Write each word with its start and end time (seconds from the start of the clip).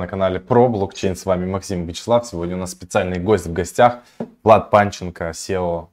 на 0.00 0.08
канале 0.08 0.40
про 0.40 0.68
блокчейн. 0.68 1.14
С 1.14 1.26
вами 1.26 1.46
Максим 1.46 1.86
Вячеслав. 1.86 2.26
Сегодня 2.26 2.56
у 2.56 2.58
нас 2.58 2.72
специальный 2.72 3.20
гость 3.20 3.46
в 3.46 3.52
гостях. 3.52 3.98
Влад 4.42 4.70
Панченко, 4.70 5.30
SEO 5.30 5.88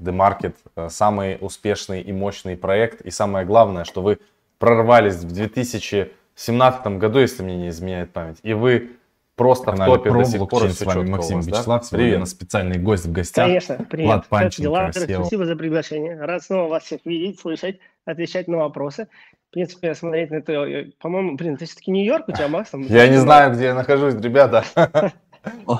The 0.00 0.12
Market. 0.12 0.54
Э, 0.76 0.88
самый 0.90 1.38
успешный 1.40 2.02
и 2.02 2.12
мощный 2.12 2.56
проект. 2.56 3.00
И 3.02 3.10
самое 3.10 3.46
главное, 3.46 3.84
что 3.84 4.02
вы 4.02 4.18
прорвались 4.58 5.14
в 5.14 5.32
2017 5.32 6.86
году, 6.98 7.20
если 7.20 7.42
мне 7.42 7.56
не 7.56 7.68
изменяет 7.68 8.12
память. 8.12 8.38
И 8.42 8.52
вы 8.52 8.90
просто 9.36 9.70
в 9.70 9.84
топе 9.84 10.10
до 10.10 10.24
сих 10.24 10.48
пор. 10.48 10.68
С 10.68 10.80
вами 10.82 11.08
Максим 11.08 11.36
вас, 11.36 11.46
Вячеслав. 11.46 11.82
Да? 11.82 11.88
Сегодня 11.88 12.16
у 12.16 12.20
нас 12.20 12.30
специальный 12.30 12.78
гость 12.78 13.06
в 13.06 13.12
гостях. 13.12 13.46
Конечно, 13.46 13.86
привет. 13.88 14.06
Влад 14.06 14.26
Панченко, 14.26 14.62
дела? 14.62 14.88
SEO. 14.90 15.20
Спасибо 15.20 15.46
за 15.46 15.56
приглашение. 15.56 16.20
Рад 16.20 16.42
снова 16.42 16.68
вас 16.68 16.82
всех 16.82 17.00
видеть, 17.04 17.38
слышать, 17.38 17.78
отвечать 18.04 18.48
на 18.48 18.58
вопросы 18.58 19.06
в 19.52 19.54
принципе, 19.54 19.94
смотреть 19.94 20.30
на 20.30 20.36
это, 20.36 20.52
э, 20.52 20.86
по-моему, 20.98 21.36
блин, 21.36 21.58
ты 21.58 21.66
все-таки 21.66 21.90
Нью-Йорк 21.90 22.26
у 22.26 22.32
тебя, 22.32 22.48
Макс? 22.48 22.70
Там, 22.70 22.80
я 22.80 23.06
не 23.06 23.18
знаю, 23.18 23.52
где 23.52 23.64
я 23.64 23.74
нахожусь, 23.74 24.14
ребята. 24.14 24.64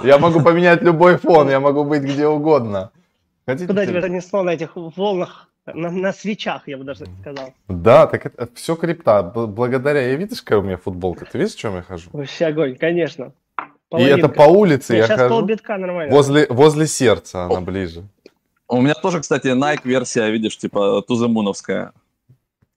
Я 0.03 0.19
могу 0.19 0.43
поменять 0.43 0.83
любой 0.83 1.19
фон, 1.19 1.49
я 1.49 1.61
могу 1.61 1.85
быть 1.85 2.03
где 2.03 2.27
угодно. 2.27 2.91
Хотите 3.47 3.69
Куда 3.69 3.87
тебя 3.87 4.01
занесло 4.01 4.43
на 4.43 4.51
этих 4.51 4.73
волнах, 4.75 5.49
на, 5.67 5.89
на 5.89 6.13
свечах, 6.13 6.67
я 6.67 6.77
бы 6.77 6.83
даже 6.83 7.07
сказал. 7.21 7.55
Да, 7.69 8.09
так 8.09 8.27
это 8.27 8.49
все 8.57 8.75
крипта. 8.75 9.23
Благодаря, 9.23 10.01
я 10.01 10.17
видишь, 10.17 10.43
какая 10.43 10.59
у 10.59 10.63
меня 10.63 10.79
футболка? 10.79 11.27
Ты 11.27 11.39
видишь, 11.39 11.55
в 11.55 11.59
чем 11.61 11.77
я 11.77 11.83
хожу? 11.83 12.11
Вообще 12.13 12.47
огонь, 12.47 12.77
конечно. 12.77 13.33
Половинка. 13.89 14.17
И 14.17 14.19
это 14.19 14.29
по 14.29 14.43
улице 14.43 14.95
я, 14.95 15.07
я 15.07 15.17
хожу. 15.17 15.29
полбитка 15.29 15.79
нормально. 15.79 16.13
Возле, 16.13 16.47
возле 16.51 16.89
сердца 16.89 17.45
она 17.45 17.61
ближе. 17.61 18.03
У 18.67 18.81
меня 18.81 18.95
тоже, 18.95 19.21
кстати, 19.21 19.47
Nike 19.47 19.83
версия, 19.85 20.29
видишь, 20.29 20.59
типа 20.59 21.05
туземуновская. 21.07 21.93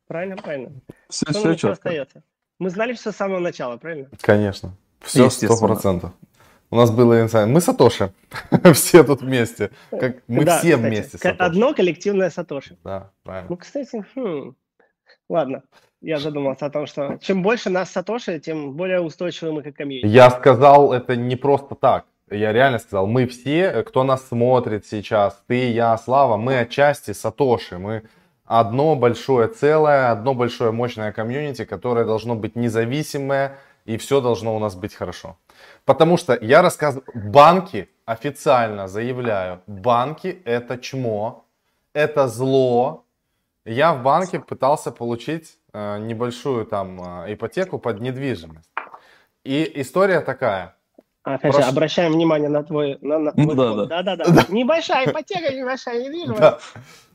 Правильно, 0.08 0.38
правильно. 0.38 0.72
Все, 1.10 1.26
Что 1.30 1.40
все 1.40 1.54
четко. 1.54 1.72
остается? 1.72 2.24
Мы 2.60 2.70
знали 2.70 2.94
все 2.94 3.12
с 3.12 3.16
самого 3.16 3.40
начала, 3.40 3.78
правильно? 3.78 4.10
Конечно. 4.22 4.76
Все 5.02 5.30
сто 5.30 5.58
процентов. 5.58 6.12
У 6.72 6.78
нас 6.78 6.90
было, 6.92 7.28
мы 7.46 7.62
Сатоши, 7.62 8.12
все 8.74 9.04
тут 9.04 9.22
вместе, 9.22 9.70
как 9.92 10.18
мы 10.28 10.44
да, 10.44 10.58
все 10.58 10.76
кстати, 10.76 10.88
вместе. 10.88 11.18
Сатоши. 11.18 11.38
Одно 11.38 11.74
коллективное 11.74 12.30
Сатоши. 12.30 12.78
Да, 12.84 13.12
правильно. 13.24 13.48
Ну, 13.50 13.58
кстати, 13.58 14.04
хм, 14.16 14.56
ладно, 15.30 15.64
я 16.02 16.20
задумался 16.20 16.66
о 16.66 16.70
том, 16.72 16.88
что 16.88 17.18
чем 17.22 17.44
больше 17.44 17.70
нас 17.70 17.92
Сатоши, 17.92 18.40
тем 18.40 18.74
более 18.74 19.00
устойчивы 19.00 19.54
мы 19.54 19.62
как 19.62 19.76
комьюнити. 19.76 20.08
Я 20.08 20.30
сказал 20.32 20.92
это 20.92 21.16
не 21.16 21.36
просто 21.36 21.76
так. 21.76 22.06
Я 22.32 22.52
реально 22.52 22.80
сказал, 22.80 23.06
мы 23.06 23.28
все, 23.28 23.84
кто 23.84 24.04
нас 24.04 24.28
смотрит 24.28 24.88
сейчас, 24.88 25.44
ты, 25.48 25.72
я, 25.72 25.96
Слава, 25.98 26.38
мы 26.38 26.58
отчасти 26.60 27.12
Сатоши, 27.12 27.78
мы 27.78 28.04
одно 28.46 28.96
большое 28.96 29.48
целое, 29.48 30.12
одно 30.12 30.34
большое 30.34 30.72
мощное 30.72 31.12
комьюнити, 31.12 31.66
которое 31.66 32.06
должно 32.06 32.36
быть 32.36 32.56
независимое, 32.56 33.58
и 33.86 33.98
все 33.98 34.22
должно 34.22 34.56
у 34.56 34.60
нас 34.60 34.76
быть 34.76 34.94
хорошо. 34.96 35.38
Потому 35.86 36.18
что 36.18 36.38
я 36.42 36.62
рассказываю, 36.62 37.06
банки 37.14 37.90
официально 38.06 38.88
заявляю, 38.88 39.62
банки 39.68 40.42
это 40.46 40.78
чмо, 40.78 41.46
это 41.94 42.28
зло. 42.28 43.06
Я 43.66 43.94
в 43.94 44.04
банке 44.04 44.40
пытался 44.40 44.92
получить 44.92 45.58
э, 45.74 46.00
небольшую 46.00 46.66
там 46.66 47.24
э, 47.26 47.34
ипотеку 47.34 47.80
под 47.80 48.00
недвижимость. 48.00 48.70
И 49.44 49.72
история 49.82 50.22
такая. 50.22 50.76
Опять 51.26 51.54
Прош... 51.54 51.56
же, 51.56 51.70
обращаем 51.70 52.14
внимание 52.14 52.50
на 52.50 52.64
твой... 52.64 53.00
На, 53.02 53.18
на 53.18 53.32
твой 53.32 53.56
да, 53.56 53.86
да. 53.86 54.04
да, 54.04 54.16
да, 54.16 54.26
да. 54.26 54.46
Небольшая 54.50 55.10
ипотека, 55.10 55.52
небольшая 55.54 56.04
недвижимость. 56.04 56.40
Да. 56.40 56.60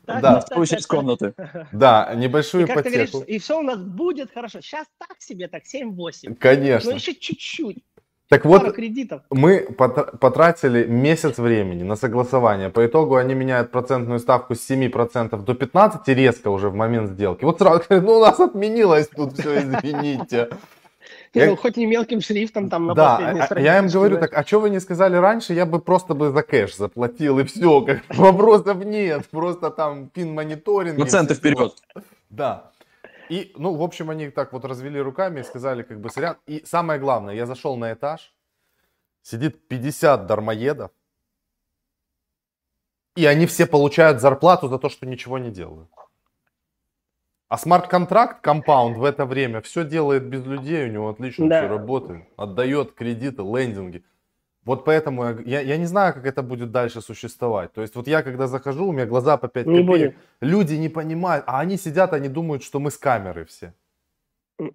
Так, 0.05 0.21
да, 0.21 0.41
спустить 0.41 0.85
комнаты. 0.85 1.33
Да, 1.71 2.13
небольшую 2.15 2.63
и 2.63 2.65
ипотеку. 2.65 2.89
Говоришь, 2.89 3.27
и 3.27 3.39
все 3.39 3.57
у 3.57 3.61
нас 3.61 3.79
будет 3.79 4.31
хорошо. 4.33 4.59
Сейчас 4.59 4.85
так 4.97 5.15
себе, 5.19 5.47
так 5.47 5.63
7-8. 5.63 6.35
Конечно. 6.35 6.89
Но 6.89 6.97
еще 6.97 7.15
чуть-чуть. 7.15 7.77
Так 8.27 8.45
вот, 8.45 8.73
кредитов. 8.73 9.21
мы 9.29 9.59
потратили 9.59 10.85
месяц 10.85 11.37
времени 11.37 11.83
на 11.83 11.95
согласование. 11.95 12.69
По 12.69 12.85
итогу 12.85 13.15
они 13.15 13.33
меняют 13.33 13.71
процентную 13.71 14.19
ставку 14.19 14.55
с 14.55 14.69
7% 14.69 15.41
до 15.43 15.53
15% 15.53 16.13
резко 16.13 16.49
уже 16.49 16.69
в 16.69 16.75
момент 16.75 17.11
сделки. 17.11 17.45
Вот 17.45 17.59
сразу 17.59 17.83
говорят, 17.87 18.05
ну 18.05 18.13
у 18.13 18.21
нас 18.21 18.39
отменилось 18.39 19.07
тут 19.07 19.37
все, 19.37 19.59
извините. 19.59 20.49
Я... 21.33 21.45
Ну, 21.45 21.55
хоть 21.55 21.77
не 21.77 21.85
мелким 21.85 22.19
шрифтом 22.19 22.69
там 22.69 22.87
на 22.87 22.93
да, 22.93 23.15
последней 23.15 23.41
странице. 23.43 23.65
Я 23.65 23.79
им 23.79 23.87
говорю, 23.87 24.19
так, 24.19 24.33
а 24.33 24.43
что 24.43 24.59
вы 24.59 24.69
не 24.69 24.79
сказали 24.79 25.15
раньше, 25.15 25.53
я 25.53 25.65
бы 25.65 25.79
просто 25.79 26.13
бы 26.13 26.29
за 26.31 26.43
кэш 26.43 26.75
заплатил 26.75 27.39
и 27.39 27.45
все, 27.45 27.81
как 27.81 28.01
вопросов 28.09 28.83
нет, 28.83 29.29
просто 29.29 29.71
там 29.71 30.09
пин-мониторинг. 30.09 30.97
Проценты 30.97 31.35
вперед. 31.35 31.73
Да. 32.29 32.71
И, 33.29 33.53
ну, 33.55 33.73
в 33.75 33.81
общем, 33.81 34.09
они 34.09 34.29
так 34.29 34.51
вот 34.51 34.65
развели 34.65 34.99
руками 34.99 35.39
и 35.39 35.43
сказали, 35.43 35.83
как 35.83 36.01
бы, 36.01 36.09
сорян. 36.09 36.35
И 36.47 36.63
самое 36.65 36.99
главное, 36.99 37.33
я 37.33 37.45
зашел 37.45 37.77
на 37.77 37.93
этаж, 37.93 38.33
сидит 39.21 39.69
50 39.69 40.25
дармоедов, 40.25 40.91
и 43.15 43.25
они 43.25 43.45
все 43.45 43.65
получают 43.65 44.19
зарплату 44.19 44.67
за 44.67 44.77
то, 44.77 44.89
что 44.89 45.05
ничего 45.05 45.37
не 45.37 45.49
делают. 45.49 45.89
А 47.51 47.57
смарт-контракт, 47.57 48.39
компаунд 48.39 48.95
в 48.95 49.03
это 49.03 49.25
время 49.25 49.59
все 49.59 49.83
делает 49.83 50.23
без 50.23 50.45
людей, 50.45 50.85
у 50.85 50.91
него 50.93 51.09
отлично 51.09 51.49
да. 51.49 51.59
все 51.59 51.67
работает, 51.67 52.23
отдает 52.37 52.93
кредиты, 52.93 53.41
лендинги. 53.41 54.05
Вот 54.63 54.85
поэтому 54.85 55.37
я, 55.41 55.59
я 55.59 55.75
не 55.75 55.85
знаю, 55.85 56.13
как 56.13 56.25
это 56.25 56.43
будет 56.43 56.71
дальше 56.71 57.01
существовать. 57.01 57.73
То 57.73 57.81
есть 57.81 57.93
вот 57.93 58.07
я 58.07 58.23
когда 58.23 58.47
захожу, 58.47 58.87
у 58.87 58.93
меня 58.93 59.05
глаза 59.05 59.35
по 59.35 59.49
5 59.49 59.65
не 59.67 59.85
копеек, 59.85 59.85
будет. 59.85 60.15
люди 60.39 60.75
не 60.75 60.87
понимают, 60.87 61.43
а 61.45 61.59
они 61.59 61.75
сидят, 61.75 62.13
они 62.13 62.29
думают, 62.29 62.63
что 62.63 62.79
мы 62.79 62.89
с 62.89 62.97
камеры 62.97 63.43
все. 63.43 63.73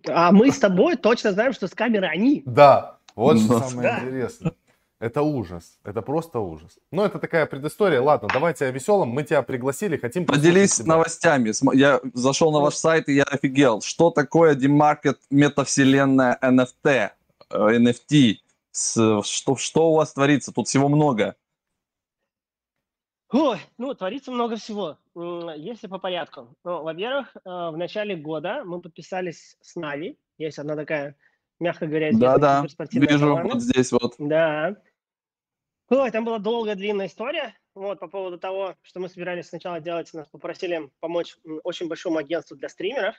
А 0.06 0.31
мы 0.31 0.50
с 0.50 0.58
тобой 0.58 0.97
точно 0.97 1.32
знаем, 1.32 1.54
что 1.54 1.69
с 1.69 1.75
камеры 1.75 2.08
они. 2.08 2.43
Да, 2.44 2.98
вот 3.14 3.38
что 3.38 3.60
самое 3.60 4.00
интересное. 4.00 4.53
Это 4.99 5.21
ужас. 5.21 5.79
Это 5.84 6.01
просто 6.01 6.41
ужас. 6.41 6.79
Ну, 6.91 7.05
это 7.05 7.19
такая 7.19 7.45
предыстория. 7.45 8.01
Ладно, 8.01 8.29
давайте 8.33 8.65
о 8.65 8.71
веселом. 8.71 9.11
Мы 9.11 9.25
тебя 9.25 9.43
пригласили, 9.43 9.99
хотим... 9.99 10.25
Поделись 10.25 10.79
новостями. 10.79 11.53
Я 11.77 12.01
зашел 12.15 12.51
на 12.51 12.61
ваш 12.61 12.75
сайт, 12.75 13.09
и 13.09 13.15
я 13.15 13.25
офигел. 13.25 13.83
Что 13.83 14.11
такое 14.11 14.55
демаркет 14.55 15.21
метавселенная 15.31 16.39
NFT? 16.43 17.11
NFT. 17.51 18.37
Э, 18.97 19.21
что, 19.23 19.56
что 19.56 19.91
у 19.91 19.97
вас 19.97 20.15
творится? 20.15 20.53
Тут 20.53 20.69
всего 20.69 20.89
много. 20.89 21.37
Ой, 23.33 23.59
ну, 23.77 23.93
творится 23.93 24.31
много 24.31 24.56
всего. 24.56 24.97
Если 25.56 25.89
по 25.89 25.99
порядку. 25.99 26.56
Ну, 26.65 26.83
во-первых, 26.83 27.37
э, 27.37 27.41
в 27.45 27.77
начале 27.77 28.17
года 28.17 28.65
мы 28.65 28.81
подписались 28.81 29.59
с 29.61 29.77
Нави. 29.77 30.17
Есть 30.39 30.59
одна 30.59 30.75
такая 30.75 31.17
мягко 31.61 31.87
говоря, 31.87 32.11
да, 32.12 32.39
да. 32.39 32.67
Вижу 32.93 33.19
команда. 33.19 33.55
вот 33.55 33.62
здесь 33.62 33.93
вот. 33.93 34.15
Да. 34.19 34.77
Ой, 35.89 36.11
там 36.11 36.25
была 36.25 36.39
долгая, 36.39 36.75
длинная 36.75 37.06
история. 37.06 37.55
Вот, 37.75 38.00
по 38.00 38.09
поводу 38.09 38.39
того, 38.39 38.75
что 38.83 39.00
мы 39.00 39.09
собирались 39.09 39.49
сначала 39.49 39.81
делать, 39.81 40.12
нас 40.15 40.27
попросили 40.28 40.91
помочь 41.00 41.37
очень 41.62 41.89
большому 41.89 42.19
агентству 42.19 42.56
для 42.56 42.69
стримеров. 42.69 43.15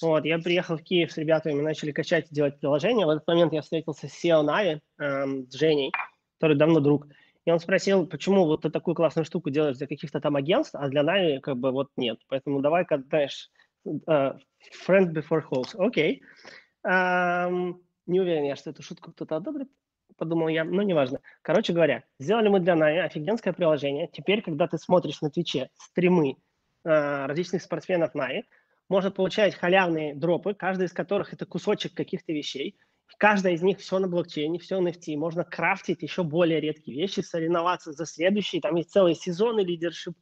Вот, 0.00 0.24
я 0.24 0.38
приехал 0.38 0.76
в 0.76 0.82
Киев 0.82 1.10
с 1.10 1.16
ребятами, 1.16 1.54
мы 1.54 1.62
начали 1.62 1.90
качать 1.92 2.30
и 2.30 2.34
делать 2.34 2.60
приложение. 2.60 3.06
В 3.06 3.10
этот 3.10 3.26
момент 3.26 3.52
я 3.52 3.62
встретился 3.62 4.08
с 4.08 4.24
SEO 4.24 4.42
Нави, 4.42 4.80
эм, 4.98 5.50
с 5.50 5.54
Женей, 5.54 5.90
который 6.38 6.56
давно 6.56 6.78
друг. 6.80 7.06
И 7.44 7.50
он 7.50 7.58
спросил, 7.58 8.06
почему 8.06 8.44
вот 8.44 8.62
ты 8.62 8.70
такую 8.70 8.94
классную 8.94 9.24
штуку 9.24 9.50
делаешь 9.50 9.78
для 9.78 9.88
каких-то 9.88 10.20
там 10.20 10.36
агентств, 10.36 10.76
а 10.76 10.88
для 10.88 11.02
NAVI 11.02 11.40
как 11.40 11.56
бы 11.56 11.72
вот 11.72 11.88
нет. 11.96 12.20
Поэтому 12.28 12.60
давай-ка, 12.60 13.02
знаешь, 13.08 13.50
э, 13.86 14.38
friend 14.86 15.12
before 15.12 15.42
hoes. 15.50 15.74
Окей. 15.74 16.22
Okay. 16.22 16.52
Не 16.84 18.20
уверен 18.20 18.44
я, 18.44 18.56
что 18.56 18.70
эту 18.70 18.82
шутку 18.82 19.12
кто-то 19.12 19.36
одобрит, 19.36 19.68
подумал 20.16 20.48
я, 20.48 20.64
но 20.64 20.82
неважно. 20.82 21.20
Короче 21.42 21.72
говоря, 21.72 22.04
сделали 22.18 22.48
мы 22.48 22.60
для 22.60 22.74
NAVI 22.74 22.98
офигенское 22.98 23.52
приложение. 23.52 24.08
Теперь, 24.12 24.42
когда 24.42 24.66
ты 24.66 24.78
смотришь 24.78 25.20
на 25.20 25.30
Twitch 25.30 25.64
е 25.64 25.70
стримы 25.76 26.36
э, 26.84 27.26
различных 27.26 27.62
спортсменов 27.62 28.14
NAVI, 28.14 28.44
можно 28.88 29.10
получать 29.10 29.54
халявные 29.54 30.14
дропы, 30.14 30.54
каждый 30.54 30.86
из 30.86 30.92
которых 30.92 31.32
это 31.32 31.46
кусочек 31.46 31.94
каких-то 31.94 32.32
вещей. 32.32 32.76
Каждая 33.18 33.54
из 33.54 33.62
них 33.62 33.78
все 33.78 33.98
на 33.98 34.08
блокчейне, 34.08 34.58
все 34.58 34.80
NFT. 34.80 35.16
Можно 35.16 35.44
крафтить 35.44 36.02
еще 36.02 36.24
более 36.24 36.60
редкие 36.60 36.98
вещи, 36.98 37.20
соревноваться 37.20 37.92
за 37.92 38.04
следующие. 38.04 38.60
Там 38.60 38.74
есть 38.76 38.90
целые 38.90 39.14
сезоны 39.14 39.60
лидершип 39.60 40.16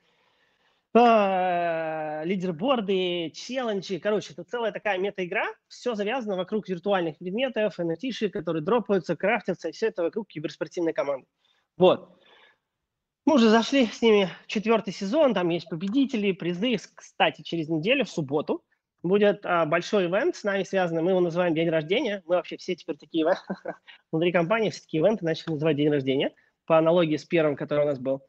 лидерборды, 2.25 3.31
челленджи. 3.31 4.01
Короче, 4.01 4.33
это 4.33 4.45
целая 4.45 4.73
такая 4.73 4.99
мета-игра. 4.99 5.47
Все 5.69 5.95
завязано 5.95 6.37
вокруг 6.37 6.69
виртуальных 6.69 7.19
предметов, 7.19 7.79
nft 7.79 8.31
которые 8.31 8.63
дропаются, 8.63 9.17
крафтятся, 9.17 9.69
и 9.69 9.73
все 9.73 9.87
это 9.87 10.03
вокруг 10.03 10.29
киберспортивной 10.29 10.93
команды. 10.93 11.27
Вот. 11.77 12.21
Мы 13.27 13.35
уже 13.35 13.51
зашли 13.51 13.87
с 13.87 14.03
ними 14.03 14.29
в 14.45 14.47
четвертый 14.49 14.93
сезон, 14.93 15.35
там 15.35 15.49
есть 15.51 15.69
победители, 15.69 16.33
призы. 16.33 16.77
Кстати, 16.95 17.43
через 17.43 17.69
неделю, 17.69 18.05
в 18.05 18.11
субботу, 18.11 18.65
будет 19.03 19.45
а, 19.47 19.67
большой 19.67 20.07
ивент 20.07 20.37
с 20.37 20.45
нами 20.45 20.65
связанный, 20.65 21.03
мы 21.03 21.11
его 21.11 21.21
называем 21.21 21.55
день 21.55 21.69
рождения. 21.69 22.23
Мы 22.27 22.37
вообще 22.37 22.57
все 22.57 22.75
теперь 22.75 22.97
такие 22.97 23.27
внутри 24.13 24.33
компании, 24.33 24.71
все 24.71 24.81
такие 24.83 25.03
ивенты 25.03 25.25
начали 25.25 25.53
называть 25.53 25.77
день 25.77 25.91
рождения, 25.91 26.35
по 26.67 26.79
аналогии 26.79 27.17
с 27.17 27.25
первым, 27.25 27.57
который 27.57 27.85
у 27.85 27.89
нас 27.89 27.99
был. 27.99 28.23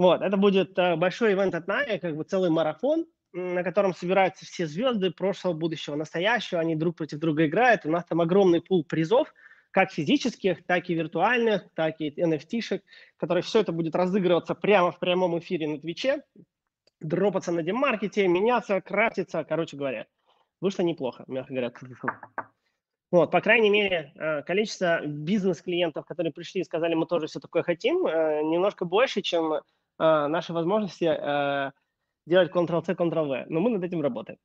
Вот, 0.00 0.22
это 0.22 0.38
будет 0.38 0.78
э, 0.78 0.96
большой 0.96 1.34
ивент 1.34 1.54
от 1.54 1.68
Nike, 1.68 1.98
как 1.98 2.16
бы 2.16 2.24
целый 2.24 2.48
марафон, 2.48 3.04
на 3.34 3.62
котором 3.62 3.94
собираются 3.94 4.46
все 4.46 4.66
звезды 4.66 5.10
прошлого, 5.10 5.52
будущего, 5.52 5.94
настоящего. 5.94 6.58
Они 6.58 6.74
друг 6.74 6.96
против 6.96 7.18
друга 7.18 7.44
играют. 7.44 7.84
У 7.84 7.90
нас 7.90 8.06
там 8.06 8.22
огромный 8.22 8.62
пул 8.62 8.82
призов. 8.82 9.30
как 9.72 9.92
физических, 9.92 10.64
так 10.64 10.88
и 10.88 10.94
виртуальных, 10.94 11.68
так 11.74 12.00
и 12.00 12.18
NFT-шек, 12.18 12.80
которые 13.18 13.42
все 13.42 13.60
это 13.60 13.72
будет 13.72 13.94
разыгрываться 13.94 14.54
прямо 14.54 14.90
в 14.90 14.98
прямом 14.98 15.38
эфире 15.38 15.68
на 15.68 15.78
Твиче, 15.78 16.22
дропаться 17.00 17.52
на 17.52 17.62
демаркете, 17.62 18.26
меняться, 18.26 18.80
крафтиться, 18.80 19.44
короче 19.44 19.76
говоря. 19.76 20.06
Вышло 20.62 20.82
неплохо, 20.82 21.24
мягко 21.26 21.52
говоря. 21.52 21.72
Вот, 23.10 23.30
по 23.30 23.42
крайней 23.42 23.68
мере, 23.68 24.14
э, 24.14 24.42
количество 24.44 25.04
бизнес-клиентов, 25.04 26.06
которые 26.06 26.32
пришли 26.32 26.62
и 26.62 26.64
сказали, 26.64 26.94
мы 26.94 27.04
тоже 27.04 27.26
все 27.26 27.38
такое 27.38 27.62
хотим, 27.62 28.06
э, 28.06 28.40
немножко 28.44 28.86
больше, 28.86 29.20
чем 29.20 29.60
э, 30.00 30.26
наши 30.28 30.52
возможности 30.52 31.04
делать 32.26 32.50
Ctrl-C, 32.50 32.92
Ctrl-V. 32.92 33.46
Но 33.48 33.60
мы 33.60 33.70
над 33.70 33.84
этим 33.84 34.02
работаем. 34.02 34.38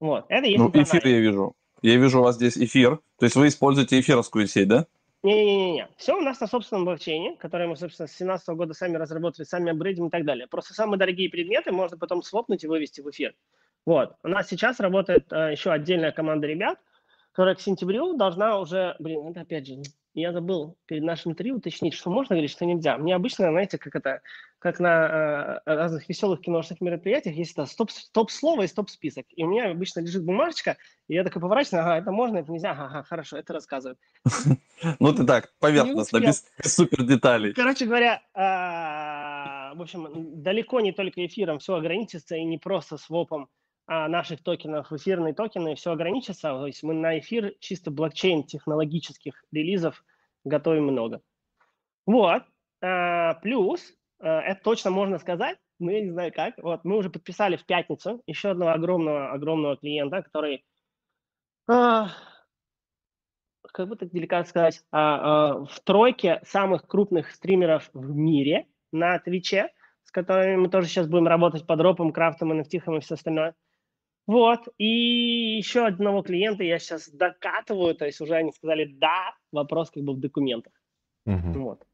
Вот, 0.00 0.26
это 0.28 0.46
есть 0.46 0.58
Ну, 0.58 0.70
эфир 0.70 1.06
я 1.06 1.20
вижу. 1.20 1.54
Я 1.82 1.96
вижу 1.96 2.20
у 2.20 2.22
вас 2.22 2.36
здесь 2.36 2.56
эфир. 2.56 3.00
То 3.18 3.24
есть 3.24 3.36
вы 3.36 3.48
используете 3.48 3.98
эфировскую 4.00 4.46
сеть, 4.46 4.68
да? 4.68 4.86
Не-не-не, 5.22 5.88
все 5.96 6.16
у 6.16 6.20
нас 6.20 6.40
на 6.40 6.46
собственном 6.46 6.84
блокчейне, 6.84 7.36
который 7.36 7.66
мы, 7.66 7.76
собственно, 7.76 8.06
с 8.06 8.12
2017 8.12 8.48
года 8.50 8.74
сами 8.74 8.96
разработали, 8.96 9.44
сами 9.44 9.72
апгрейдим 9.72 10.06
и 10.06 10.10
так 10.10 10.24
далее. 10.24 10.46
Просто 10.46 10.74
самые 10.74 10.98
дорогие 10.98 11.28
предметы 11.28 11.72
можно 11.72 11.98
потом 11.98 12.22
свопнуть 12.22 12.62
и 12.62 12.68
вывести 12.68 13.00
в 13.00 13.10
эфир. 13.10 13.34
Вот. 13.86 14.14
У 14.22 14.28
нас 14.28 14.48
сейчас 14.48 14.78
работает 14.78 15.32
э, 15.32 15.52
еще 15.52 15.72
отдельная 15.72 16.12
команда 16.12 16.46
ребят, 16.46 16.78
которая 17.32 17.54
к 17.54 17.60
сентябрю 17.60 18.16
должна 18.16 18.60
уже, 18.60 18.94
блин, 18.98 19.26
это 19.26 19.40
опять 19.40 19.66
же, 19.66 19.74
я 20.20 20.32
забыл 20.32 20.78
перед 20.86 21.02
нашим 21.02 21.32
интервью 21.32 21.56
уточнить, 21.56 21.92
что 21.92 22.10
можно 22.10 22.34
говорить, 22.34 22.50
что 22.50 22.64
нельзя. 22.64 22.96
Мне 22.96 23.14
обычно, 23.14 23.50
знаете, 23.50 23.76
как 23.76 23.94
это, 23.94 24.22
как 24.58 24.80
на 24.80 25.60
э, 25.66 25.74
разных 25.74 26.08
веселых 26.08 26.40
киношных 26.40 26.80
мероприятиях, 26.80 27.36
есть 27.36 27.52
это 27.52 27.66
стоп, 27.66 27.90
стоп-слово 27.90 28.62
и 28.62 28.66
стоп-список. 28.66 29.26
И 29.36 29.44
у 29.44 29.48
меня 29.48 29.70
обычно 29.70 30.00
лежит 30.00 30.24
бумажечка, 30.24 30.78
и 31.08 31.14
я 31.14 31.22
такой 31.22 31.42
поворачиваюсь, 31.42 31.84
ага, 31.84 31.98
это 31.98 32.12
можно, 32.12 32.38
это 32.38 32.50
нельзя, 32.50 32.70
ага, 32.70 33.02
хорошо, 33.02 33.36
это 33.36 33.52
рассказываю. 33.52 33.98
Ну 34.98 35.14
ты 35.14 35.24
так, 35.24 35.54
поверхностно, 35.58 36.20
без 36.20 36.44
супер 36.62 37.02
деталей. 37.02 37.54
Короче 37.54 37.86
говоря, 37.86 38.22
а, 38.34 39.72
в 39.74 39.80
общем, 39.80 40.42
далеко 40.42 40.80
не 40.80 40.92
только 40.92 41.24
эфиром 41.24 41.60
все 41.60 41.76
ограничится, 41.76 42.36
и 42.36 42.44
не 42.44 42.58
просто 42.58 42.98
свопом 42.98 43.44
а, 43.44 43.65
наших 43.86 44.42
токенов 44.42 44.92
эфирные 44.92 45.32
токены, 45.32 45.74
все 45.76 45.92
ограничится. 45.92 46.50
То 46.50 46.66
есть 46.66 46.82
мы 46.82 46.94
на 46.94 47.18
эфир 47.18 47.54
чисто 47.60 47.90
блокчейн 47.90 48.44
технологических 48.44 49.44
релизов 49.52 50.02
готовим 50.44 50.84
много. 50.84 51.20
Вот. 52.06 52.42
А, 52.80 53.34
плюс, 53.34 53.94
а, 54.20 54.40
это 54.40 54.60
точно 54.62 54.90
можно 54.90 55.18
сказать, 55.18 55.58
ну, 55.78 55.90
я 55.90 56.00
не 56.00 56.10
знаю 56.10 56.32
как. 56.32 56.56
Вот, 56.58 56.84
мы 56.84 56.96
уже 56.96 57.10
подписали 57.10 57.56
в 57.56 57.66
пятницу 57.66 58.22
еще 58.26 58.50
одного 58.50 58.72
огромного, 58.72 59.32
огромного 59.32 59.76
клиента, 59.76 60.22
который, 60.22 60.64
как 61.66 62.08
бы 63.88 63.96
так 63.96 64.10
деликатно 64.10 64.48
сказать, 64.48 64.82
в 64.90 65.80
тройке 65.84 66.40
самых 66.44 66.86
крупных 66.86 67.30
стримеров 67.30 67.90
в 67.92 68.14
мире 68.16 68.66
на 68.90 69.18
Твиче, 69.18 69.70
с 70.04 70.10
которыми 70.10 70.56
мы 70.56 70.68
тоже 70.70 70.88
сейчас 70.88 71.08
будем 71.08 71.26
работать 71.26 71.66
по 71.66 71.76
дропам, 71.76 72.12
крафтам, 72.12 72.52
NFT 72.52 72.96
и 72.96 73.00
все 73.00 73.14
остальное. 73.14 73.54
Вот, 74.26 74.68
и 74.76 75.56
еще 75.56 75.86
одного 75.86 76.22
клиента 76.22 76.64
я 76.64 76.78
сейчас 76.78 77.08
докатываю, 77.08 77.94
то 77.94 78.06
есть 78.06 78.20
уже 78.20 78.34
они 78.34 78.50
сказали 78.52 78.84
«да», 78.84 79.34
вопрос 79.52 79.90
как 79.90 80.02
бы 80.02 80.14
в 80.14 80.20
документах. 80.20 80.72
Угу. 81.26 81.52
Вот. 81.60 81.86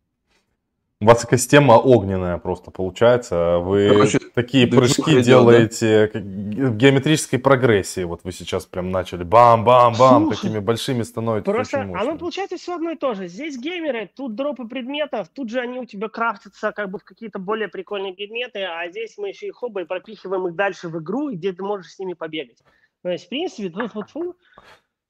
У 1.03 1.05
вас 1.05 1.25
экосистема 1.25 1.73
огненная 1.73 2.39
просто 2.39 2.71
получается. 2.71 3.59
Вы 3.59 3.89
Короче, 3.89 4.21
такие 4.35 4.69
прыжки 4.69 5.21
делаете 5.21 6.09
да? 6.15 6.21
в 6.21 6.77
геометрической 6.77 7.41
прогрессии. 7.41 8.05
Вот 8.05 8.21
вы 8.23 8.31
сейчас 8.31 8.67
прям 8.67 8.93
начали 8.93 9.25
бам-бам-бам, 9.25 10.31
такими 10.31 10.61
большими 10.61 11.03
становитесь. 11.03 11.45
Просто 11.45 11.81
оно 11.81 12.17
получается 12.17 12.57
все 12.57 12.77
одно 12.77 12.93
и 12.93 12.97
то 12.97 13.15
же. 13.15 13.27
Здесь 13.27 13.59
геймеры, 13.59 14.09
тут 14.15 14.37
дропы 14.37 14.69
предметов, 14.69 15.29
тут 15.35 15.51
же 15.51 15.59
они 15.59 15.81
у 15.81 15.87
тебя 15.87 16.09
крафтятся 16.09 16.71
как 16.71 16.89
бы 16.89 17.01
в 17.01 17.05
какие-то 17.05 17.41
более 17.41 17.67
прикольные 17.67 18.15
предметы, 18.15 18.61
а 18.63 18.89
здесь 18.89 19.19
мы 19.19 19.31
еще 19.31 19.49
их 19.49 19.61
оба 19.61 19.81
и 19.83 19.85
пропихиваем 19.85 20.47
их 20.47 20.55
дальше 20.55 20.89
в 20.89 21.03
игру, 21.03 21.33
где 21.33 21.53
ты 21.53 21.65
можешь 21.65 21.95
с 21.95 21.99
ними 21.99 22.13
побегать. 22.13 22.59
То 23.03 23.09
есть, 23.09 23.27
в 23.27 23.29
принципе, 23.29 23.69
тут 23.71 23.93
вот 23.95 24.11
фу, 24.11 24.37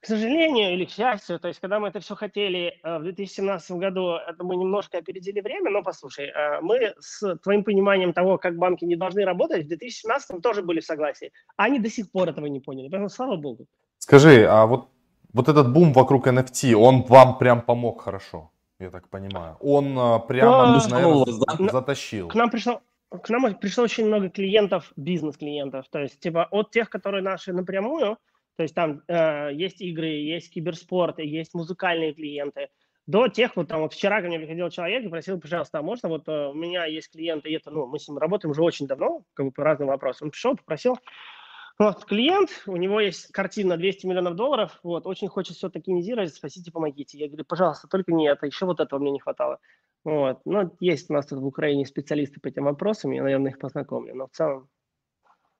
к 0.03 0.05
сожалению 0.05 0.73
или 0.73 0.83
к 0.83 0.89
счастью, 0.89 1.39
то 1.39 1.47
есть 1.47 1.61
когда 1.61 1.79
мы 1.79 1.87
это 1.87 2.01
все 2.01 2.13
хотели 2.15 2.77
э, 2.83 2.97
в 2.99 3.03
2017 3.03 3.71
году, 3.77 4.15
это 4.15 4.43
мы 4.43 4.57
немножко 4.57 4.97
опередили 4.97 5.39
время, 5.39 5.71
но 5.71 5.81
послушай, 5.81 6.25
э, 6.25 6.59
мы 6.61 6.93
с 6.99 7.37
твоим 7.37 7.63
пониманием 7.63 8.11
того, 8.11 8.37
как 8.37 8.57
банки 8.57 8.83
не 8.83 8.97
должны 8.97 9.23
работать, 9.23 9.63
в 9.63 9.67
2017 9.69 10.41
тоже 10.41 10.61
были 10.61 10.81
в 10.81 10.85
согласии. 10.85 11.31
А 11.55 11.63
они 11.63 11.79
до 11.79 11.89
сих 11.89 12.11
пор 12.11 12.27
этого 12.27 12.47
не 12.47 12.59
поняли, 12.59 12.89
поэтому 12.89 13.09
слава 13.09 13.37
богу. 13.37 13.65
Скажи, 13.97 14.45
а 14.45 14.65
вот, 14.65 14.89
вот 15.31 15.47
этот 15.47 15.71
бум 15.71 15.93
вокруг 15.93 16.27
NFT, 16.27 16.73
он 16.73 17.03
вам 17.03 17.37
прям 17.37 17.61
помог 17.61 18.01
хорошо, 18.01 18.51
я 18.79 18.89
так 18.89 19.07
понимаю? 19.07 19.55
Он 19.61 19.97
э, 19.97 20.19
прямо, 20.27 20.79
а, 20.79 20.89
наверное, 20.89 21.71
затащил? 21.71 22.27
К 22.27 22.35
нам 22.35 22.49
пришло, 22.49 22.81
к 23.09 23.29
нам 23.29 23.55
пришло 23.55 23.85
очень 23.85 24.07
много 24.07 24.29
клиентов, 24.29 24.91
бизнес-клиентов, 24.97 25.85
то 25.89 25.99
есть 25.99 26.19
типа 26.19 26.49
от 26.51 26.71
тех, 26.71 26.89
которые 26.89 27.23
наши 27.23 27.53
напрямую, 27.53 28.17
то 28.55 28.63
есть 28.63 28.75
там 28.75 29.01
э, 29.07 29.49
есть 29.53 29.81
игры, 29.81 30.07
есть 30.07 30.53
киберспорт, 30.53 31.19
есть 31.19 31.53
музыкальные 31.53 32.13
клиенты. 32.13 32.69
До 33.05 33.27
тех, 33.27 33.55
вот 33.57 33.67
там 33.67 33.81
вот 33.81 33.93
вчера 33.93 34.21
ко 34.21 34.27
мне 34.27 34.39
приходил 34.39 34.69
человек 34.69 35.03
и 35.03 35.09
просил, 35.09 35.39
пожалуйста, 35.39 35.79
а 35.79 35.81
можно, 35.81 36.07
вот 36.07 36.27
э, 36.27 36.47
у 36.47 36.53
меня 36.53 36.85
есть 36.85 37.11
клиенты, 37.11 37.49
и 37.49 37.55
это, 37.55 37.69
ну, 37.69 37.85
мы 37.85 37.99
с 37.99 38.07
ним 38.07 38.17
работаем 38.17 38.51
уже 38.51 38.61
очень 38.61 38.87
давно, 38.87 39.23
как 39.33 39.47
бы 39.47 39.51
по 39.51 39.63
разным 39.63 39.89
вопросам. 39.89 40.27
Он 40.27 40.31
пришел, 40.31 40.55
попросил, 40.55 40.97
вот, 41.79 42.05
клиент, 42.05 42.63
у 42.67 42.77
него 42.77 42.99
есть 42.99 43.31
картина 43.31 43.77
200 43.77 44.05
миллионов 44.05 44.35
долларов, 44.35 44.79
вот, 44.83 45.07
очень 45.07 45.27
хочет 45.27 45.57
все 45.57 45.69
токенизировать, 45.69 46.33
спасите, 46.33 46.71
помогите. 46.71 47.17
Я 47.17 47.27
говорю, 47.27 47.45
пожалуйста, 47.45 47.87
только 47.87 48.13
не 48.13 48.27
это, 48.27 48.45
еще 48.45 48.65
вот 48.65 48.79
этого 48.79 48.99
мне 48.99 49.11
не 49.11 49.19
хватало. 49.19 49.59
Вот, 50.03 50.39
ну, 50.45 50.75
есть 50.79 51.09
у 51.09 51.13
нас 51.13 51.25
тут 51.25 51.39
в 51.39 51.45
Украине 51.45 51.85
специалисты 51.85 52.39
по 52.39 52.47
этим 52.47 52.65
вопросам, 52.65 53.11
я, 53.11 53.23
наверное, 53.23 53.51
их 53.51 53.59
познакомлю, 53.59 54.15
но 54.15 54.27
в 54.27 54.31
целом 54.31 54.69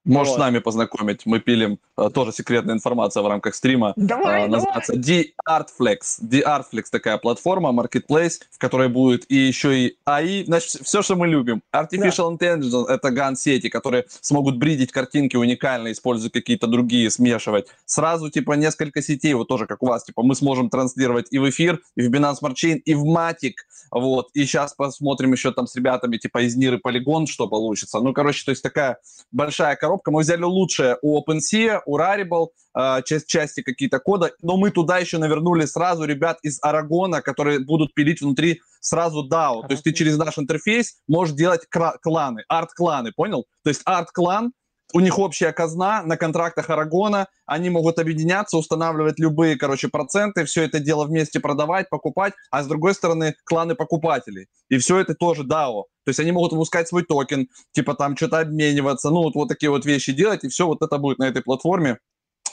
Можешь 0.05 0.31
вот. 0.31 0.37
с 0.37 0.39
нами 0.39 0.59
познакомить. 0.59 1.25
Мы 1.25 1.39
пилим 1.39 1.79
э, 1.97 2.09
тоже 2.13 2.33
секретная 2.33 2.75
информация 2.75 3.23
в 3.23 3.27
рамках 3.27 3.55
стрима. 3.55 3.93
Давай, 3.95 4.43
э, 4.43 4.47
называется 4.47 4.93
давай. 4.93 5.33
D-Artflex. 5.47 5.99
D-Artflex 6.19 6.83
такая 6.91 7.17
платформа, 7.17 7.69
marketplace, 7.69 8.41
в 8.51 8.57
которой 8.57 8.89
будет 8.89 9.31
и 9.31 9.35
еще 9.35 9.79
и 9.79 9.97
AI. 10.05 10.43
Значит, 10.45 10.81
все, 10.83 11.01
что 11.01 11.15
мы 11.15 11.27
любим. 11.27 11.61
Artificial 11.73 12.35
да. 12.37 12.57
Intelligence— 12.57 12.85
это 12.89 13.11
ган-сети, 13.11 13.69
которые 13.69 14.05
смогут 14.19 14.57
бридить 14.57 14.91
картинки 14.91 15.37
уникально, 15.37 15.93
используя 15.93 16.29
какие-то 16.29 16.67
другие, 16.67 17.09
смешивать. 17.09 17.67
Сразу, 17.85 18.29
типа, 18.29 18.53
несколько 18.53 19.01
сетей, 19.01 19.33
вот 19.35 19.47
тоже, 19.47 19.67
как 19.67 19.83
у 19.83 19.87
вас, 19.87 20.03
типа, 20.03 20.21
мы 20.21 20.35
сможем 20.35 20.69
транслировать 20.69 21.27
и 21.31 21.39
в 21.39 21.49
эфир, 21.49 21.79
и 21.95 22.01
в 22.01 22.11
Binance 22.11 22.39
Smart 22.41 22.55
Chain, 22.55 22.75
и 22.83 22.93
в 22.93 23.05
Matic. 23.05 23.53
Вот. 23.89 24.31
И 24.33 24.43
сейчас 24.43 24.73
посмотрим 24.73 25.31
еще 25.31 25.53
там 25.53 25.65
с 25.65 25.75
ребятами, 25.75 26.17
типа, 26.17 26.41
из 26.41 26.57
Нир 26.57 26.73
и 26.73 26.77
Polygon, 26.77 27.25
что 27.25 27.47
получится. 27.47 28.01
Ну, 28.01 28.11
короче, 28.11 28.43
то 28.43 28.51
есть 28.51 28.61
такая 28.61 28.97
большая 29.31 29.77
коробка 29.77 29.92
коробка. 29.93 30.11
Мы 30.11 30.21
взяли 30.21 30.43
лучшее 30.43 30.97
у 31.01 31.19
OpenSea, 31.19 31.81
у 31.85 31.97
Rarible, 31.97 32.47
э, 32.77 33.01
часть, 33.05 33.27
части 33.27 33.61
какие-то 33.61 33.99
кода, 33.99 34.31
но 34.41 34.57
мы 34.57 34.71
туда 34.71 34.97
еще 34.97 35.17
навернули 35.17 35.65
сразу 35.65 36.05
ребят 36.05 36.39
из 36.43 36.59
Арагона, 36.61 37.21
которые 37.21 37.59
будут 37.59 37.93
пилить 37.93 38.21
внутри 38.21 38.61
сразу 38.81 39.27
DAO. 39.27 39.61
То 39.61 39.71
есть 39.71 39.83
ты 39.83 39.93
через 39.93 40.17
наш 40.17 40.37
интерфейс 40.37 40.95
можешь 41.07 41.35
делать 41.35 41.61
кланы, 42.01 42.43
арт-кланы, 42.49 43.11
понял? 43.15 43.45
То 43.63 43.69
есть 43.69 43.81
арт-клан 43.85 44.51
у 44.95 44.99
них 44.99 45.17
общая 45.17 45.51
казна 45.53 46.03
на 46.03 46.17
контрактах 46.17 46.69
Арагона, 46.69 47.27
они 47.47 47.71
могут 47.71 47.97
объединяться, 47.97 48.57
устанавливать 48.57 49.17
любые, 49.17 49.55
короче, 49.55 49.87
проценты, 49.87 50.45
все 50.45 50.63
это 50.63 50.79
дело 50.79 51.05
вместе 51.05 51.39
продавать, 51.39 51.89
покупать, 51.89 52.33
а 52.51 52.61
с 52.61 52.67
другой 52.67 52.93
стороны 52.93 53.33
кланы 53.43 53.73
покупателей. 53.73 54.47
И 54.69 54.77
все 54.77 54.99
это 54.99 55.15
тоже 55.15 55.43
DAO. 55.43 55.85
То 56.05 56.09
есть 56.09 56.19
они 56.19 56.31
могут 56.31 56.51
выпускать 56.51 56.87
свой 56.87 57.03
токен, 57.03 57.47
типа 57.71 57.95
там 57.95 58.15
что-то 58.17 58.39
обмениваться, 58.39 59.09
ну 59.09 59.23
вот, 59.23 59.35
вот 59.35 59.47
такие 59.47 59.69
вот 59.69 59.85
вещи 59.85 60.11
делать, 60.11 60.43
и 60.43 60.49
все 60.49 60.67
вот 60.67 60.81
это 60.81 60.97
будет 60.97 61.19
на 61.19 61.27
этой 61.27 61.41
платформе. 61.41 61.99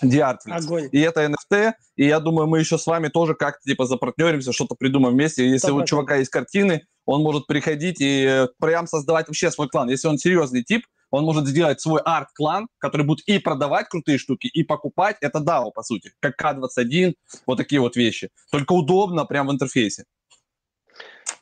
Диартлис. 0.02 0.54
И 0.92 1.00
это 1.00 1.24
NFT, 1.24 1.72
и 1.96 2.06
я 2.06 2.20
думаю, 2.20 2.46
мы 2.46 2.60
еще 2.60 2.78
с 2.78 2.86
вами 2.86 3.08
тоже 3.08 3.34
как-то 3.34 3.60
типа 3.64 3.84
запартнеримся, 3.84 4.52
что-то 4.52 4.74
придумаем 4.74 5.14
вместе. 5.14 5.46
Если 5.46 5.70
100%. 5.70 5.82
у 5.82 5.84
чувака 5.84 6.16
есть 6.16 6.30
картины, 6.30 6.86
он 7.04 7.22
может 7.22 7.46
приходить 7.46 8.00
и 8.00 8.24
э, 8.24 8.48
прям 8.58 8.86
создавать 8.86 9.26
вообще 9.28 9.50
свой 9.50 9.68
клан. 9.68 9.90
Если 9.90 10.08
он 10.08 10.16
серьезный 10.16 10.62
тип, 10.62 10.86
он 11.10 11.24
может 11.24 11.46
сделать 11.46 11.80
свой 11.80 12.00
арт-клан, 12.04 12.68
который 12.78 13.04
будет 13.04 13.28
и 13.28 13.38
продавать 13.38 13.88
крутые 13.88 14.18
штуки, 14.18 14.46
и 14.46 14.62
покупать. 14.62 15.16
Это 15.20 15.40
DAO, 15.40 15.70
по 15.74 15.82
сути, 15.82 16.12
как 16.20 16.40
К21, 16.40 17.14
вот 17.46 17.56
такие 17.56 17.80
вот 17.80 17.96
вещи. 17.96 18.30
Только 18.50 18.72
удобно 18.72 19.24
прям 19.24 19.48
в 19.48 19.52
интерфейсе. 19.52 20.04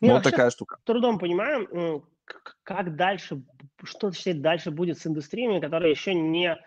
Ну, 0.01 0.13
вот 0.13 0.23
такая 0.23 0.51
штука. 0.51 0.79
Трудом 0.85 1.19
понимаем, 1.19 2.03
как 2.63 2.97
дальше, 2.97 3.43
что 3.83 4.11
дальше 4.35 4.71
будет 4.71 4.99
с 4.99 5.07
индустриями, 5.07 5.61
которые 5.61 5.91
еще 5.91 6.15
не 6.15 6.59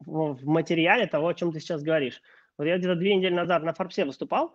в 0.00 0.46
материале 0.46 1.06
того, 1.06 1.28
о 1.28 1.34
чем 1.34 1.52
ты 1.52 1.60
сейчас 1.60 1.82
говоришь. 1.82 2.20
Вот 2.56 2.64
я 2.64 2.78
где-то 2.78 2.96
две 2.96 3.14
недели 3.14 3.34
назад 3.34 3.62
на 3.62 3.72
Форбсе 3.72 4.04
выступал, 4.04 4.54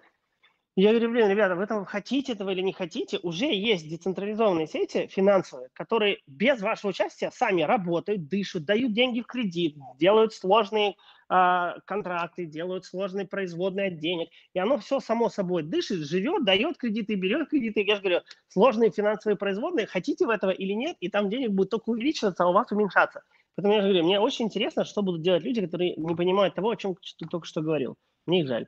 Я 0.75 0.89
говорю, 0.89 1.11
блин, 1.11 1.29
ребята, 1.29 1.55
вы 1.55 1.67
там 1.67 1.85
хотите 1.85 2.31
этого 2.31 2.49
или 2.49 2.61
не 2.61 2.73
хотите, 2.73 3.19
уже 3.21 3.45
есть 3.45 3.87
децентрализованные 3.87 4.65
сети 4.65 5.05
финансовые, 5.05 5.69
которые 5.73 6.17
без 6.25 6.61
вашего 6.61 6.89
участия 6.89 7.29
сами 7.29 7.61
работают, 7.61 8.27
дышат, 8.27 8.65
дают 8.65 8.91
деньги 8.91 9.21
в 9.21 9.27
кредит, 9.27 9.75
делают 9.99 10.33
сложные 10.33 10.95
э, 11.29 11.73
контракты, 11.85 12.47
делают 12.47 12.85
сложные 12.85 13.27
производные 13.27 13.89
от 13.89 13.99
денег. 13.99 14.29
И 14.55 14.59
оно 14.59 14.79
все 14.79 14.99
само 14.99 15.29
собой 15.29 15.61
дышит, 15.61 15.99
живет, 16.07 16.43
дает 16.43 16.77
кредиты, 16.77 17.13
берет 17.13 17.49
кредиты. 17.49 17.83
Я 17.83 17.97
же 17.97 18.01
говорю, 18.01 18.21
сложные 18.47 18.89
финансовые 18.89 19.37
производные, 19.37 19.85
хотите 19.85 20.25
вы 20.25 20.33
этого 20.33 20.49
или 20.49 20.73
нет, 20.73 20.97
и 21.01 21.07
там 21.07 21.29
денег 21.29 21.51
будет 21.51 21.69
только 21.69 21.91
увеличиваться, 21.91 22.45
а 22.45 22.49
у 22.49 22.53
вас 22.53 22.71
уменьшаться. 22.71 23.21
Поэтому 23.55 23.75
я 23.75 23.81
же 23.83 23.89
говорю, 23.89 24.05
мне 24.05 24.19
очень 24.19 24.45
интересно, 24.45 24.85
что 24.85 25.03
будут 25.03 25.21
делать 25.21 25.43
люди, 25.43 25.61
которые 25.61 25.95
не 25.97 26.15
понимают 26.15 26.55
того, 26.55 26.71
о 26.71 26.75
чем 26.75 26.95
только 27.29 27.45
что 27.45 27.61
говорил. 27.61 27.95
Мне 28.25 28.41
их 28.41 28.47
жаль. 28.47 28.67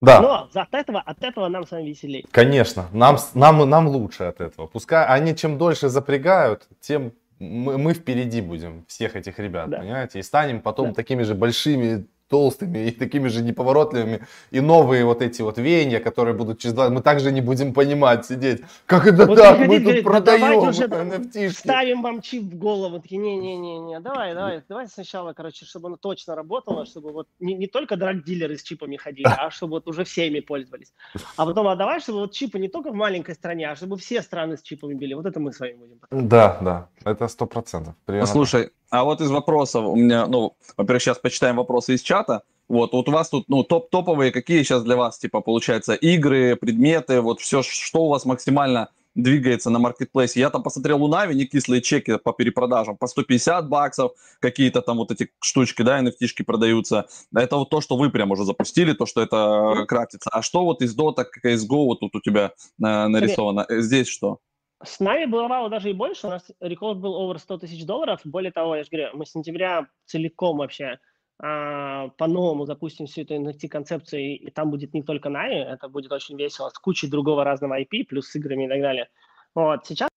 Да. 0.00 0.20
Но 0.22 0.48
от 0.54 0.74
этого, 0.74 1.00
от 1.00 1.22
этого 1.22 1.48
нам 1.48 1.66
с 1.66 1.70
вами 1.70 1.88
веселее. 1.88 2.24
Конечно, 2.30 2.86
нам, 2.92 3.18
нам, 3.34 3.68
нам 3.68 3.86
лучше 3.88 4.24
от 4.24 4.40
этого. 4.40 4.66
Пускай 4.66 5.04
они 5.06 5.36
чем 5.36 5.58
дольше 5.58 5.88
запрягают, 5.88 6.66
тем 6.80 7.12
мы, 7.38 7.76
мы 7.78 7.94
впереди 7.94 8.40
будем 8.40 8.84
всех 8.86 9.16
этих 9.16 9.38
ребят, 9.38 9.68
Да. 9.70 9.78
понимаете? 9.78 10.18
И 10.18 10.22
станем 10.22 10.60
потом 10.60 10.88
Да. 10.88 10.94
такими 10.94 11.22
же 11.22 11.34
большими, 11.34 12.06
толстыми 12.30 12.78
и 12.86 12.90
такими 12.92 13.28
же 13.28 13.42
неповоротливыми. 13.42 14.20
И 14.52 14.60
новые 14.60 15.04
вот 15.04 15.20
эти 15.20 15.42
вот 15.42 15.58
веяния, 15.58 15.98
которые 15.98 16.34
будут 16.34 16.60
через 16.60 16.74
два... 16.74 16.88
Мы 16.88 17.02
также 17.02 17.32
не 17.32 17.40
будем 17.40 17.74
понимать, 17.74 18.24
сидеть. 18.24 18.62
Как 18.86 19.06
это 19.06 19.26
Вот 19.26 19.36
так? 19.36 19.58
Мы 19.58 19.66
тут 19.66 19.82
говорит, 19.82 20.04
«Да 20.04 20.10
продаем 20.10 20.68
уже 20.68 20.84
NFT-шки». 20.84 21.50
Ставим 21.50 22.02
вам 22.02 22.22
чип 22.22 22.44
в 22.44 22.56
голову. 22.56 23.00
Такие, 23.00 23.18
не-не-не, 23.18 24.00
давай, 24.00 24.34
давай, 24.34 24.62
давай 24.68 24.86
сначала, 24.88 25.32
короче, 25.32 25.66
чтобы 25.66 25.88
оно 25.88 25.96
точно 25.96 26.36
работало, 26.36 26.86
чтобы 26.86 27.12
вот 27.12 27.26
не, 27.40 27.54
не 27.54 27.66
только 27.66 27.96
драг-дилеры 27.96 28.56
с 28.56 28.62
чипами 28.62 28.96
ходили, 28.96 29.26
а 29.26 29.50
чтобы 29.50 29.72
вот 29.72 29.88
уже 29.88 30.04
все 30.04 30.28
ими 30.28 30.40
пользовались. 30.40 30.92
А 31.36 31.44
потом, 31.44 31.66
а 31.66 31.76
давай, 31.76 32.00
чтобы 32.00 32.20
вот 32.20 32.32
чипы 32.32 32.60
не 32.60 32.68
только 32.68 32.90
в 32.90 32.94
маленькой 32.94 33.34
стране, 33.34 33.68
а 33.68 33.76
чтобы 33.76 33.96
все 33.96 34.22
страны 34.22 34.56
с 34.56 34.62
чипами 34.62 34.94
были. 34.94 35.14
Вот 35.14 35.26
это 35.26 35.40
мы 35.40 35.52
с 35.52 35.58
вами 35.58 35.72
будем. 35.72 35.98
Да, 36.10 36.58
да, 36.60 36.88
это 37.04 37.28
сто 37.28 37.46
процентов. 37.46 37.94
Слушай, 38.26 38.70
а 38.90 39.04
вот 39.04 39.20
из 39.20 39.30
вопросов 39.30 39.86
у 39.86 39.96
меня, 39.96 40.26
ну, 40.26 40.56
во-первых, 40.76 41.02
сейчас 41.02 41.18
почитаем 41.18 41.56
вопросы 41.56 41.94
из 41.94 42.02
чата. 42.02 42.42
Вот, 42.68 42.92
вот 42.92 43.08
у 43.08 43.12
вас 43.12 43.28
тут, 43.28 43.48
ну, 43.48 43.64
топ-топовые, 43.64 44.30
какие 44.30 44.62
сейчас 44.62 44.84
для 44.84 44.96
вас, 44.96 45.18
типа, 45.18 45.40
получается, 45.40 45.94
игры, 45.94 46.56
предметы, 46.56 47.20
вот 47.20 47.40
все, 47.40 47.62
что 47.62 48.04
у 48.04 48.08
вас 48.08 48.24
максимально 48.24 48.90
двигается 49.14 49.70
на 49.70 49.78
маркетплейсе. 49.78 50.40
Я 50.40 50.50
там 50.50 50.62
посмотрел 50.62 51.02
у 51.02 51.08
Нави 51.08 51.34
не 51.34 51.46
кислые 51.46 51.82
чеки 51.82 52.16
по 52.18 52.32
перепродажам, 52.32 52.96
по 52.96 53.06
150 53.06 53.68
баксов, 53.68 54.12
какие-то 54.40 54.82
там 54.82 54.98
вот 54.98 55.10
эти 55.10 55.30
штучки, 55.40 55.82
да, 55.82 56.00
NFT-шки 56.00 56.44
продаются. 56.44 57.06
Это 57.34 57.56
вот 57.56 57.70
то, 57.70 57.80
что 57.80 57.96
вы 57.96 58.10
прям 58.10 58.30
уже 58.30 58.44
запустили, 58.44 58.92
то, 58.92 59.06
что 59.06 59.22
это 59.22 59.84
крафтится. 59.86 60.30
А 60.30 60.42
что 60.42 60.64
вот 60.64 60.82
из 60.82 60.96
Dota, 60.96 61.24
CSGO 61.44 61.86
вот 61.86 62.00
тут 62.00 62.14
у 62.14 62.20
тебя 62.20 62.52
э, 62.52 62.52
нарисовано? 62.78 63.66
Э, 63.68 63.80
Здесь 63.80 64.08
что? 64.08 64.38
С 64.82 64.98
нами 64.98 65.26
бывало 65.26 65.68
даже 65.68 65.90
и 65.90 65.92
больше. 65.92 66.26
У 66.26 66.30
нас 66.30 66.50
рекорд 66.60 66.98
был 66.98 67.14
over 67.14 67.38
100 67.38 67.58
тысяч 67.58 67.84
долларов. 67.84 68.20
Более 68.24 68.50
того, 68.50 68.76
я 68.76 68.82
же 68.82 68.88
говорю, 68.90 69.10
мы 69.14 69.26
с 69.26 69.32
сентября 69.32 69.86
целиком 70.06 70.56
вообще 70.56 70.98
а, 71.38 72.08
по-новому 72.16 72.64
запустим 72.64 73.06
всю 73.06 73.22
эту 73.22 73.34
NFT-концепцию, 73.34 74.20
и 74.20 74.50
там 74.50 74.70
будет 74.70 74.94
не 74.94 75.02
только 75.02 75.28
Нави, 75.28 75.56
это 75.56 75.88
будет 75.88 76.12
очень 76.12 76.36
весело, 76.36 76.68
с 76.70 76.78
кучей 76.78 77.08
другого 77.08 77.44
разного 77.44 77.80
IP, 77.80 78.04
плюс 78.08 78.28
с 78.28 78.36
играми 78.36 78.64
и 78.64 78.68
так 78.68 78.80
далее. 78.80 79.08
Вот, 79.54 79.86
сейчас 79.86 80.08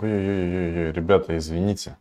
Ой-ой-ой, 0.00 0.92
ребята, 0.92 1.36
извините. 1.36 1.96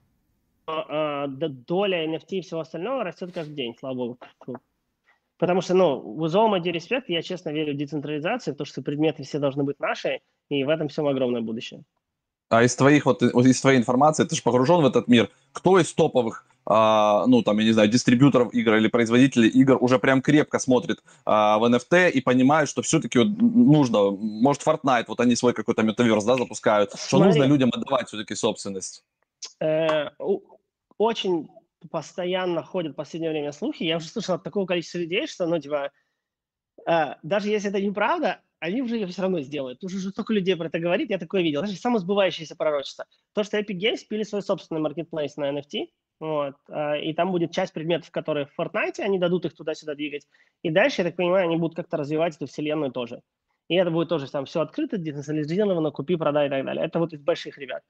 а, 0.66 1.28
д- 1.28 1.50
доля 1.50 2.06
NFT 2.06 2.38
и 2.38 2.42
всего 2.42 2.62
остального 2.62 3.04
растет 3.04 3.32
каждый 3.32 3.56
день, 3.56 3.76
слава 3.80 3.96
богу. 3.96 4.20
Потому 5.38 5.62
что, 5.62 5.74
ну, 5.74 6.00
в 6.00 6.26
ID 6.26 6.72
Respect 6.74 7.06
я 7.08 7.22
честно 7.22 7.50
верю 7.50 7.74
в 7.74 7.78
децентрализацию, 7.78 8.54
в 8.54 8.58
то, 8.58 8.66
что 8.66 8.82
предметы 8.82 9.24
все 9.24 9.40
должны 9.40 9.64
быть 9.64 9.80
наши, 9.80 10.22
и 10.52 10.64
в 10.64 10.70
этом 10.70 10.90
всем 10.90 11.08
огромное 11.08 11.42
будущее. 11.42 11.84
А 12.50 12.64
из 12.64 12.76
твоих 12.76 13.06
вот 13.06 13.24
из 13.24 13.62
твоей 13.62 13.80
информации, 13.80 14.26
ты 14.26 14.36
же 14.36 14.42
погружен 14.42 14.82
в 14.82 14.86
этот 14.86 15.08
мир. 15.08 15.30
Кто 15.54 15.80
из 15.80 15.94
топовых, 15.94 16.46
а, 16.66 17.26
ну 17.26 17.42
там 17.44 17.58
я 17.60 17.66
не 17.66 17.72
знаю, 17.72 17.88
дистрибьюторов 17.88 18.54
игр 18.54 18.76
или 18.76 18.90
производителей 18.90 19.48
игр 19.48 19.78
уже 19.80 20.00
прям 20.00 20.22
крепко 20.22 20.60
смотрит 20.60 21.02
а, 21.26 21.58
в 21.60 21.64
NFT 21.64 22.12
и 22.12 22.20
понимает, 22.20 22.68
что 22.68 22.82
все-таки 22.82 23.20
вот 23.20 23.30
нужно, 23.40 24.12
может 24.12 24.68
Fortnite, 24.68 25.06
вот 25.08 25.22
они 25.22 25.38
свой 25.38 25.54
какой-то 25.54 25.82
метаверс, 25.84 26.26
да, 26.26 26.36
запускают, 26.36 26.92
что 26.92 27.18
Смотри. 27.18 27.28
нужно 27.28 27.44
людям 27.46 27.72
отдавать 27.74 28.10
все-таки 28.10 28.36
собственность. 28.36 29.06
Э, 29.62 30.10
очень 30.98 31.48
постоянно 31.90 32.64
ходят 32.64 32.94
в 32.94 32.96
последнее 32.96 33.32
время 33.32 33.54
слухи. 33.54 33.84
Я 33.84 33.98
уже 33.98 34.08
слышал 34.10 34.36
от 34.36 34.44
такого 34.44 34.66
количества 34.66 34.98
людей, 34.98 35.26
что, 35.26 35.48
ну, 35.48 35.58
типа, 35.58 35.92
э, 36.86 37.16
даже 37.24 37.50
если 37.50 37.70
это 37.70 37.82
неправда, 37.82 38.42
они 38.62 38.84
уже 38.84 38.96
ее 38.96 39.08
все 39.08 39.24
равно 39.24 39.42
сделают. 39.42 39.84
Уже 39.84 39.98
же 39.98 40.12
столько 40.12 40.34
людей 40.34 40.56
про 40.56 40.68
это 40.68 40.80
говорит, 40.80 41.10
я 41.10 41.18
такое 41.18 41.42
видел. 41.42 41.62
Даже 41.62 41.76
самосбывающееся 41.76 42.56
пророчество. 42.56 43.06
То, 43.34 43.44
что 43.44 43.60
Epic 43.60 43.78
Games 43.78 44.06
пили 44.08 44.22
свой 44.22 44.44
собственный 44.44 44.80
маркетплейс 44.80 45.36
на 45.36 45.52
NFT, 45.52 45.88
вот, 46.20 46.56
э, 46.70 47.02
и 47.02 47.14
там 47.14 47.32
будет 47.32 47.52
часть 47.52 47.74
предметов, 47.74 48.12
которые 48.12 48.46
в 48.46 48.58
Fortnite, 48.58 49.00
они 49.00 49.18
дадут 49.18 49.46
их 49.46 49.56
туда-сюда 49.56 49.96
двигать. 49.96 50.28
И 50.62 50.70
дальше, 50.70 51.02
я 51.02 51.06
так 51.06 51.16
понимаю, 51.16 51.48
они 51.48 51.58
будут 51.58 51.76
как-то 51.76 51.98
развивать 51.98 52.36
эту 52.36 52.46
вселенную 52.46 52.92
тоже. 52.92 53.24
И 53.68 53.76
это 53.76 53.90
будет 53.90 54.10
тоже 54.10 54.30
там 54.30 54.46
все 54.46 54.62
открыто, 54.62 54.98
децентрализировано, 54.98 55.90
купи, 55.90 56.16
продай 56.16 56.46
и 56.46 56.50
так 56.52 56.64
далее. 56.64 56.86
Это 56.86 57.00
вот 57.00 57.14
из 57.14 57.22
больших 57.22 57.58
ребят. 57.58 57.82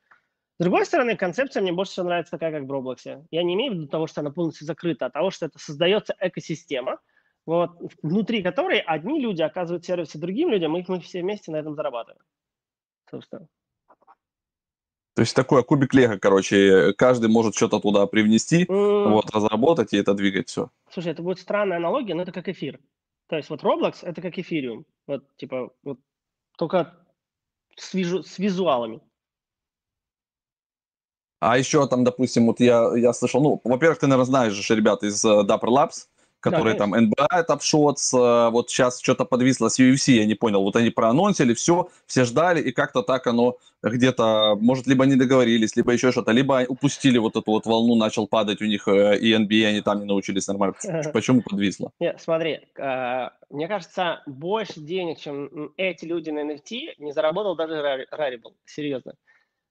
С 0.58 0.64
другой 0.64 0.86
стороны, 0.86 1.18
концепция 1.18 1.62
мне 1.62 1.74
больше 1.74 1.92
всего 1.92 2.06
нравится 2.06 2.32
такая, 2.32 2.52
как 2.54 2.64
в 2.64 2.72
Роблоксе. 2.72 3.26
Я 3.30 3.44
не 3.44 3.56
имею 3.56 3.74
в 3.74 3.76
виду 3.76 3.88
того, 3.88 4.08
что 4.08 4.22
она 4.22 4.32
полностью 4.32 4.66
закрыта, 4.66 5.08
а 5.08 5.10
того, 5.10 5.32
что 5.32 5.48
это 5.48 5.60
создается 5.60 6.16
экосистема, 6.18 7.00
вот, 7.46 7.72
внутри 8.02 8.44
которой 8.44 8.80
одни 8.80 9.20
люди 9.20 9.42
оказывают 9.42 9.86
сервисы 9.86 10.20
другим 10.20 10.50
людям, 10.50 10.76
и 10.78 10.84
мы 10.88 11.00
все 11.00 11.22
вместе 11.22 11.52
на 11.52 11.58
этом 11.58 11.76
зарабатываем. 11.76 12.22
Собственно. 13.10 13.48
То 15.14 15.24
есть 15.24 15.36
такой 15.36 15.64
кубик 15.64 15.94
Лего, 15.94 16.18
короче, 16.18 16.94
каждый 16.94 17.30
может 17.30 17.56
что-то 17.56 17.80
туда 17.80 18.08
привнести, 18.08 18.66
М, 18.70 19.12
вот, 19.12 19.30
разработать 19.32 19.94
и 19.94 19.98
это 19.98 20.14
двигать 20.14 20.48
все. 20.48 20.70
Слушай, 20.90 21.12
это 21.12 21.22
будет 21.22 21.40
странная 21.40 21.78
аналогия, 21.78 22.16
но 22.16 22.24
это 22.24 22.32
как 22.32 22.48
эфир. 22.48 22.80
То 23.28 23.36
есть 23.36 23.50
вот 23.50 23.62
Roblox– 23.62 23.98
это 24.02 24.22
как 24.22 24.38
эфириум. 24.38 24.86
Вот, 25.08 25.24
типа, 25.36 25.72
вот, 25.84 26.00
только 26.58 26.96
с, 27.76 27.94
визу- 27.94 28.24
с 28.24 28.40
визуалами. 28.40 29.02
А 31.40 31.58
еще 31.58 31.86
там, 31.88 32.04
допустим, 32.04 32.46
вот 32.46 32.60
я, 32.60 32.92
я 32.96 33.14
слышал, 33.14 33.42
ну, 33.42 33.60
во-первых, 33.64 34.00
ты, 34.00 34.08
наверное, 34.08 34.26
знаешь 34.26 34.54
же 34.54 34.76
ребят 34.76 35.04
из 35.04 35.26
э, 35.26 35.44
Dapper 35.44 35.70
Labs, 35.70 36.08
которые 36.42 36.76
там 36.76 36.94
NBA, 36.94 37.48
Top 37.48 37.60
Shots, 37.60 38.18
э, 38.18 38.50
вот 38.50 38.70
сейчас 38.70 39.00
что-то 39.00 39.26
подвисло 39.26 39.70
с 39.70 39.80
UFC, 39.80 40.14
я 40.14 40.26
не 40.26 40.36
понял, 40.36 40.62
вот 40.64 40.76
они 40.76 40.90
проанонсили, 40.90 41.54
все, 41.54 41.90
все 42.08 42.26
ждали, 42.26 42.62
и 42.62 42.72
как-то 42.72 43.04
так 43.04 43.28
оно 43.28 43.58
где-то, 43.84 44.58
может, 44.60 44.88
либо 44.88 45.06
не 45.06 45.16
договорились, 45.16 45.76
либо 45.76 45.94
еще 45.94 46.12
что-то, 46.12 46.32
либо 46.32 46.66
упустили 46.68 47.18
вот 47.18 47.36
эту 47.36 47.52
вот 47.52 47.66
волну, 47.66 47.96
начал 47.96 48.28
падать 48.28 48.62
у 48.62 48.66
них 48.66 48.88
э, 48.88 49.18
и 49.18 49.34
NBA, 49.34 49.68
они 49.68 49.82
там 49.82 50.00
не 50.00 50.06
научились 50.06 50.48
нормально. 50.48 50.76
Почему 51.14 51.42
подвисло? 51.42 51.92
Нет, 52.00 52.20
смотри, 52.20 52.60
э, 52.76 53.30
мне 53.50 53.68
кажется, 53.68 54.22
больше 54.26 54.80
денег, 54.82 55.20
чем 55.20 55.72
эти 55.78 56.06
люди 56.06 56.32
на 56.32 56.40
NFT, 56.40 56.96
не 56.98 57.12
заработал 57.12 57.56
даже 57.56 57.74
Rari- 57.76 58.06
Rarible, 58.12 58.54
серьезно. 58.66 59.14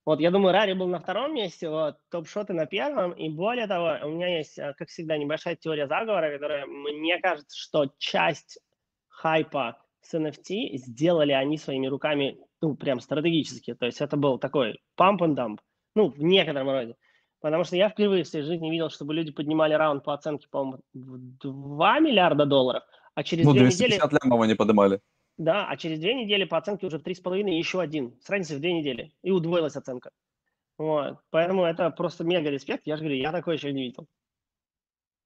Вот, 0.06 0.20
я 0.20 0.30
думаю, 0.30 0.52
Рари 0.52 0.72
был 0.72 0.88
на 0.88 0.98
втором 0.98 1.34
месте, 1.34 1.68
вот, 1.68 1.96
топ-шоты 2.10 2.54
на 2.54 2.66
первом, 2.66 3.12
и 3.12 3.28
более 3.28 3.66
того, 3.66 3.98
у 4.06 4.10
меня 4.10 4.38
есть, 4.38 4.58
э, 4.58 4.74
как 4.78 4.88
всегда, 4.88 5.18
небольшая 5.18 5.56
теория 5.56 5.86
заговора, 5.86 6.32
которая, 6.32 6.66
мне 6.66 7.18
кажется, 7.18 7.56
что 7.58 7.90
часть 7.98 8.58
хайпа 9.08 9.76
с 10.00 10.14
NFT 10.14 10.76
сделали 10.78 11.32
они 11.32 11.58
своими 11.58 11.86
руками, 11.86 12.38
ну, 12.62 12.76
прям 12.76 13.00
стратегически, 13.00 13.74
то 13.74 13.86
есть 13.86 14.00
это 14.00 14.16
был 14.16 14.38
такой 14.38 14.80
pump 14.98 15.18
and 15.18 15.34
dump, 15.36 15.58
ну, 15.94 16.08
в 16.08 16.22
некотором 16.22 16.70
роде. 16.70 16.96
Потому 17.40 17.64
что 17.64 17.76
я 17.76 17.88
впервые 17.88 18.24
в 18.24 18.28
своей 18.28 18.44
жизни 18.44 18.70
видел, 18.70 18.90
чтобы 18.90 19.14
люди 19.14 19.32
поднимали 19.32 19.72
раунд 19.74 20.04
по 20.04 20.12
оценке, 20.12 20.46
по-моему, 20.50 20.80
в 20.92 21.18
2 21.38 22.00
миллиарда 22.00 22.46
долларов, 22.46 22.82
а 23.14 23.22
через 23.22 23.44
Ну, 23.44 23.52
две 23.52 23.66
недели... 23.66 23.98
250 23.98 24.24
лямов 24.24 24.42
они 24.42 24.54
поднимали. 24.54 25.00
Да, 25.38 25.66
а 25.68 25.76
через 25.76 25.98
две 26.00 26.14
недели 26.14 26.44
по 26.44 26.58
оценке 26.58 26.86
уже 26.86 26.98
в 26.98 27.02
три 27.02 27.14
с 27.14 27.20
половиной 27.20 27.56
еще 27.56 27.80
один. 27.80 28.14
С 28.22 28.28
разницей 28.28 28.56
в 28.56 28.60
две 28.60 28.72
недели. 28.72 29.12
И 29.22 29.30
удвоилась 29.30 29.76
оценка. 29.76 30.10
Вот. 30.78 31.18
Поэтому 31.30 31.64
это 31.64 31.90
просто 31.90 32.24
мега 32.24 32.50
респект. 32.50 32.86
Я 32.86 32.96
же 32.96 33.02
говорю, 33.02 33.18
я 33.18 33.32
такое 33.32 33.56
еще 33.56 33.72
не 33.72 33.84
видел. 33.84 34.06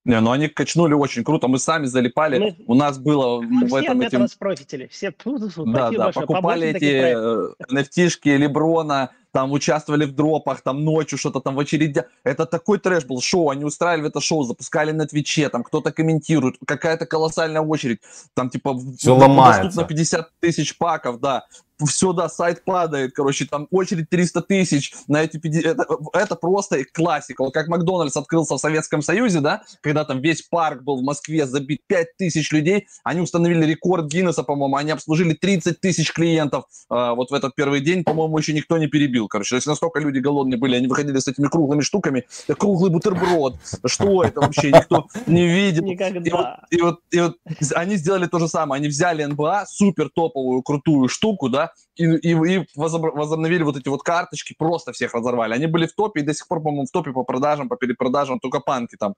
Не, 0.05 0.21
ну 0.21 0.33
они 0.33 0.49
качнули 0.49 0.93
очень 0.93 1.25
круто, 1.25 1.49
мы 1.49 1.59
сами 1.59 1.87
залипали, 1.87 2.39
Мы- 2.39 2.57
у 2.67 2.75
нас 2.75 2.99
было 2.99 3.41
Мы 3.41 3.65
в 3.65 3.69
все 3.69 3.79
этом 3.79 4.01
от 4.01 4.07
этим... 4.07 4.19
этого 4.19 4.27
спрофитили. 4.27 4.87
Все, 4.89 5.15
Да, 5.25 5.91
да, 5.91 6.13
покупали 6.13 6.69
эти 6.69 6.79
проектов. 7.01 7.57
э, 7.59 7.75
NFT-шки 7.75 8.37
Леброна, 8.37 9.13
там 9.35 9.51
участвовали 9.51 10.05
в 10.05 10.15
дропах, 10.15 10.61
там 10.63 10.85
ночью 10.85 11.19
что-то 11.19 11.41
там 11.41 11.57
в 11.57 11.59
очереди. 11.59 12.05
Это 12.23 12.47
такой 12.47 12.79
трэш 12.79 13.05
был, 13.05 13.21
шоу, 13.21 13.51
они 13.51 13.65
устраивали 13.65 14.09
это 14.09 14.21
шоу, 14.21 14.45
запускали 14.45 14.93
на 14.93 15.07
Твиче, 15.09 15.49
там 15.49 15.65
кто-то 15.65 15.91
комментирует, 15.91 16.55
какая-то 16.65 17.05
колоссальная 17.05 17.61
очередь, 17.61 17.99
там 18.35 18.49
типа 18.49 18.73
в- 18.75 18.97
Всё 18.97 19.17
в- 19.17 19.19
ломается. 19.19 19.65
доступно 19.65 19.89
50 19.89 20.31
тысяч 20.41 20.79
паков, 20.79 21.19
да. 21.19 21.45
все, 21.85 22.13
да, 22.13 22.29
сайт 22.29 22.65
падает, 22.65 23.15
короче, 23.15 23.47
там 23.47 23.67
очередь 23.73 24.09
300 24.09 24.43
тысяч 24.43 24.95
на 25.09 25.25
эти 25.25 25.39
50... 25.39 25.65
Это, 25.73 25.87
это 26.13 26.37
просто 26.37 26.85
классика. 26.85 27.43
Вот 27.43 27.53
как 27.53 27.67
Макдональдс 27.67 28.17
открылся 28.17 28.55
в 28.55 28.59
Советском 28.61 29.03
Союзе, 29.03 29.41
да, 29.41 29.65
когда 29.81 30.05
там 30.05 30.21
весь 30.21 30.43
парк 30.43 30.83
был 30.85 30.99
в 30.99 31.03
Москве, 31.03 31.47
забит 31.47 31.81
5 31.89 32.17
тысяч 32.17 32.53
людей, 32.53 32.87
они 33.03 33.21
установили 33.21 33.67
рекорд 33.67 34.07
Гиннесса, 34.07 34.45
по-моему, 34.45 34.77
они 34.77 34.93
обслужили 34.93 35.35
30 35.35 35.81
тысяч 35.81 36.13
клиентов 36.13 36.65
э, 36.91 37.11
вот 37.17 37.33
в 37.33 37.35
этот 37.35 37.57
первый 37.57 37.81
день, 37.81 38.05
по-моему, 38.05 38.39
еще 38.39 38.53
никто 38.53 38.79
не 38.79 38.87
перебил, 38.87 39.24
короче. 39.29 39.51
То 39.51 39.57
есть 39.57 39.67
настолько 39.67 40.01
люди 40.01 40.19
голодные 40.19 40.59
были, 40.59 40.77
они 40.77 40.87
выходили 40.87 41.19
с 41.19 41.29
этими 41.29 41.47
круглыми 41.47 41.81
штуками, 41.81 42.27
круглый 42.59 42.91
бутерброд, 42.91 43.57
что 43.87 44.23
это 44.23 44.41
вообще, 44.41 44.71
никто 44.73 45.07
не 45.27 45.47
видит. 45.47 45.83
Никогда. 45.83 46.21
И 46.21 46.31
вот, 46.31 46.47
и 46.71 46.81
вот, 46.81 47.01
и 47.11 47.21
вот 47.21 47.37
они 47.75 47.97
сделали 47.97 48.27
то 48.27 48.39
же 48.39 48.49
самое, 48.49 48.81
они 48.81 48.89
взяли 48.89 49.25
НБА, 49.25 49.65
супер 49.69 50.11
топовую, 50.15 50.63
крутую 50.63 51.09
штуку, 51.09 51.49
да, 51.49 51.73
и, 51.97 52.05
и, 52.05 52.31
и 52.31 52.67
возобновили 52.75 53.63
вот 53.63 53.77
эти 53.77 53.89
вот 53.89 54.03
карточки, 54.03 54.55
просто 54.59 54.93
всех 54.93 55.15
разорвали. 55.15 55.55
Они 55.55 55.67
были 55.67 55.87
в 55.87 55.95
топе, 55.95 56.21
и 56.21 56.25
до 56.25 56.35
сих 56.35 56.49
пор, 56.49 56.63
по-моему, 56.63 56.87
в 56.87 56.91
топе 56.91 57.13
по 57.13 57.25
продажам, 57.25 57.69
по 57.69 57.77
перепродажам, 57.77 58.41
только 58.41 58.61
панки 58.61 58.97
там, 58.97 59.15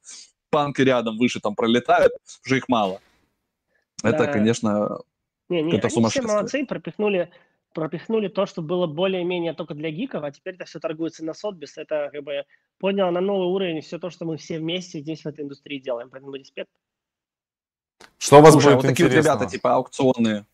панки 0.51 0.83
рядом 0.83 1.19
выше 1.19 1.41
там 1.41 1.55
пролетают, 1.55 2.13
уже 2.45 2.59
их 2.59 2.69
мало. 2.69 3.01
Да. 4.03 4.11
Это, 4.11 4.27
конечно, 4.27 5.01
не, 5.49 5.63
не, 5.63 5.77
это 5.77 5.89
они 5.89 6.09
все 6.09 6.23
молодцы, 6.23 6.67
пропихнули, 6.67 7.31
пропихнули 7.77 8.29
то, 8.29 8.47
что 8.47 8.63
было 8.63 8.87
более-менее 8.89 9.55
только 9.55 9.75
для 9.75 9.91
гиков, 9.91 10.25
а 10.25 10.33
теперь 10.33 10.55
это 10.55 10.65
все 10.65 10.81
торгуется 10.81 11.25
на 11.25 11.35
Сотбис. 11.35 11.77
Это 11.77 12.11
как 12.13 12.25
бы 12.25 12.45
подняло 12.79 13.11
на 13.11 13.21
новый 13.21 13.47
уровень 13.49 13.81
все 13.83 13.99
то, 13.99 14.11
что 14.11 14.25
мы 14.25 14.37
все 14.37 14.59
вместе 14.59 15.01
здесь 15.01 15.23
в 15.23 15.27
этой 15.27 15.45
индустрии 15.45 15.79
делаем. 15.79 16.11
Поэтому 16.11 16.35
респект. 16.35 16.71
Что 18.19 18.39
у 18.39 18.43
вас 18.43 18.53
Слушай, 18.53 18.75
будет 18.75 18.83
вот 18.83 18.89
такие 18.89 19.09
вот 19.09 19.15
ребята, 19.15 19.47
типа 19.47 19.75
аукционные, 19.75 20.47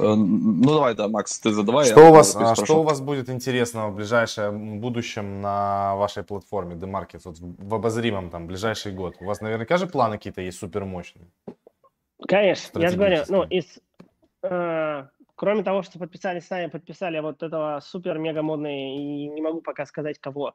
Э, 0.00 0.14
ну 0.14 0.74
давай, 0.74 0.94
да, 0.94 1.08
Макс, 1.08 1.38
ты 1.38 1.50
задавай. 1.50 1.86
Что, 1.86 2.08
у 2.08 2.12
вас, 2.12 2.34
а, 2.36 2.54
что 2.54 2.80
у 2.80 2.82
вас 2.82 3.00
будет 3.00 3.28
интересного 3.28 3.90
в 3.90 3.96
ближайшем 3.96 4.80
будущем 4.80 5.40
на 5.40 5.94
вашей 5.96 6.22
платформе 6.22 6.74
The 6.74 7.20
вот 7.24 7.36
в 7.38 7.74
обозримом 7.74 8.30
там 8.30 8.46
ближайший 8.46 8.92
год? 8.92 9.16
У 9.20 9.24
вас 9.24 9.40
наверняка 9.40 9.76
же 9.76 9.86
планы 9.86 10.16
какие-то 10.16 10.40
есть 10.40 10.58
супермощные? 10.58 11.26
Конечно, 12.26 12.80
я 12.80 12.90
же 12.90 12.96
говорю, 12.96 13.22
ну, 13.28 13.44
из, 13.44 13.78
э, 14.42 15.06
кроме 15.40 15.62
того, 15.62 15.80
что 15.80 15.98
подписали 15.98 16.40
с 16.40 16.50
нами, 16.50 16.66
подписали 16.66 17.18
вот 17.18 17.42
этого 17.42 17.80
супер-мега 17.82 18.42
модный, 18.42 18.96
и 18.96 19.26
не 19.26 19.40
могу 19.40 19.62
пока 19.62 19.86
сказать 19.86 20.18
кого, 20.18 20.52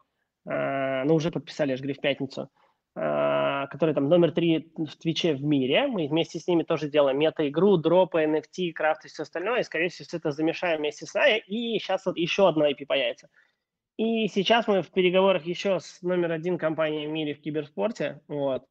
э, 0.48 1.04
но 1.06 1.16
уже 1.16 1.32
подписали, 1.32 1.72
я 1.72 1.78
же 1.78 1.82
говорю, 1.82 1.98
в 1.98 2.02
пятницу. 2.02 2.52
А, 2.96 3.66
который 3.66 3.96
там 3.96 4.08
номер 4.08 4.32
три 4.32 4.72
в 4.78 4.96
Твиче 4.98 5.34
в 5.34 5.44
мире. 5.44 5.88
Мы 5.88 6.08
вместе 6.08 6.40
с 6.40 6.48
ними 6.48 6.62
тоже 6.62 6.88
делаем 6.88 7.18
мета-игру, 7.18 7.78
дропы, 7.78 8.26
NFT, 8.26 8.74
крафт 8.74 9.06
и 9.06 9.08
все 9.08 9.24
остальное. 9.24 9.62
И, 9.62 9.64
скорее 9.64 9.90
всего, 9.90 10.06
все 10.06 10.18
это 10.18 10.30
замешаем 10.32 10.78
вместе 10.78 11.08
с 11.08 11.16
нами. 11.16 11.40
И 11.48 11.80
сейчас 11.80 12.06
вот 12.06 12.16
еще 12.16 12.48
одно 12.48 12.70
IP 12.70 12.86
появится. 12.86 13.28
И 13.98 14.28
сейчас 14.28 14.68
мы 14.68 14.84
в 14.84 14.92
переговорах 14.92 15.46
еще 15.46 15.80
с 15.80 16.04
номер 16.04 16.32
один 16.32 16.60
компанией 16.60 17.08
в 17.08 17.12
мире 17.12 17.34
в 17.34 17.42
киберспорте. 17.42 18.22
Вот. 18.28 18.66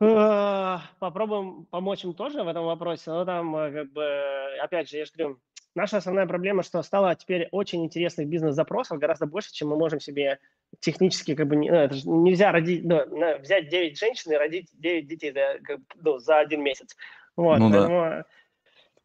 А, 0.00 0.82
попробуем 0.98 1.66
помочь 1.66 2.04
им 2.04 2.14
тоже 2.14 2.42
в 2.42 2.48
этом 2.48 2.64
вопросе. 2.64 3.10
Но 3.10 3.24
там, 3.24 3.54
э, 3.56 3.72
как 3.72 3.92
бы, 3.92 4.56
опять 4.60 4.88
же, 4.88 4.98
я 4.98 5.04
же 5.04 5.12
говорю, 5.16 5.38
наша 5.74 5.98
основная 5.98 6.26
проблема, 6.26 6.62
что 6.62 6.82
стало 6.82 7.14
теперь 7.14 7.48
очень 7.52 7.84
интересных 7.84 8.28
бизнес-запросов, 8.28 8.98
гораздо 8.98 9.26
больше, 9.26 9.52
чем 9.52 9.68
мы 9.68 9.76
можем 9.76 10.00
себе 10.00 10.38
технически 10.80 11.34
как 11.34 11.46
бы 11.46 11.56
ну, 11.56 11.72
это 11.72 11.94
же 11.94 12.08
нельзя 12.08 12.50
родить, 12.50 12.84
ну, 12.84 13.38
взять 13.38 13.68
9 13.68 13.98
женщин 13.98 14.32
и 14.32 14.36
родить 14.36 14.68
9 14.72 15.06
детей 15.06 15.30
да, 15.30 15.58
как, 15.62 15.80
ну, 15.96 16.18
за 16.18 16.38
один 16.38 16.62
месяц. 16.62 16.96
Вот, 17.36 17.58
ну, 17.58 17.70
поэтому, 17.70 18.24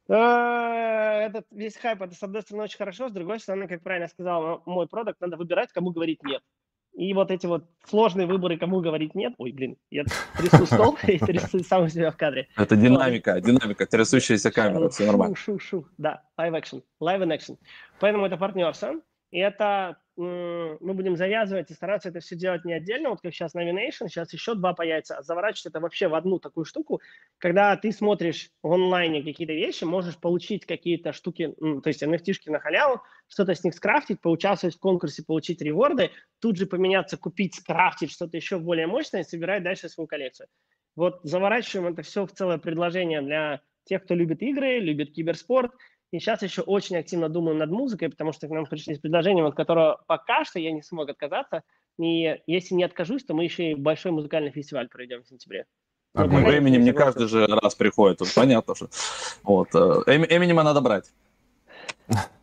да. 0.08 1.20
э, 1.20 1.26
этот 1.28 1.46
весь 1.52 1.78
хайп, 1.78 2.02
это 2.02 2.16
с 2.16 2.24
одной 2.24 2.42
стороны 2.42 2.64
очень 2.64 2.78
хорошо, 2.78 3.10
с 3.10 3.12
другой 3.12 3.40
стороны, 3.40 3.68
как 3.68 3.84
правильно 3.84 4.08
сказал 4.08 4.64
мой 4.66 4.88
продукт, 4.88 5.22
надо 5.22 5.38
выбирать, 5.38 5.72
кому 5.72 5.92
говорить 5.92 6.24
нет. 6.24 6.42
И 7.00 7.14
вот 7.14 7.32
эти 7.32 7.46
вот 7.46 7.64
сложные 7.88 8.28
выборы, 8.28 8.58
кому 8.58 8.82
говорить 8.82 9.16
нет. 9.16 9.34
Ой, 9.38 9.54
блин, 9.54 9.78
я 9.90 10.04
трясу 10.38 10.66
стол 10.66 10.98
и 11.08 11.18
трясу 11.18 11.64
сам 11.64 11.88
себя 11.88 12.12
в 12.12 12.18
кадре. 12.18 12.50
Это 12.58 12.76
динамика, 12.76 13.36
вот. 13.36 13.44
динамика, 13.44 13.86
трясущаяся 13.86 14.52
камера, 14.52 14.90
все 14.90 15.06
нормально. 15.06 15.34
Шу, 15.34 15.58
шу, 15.60 15.60
шу, 15.60 15.88
да, 15.98 16.24
live 16.38 16.62
action, 16.62 16.84
live 17.02 17.24
in 17.24 17.32
action. 17.34 17.58
Поэтому 18.02 18.26
это 18.26 18.36
партнерство. 18.36 18.96
И 19.32 19.40
это 19.40 19.96
мы 20.20 20.94
будем 20.94 21.16
завязывать 21.16 21.72
и 21.72 21.74
стараться 21.74 22.10
это 22.10 22.20
все 22.20 22.36
делать 22.36 22.66
не 22.66 22.74
отдельно, 22.74 23.10
вот 23.10 23.22
как 23.22 23.34
сейчас 23.34 23.56
Navination, 23.56 24.10
сейчас 24.10 24.34
еще 24.34 24.54
два 24.54 24.74
появится, 24.74 25.18
а 25.18 25.24
заворачивать 25.24 25.68
это 25.68 25.80
вообще 25.80 26.10
в 26.10 26.16
одну 26.16 26.40
такую 26.40 26.66
штуку, 26.66 27.02
когда 27.38 27.76
ты 27.78 27.92
смотришь 27.94 28.50
в 28.62 28.74
онлайне 28.74 29.24
какие-то 29.24 29.54
вещи, 29.54 29.86
можешь 29.86 30.18
получить 30.18 30.66
какие-то 30.66 31.14
штуки, 31.14 31.56
то 31.60 31.88
есть 31.88 32.04
NFT-шки 32.04 32.52
на 32.52 32.60
халяву, 32.60 33.02
что-то 33.28 33.56
с 33.56 33.64
них 33.64 33.74
скрафтить, 33.74 34.20
поучаствовать 34.20 34.76
в 34.76 34.80
конкурсе, 34.80 35.24
получить 35.24 35.62
реворды, 35.62 36.12
тут 36.40 36.58
же 36.58 36.66
поменяться, 36.66 37.18
купить, 37.18 37.56
скрафтить 37.56 38.12
что-то 38.12 38.36
еще 38.36 38.60
более 38.60 38.88
мощное 38.88 39.22
и 39.22 39.26
собирать 39.26 39.64
дальше 39.64 39.88
свою 39.88 40.08
коллекцию. 40.08 40.48
Вот 40.98 41.22
заворачиваем 41.24 41.94
это 41.94 42.02
все 42.02 42.26
в 42.26 42.32
целое 42.34 42.58
предложение 42.58 43.22
для 43.22 43.62
тех, 43.86 44.04
кто 44.04 44.16
любит 44.16 44.42
игры, 44.42 44.80
любит 44.80 45.14
киберспорт– 45.14 45.72
и 46.12 46.20
сейчас 46.20 46.42
еще 46.42 46.62
очень 46.62 46.98
активно 46.98 47.30
думаем 47.30 47.58
над 47.58 47.70
музыкой, 47.70 48.10
потому 48.10 48.34
что 48.34 48.48
к 48.48 48.52
нам 48.52 48.66
пришли 48.66 48.96
с 48.96 49.00
предложением, 49.00 49.46
от 49.46 49.56
которого 49.56 50.02
пока 50.08 50.44
что 50.44 50.60
я 50.60 50.72
не 50.72 50.82
смог 50.82 51.10
отказаться. 51.10 51.64
И 52.00 52.40
если 52.48 52.76
не 52.76 52.84
откажусь, 52.84 53.24
то 53.24 53.34
мы 53.34 53.44
еще 53.44 53.72
и 53.72 53.76
большой 53.76 54.12
музыкальный 54.12 54.52
фестиваль 54.52 54.88
проведем 54.88 55.24
в 55.24 55.28
сентябре. 55.28 55.66
А 56.16 56.26
ну, 56.26 56.40
Эминем 56.40 56.84
не 56.84 56.94
каждый 56.94 57.28
же 57.28 57.46
раз 57.46 57.76
приходит, 57.76 58.20
понятно 58.36 58.74
же. 58.74 58.90
Вот. 59.44 59.68
Э, 59.76 60.02
Эминема 60.08 60.64
надо 60.64 60.82
брать. 60.82 61.12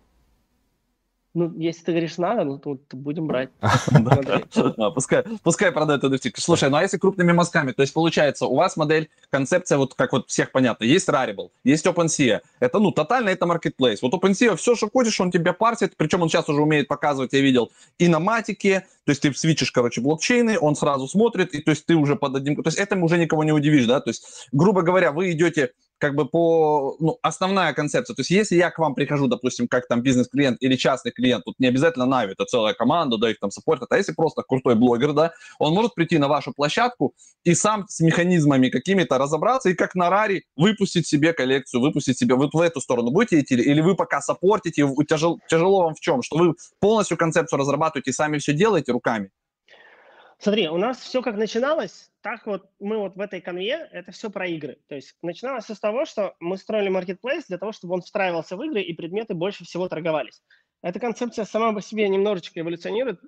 Ну, 1.37 1.53
если 1.59 1.85
ты 1.85 1.93
говоришь 1.93 2.17
надо, 2.17 2.45
ну, 2.45 2.57
то, 2.57 2.79
будем 2.93 3.27
брать. 3.27 3.51
Пускай, 4.95 5.23
пускай 5.43 5.71
продает 5.71 6.03
NFT. 6.03 6.33
Слушай, 6.39 6.71
ну 6.71 6.79
а 6.79 6.83
если 6.83 6.97
крупными 6.97 7.33
мазками, 7.33 7.73
то 7.73 7.83
есть 7.83 7.93
получается, 7.93 8.47
у 8.47 8.57
вас 8.57 8.79
модель, 8.79 9.11
концепция, 9.29 9.77
вот 9.77 9.93
как 9.93 10.13
вот 10.13 10.31
всех 10.31 10.51
понятно, 10.51 10.85
есть 10.85 11.07
Rarible, 11.11 11.51
есть 11.63 11.85
OpenSea. 11.85 12.41
Это, 12.59 12.79
ну, 12.79 12.91
тотально 12.91 13.29
это 13.29 13.45
marketplace. 13.45 13.99
Вот 14.01 14.15
OpenSea, 14.15 14.57
все, 14.57 14.75
что 14.75 14.89
хочешь, 14.91 15.21
он 15.21 15.31
тебя 15.31 15.53
парсит, 15.53 15.95
причем 15.99 16.23
он 16.23 16.31
сейчас 16.31 16.49
уже 16.49 16.63
умеет 16.63 16.89
показывать, 16.89 17.35
я 17.35 17.43
видел, 17.43 17.71
и 17.99 18.09
на 18.09 18.19
матике, 18.19 18.87
то 19.05 19.11
есть 19.11 19.21
ты 19.21 19.35
свечишь, 19.35 19.73
короче, 19.73 20.01
блокчейны, 20.01 20.59
он 20.59 20.75
сразу 20.75 21.07
смотрит, 21.07 21.55
и 21.55 21.61
то 21.61 21.71
есть 21.71 21.85
ты 21.85 21.97
уже 21.97 22.17
под 22.17 22.37
одним... 22.37 22.63
То 22.63 22.69
есть 22.69 22.79
этим 22.79 23.03
уже 23.03 23.19
никого 23.19 23.45
не 23.45 23.53
удивишь, 23.53 23.85
да? 23.85 24.01
То 24.01 24.09
есть, 24.09 24.49
грубо 24.53 24.81
говоря, 24.81 25.13
вы 25.13 25.33
идете 25.33 25.73
как 25.99 26.15
бы 26.15 26.27
по, 26.29 26.97
ну, 27.01 27.19
основная 27.23 27.73
концепция. 27.73 28.15
То 28.15 28.21
есть 28.21 28.31
если 28.31 28.57
я 28.57 28.71
к 28.71 28.79
вам 28.79 28.95
прихожу, 28.95 29.29
допустим, 29.29 29.69
как 29.69 29.89
там 29.89 30.03
бизнес-клиент 30.03 30.59
или 30.61 30.77
частный 30.77 31.13
клиент, 31.13 31.45
тут 31.45 31.59
не 31.59 31.67
обязательно 31.67 32.07
Нави, 32.07 32.33
это 32.33 32.45
целая 32.45 32.75
команда, 32.75 33.17
да, 33.19 33.31
их 33.31 33.39
там 33.39 33.51
саппортят, 33.51 33.91
а 33.91 33.97
если 33.97 34.13
просто 34.13 34.43
крутой 34.43 34.75
блогер, 34.75 35.13
да, 35.13 35.33
он 35.59 35.73
может 35.73 35.95
прийти 35.95 36.19
на 36.19 36.29
вашу 36.29 36.53
площадку 36.53 37.15
и 37.45 37.55
сам 37.55 37.87
с 37.89 38.01
механизмами 38.01 38.69
какими-то 38.69 39.19
разобраться 39.19 39.71
и 39.71 39.75
как 39.75 39.95
на 39.95 40.11
Рари 40.11 40.45
выпустить 40.57 41.07
себе 41.07 41.33
коллекцию, 41.33 41.81
выпустить 41.81 42.19
себе, 42.19 42.35
вот 42.35 42.53
в 42.53 42.61
эту 42.61 42.81
сторону 42.81 43.11
будете 43.11 43.41
идти, 43.41 43.55
или 43.55 43.81
вы 43.81 43.97
пока 43.97 44.21
саппортите, 44.21 44.87
тяжело, 45.09 45.39
тяжело 45.49 45.85
вам 45.85 45.95
в 45.95 46.01
чем, 46.01 46.23
что 46.23 46.37
вы 46.37 46.55
полностью 46.81 47.17
концепцию 47.17 47.59
разрабатываете, 47.59 48.13
сами 48.13 48.39
все 48.39 48.53
делаете 48.53 48.93
руками? 48.93 49.31
Смотри, 50.39 50.69
у 50.69 50.77
нас 50.77 51.01
все 51.01 51.23
как 51.23 51.37
начиналось, 51.37 52.11
так 52.21 52.47
вот 52.47 52.71
мы 52.79 52.99
вот 52.99 53.17
в 53.17 53.21
этой 53.21 53.41
конве, 53.41 53.89
это 53.91 54.13
все 54.13 54.31
про 54.31 54.47
игры. 54.47 54.79
То 54.87 54.95
есть 54.95 55.17
начиналось 55.23 55.65
все 55.65 55.75
с 55.75 55.81
того, 55.81 56.05
что 56.05 56.37
мы 56.41 56.59
строили 56.59 56.89
маркетплейс 56.89 57.47
для 57.47 57.57
того, 57.57 57.73
чтобы 57.73 57.95
он 57.95 58.03
встраивался 58.03 58.57
в 58.57 58.63
игры 58.63 58.83
и 58.83 58.93
предметы 58.93 59.35
больше 59.35 59.65
всего 59.65 59.89
торговались. 59.89 60.43
Эта 60.83 61.01
концепция 61.01 61.47
сама 61.47 61.73
по 61.73 61.81
себе 61.81 62.09
немножечко 62.09 62.61
эволюционирует 62.61 63.21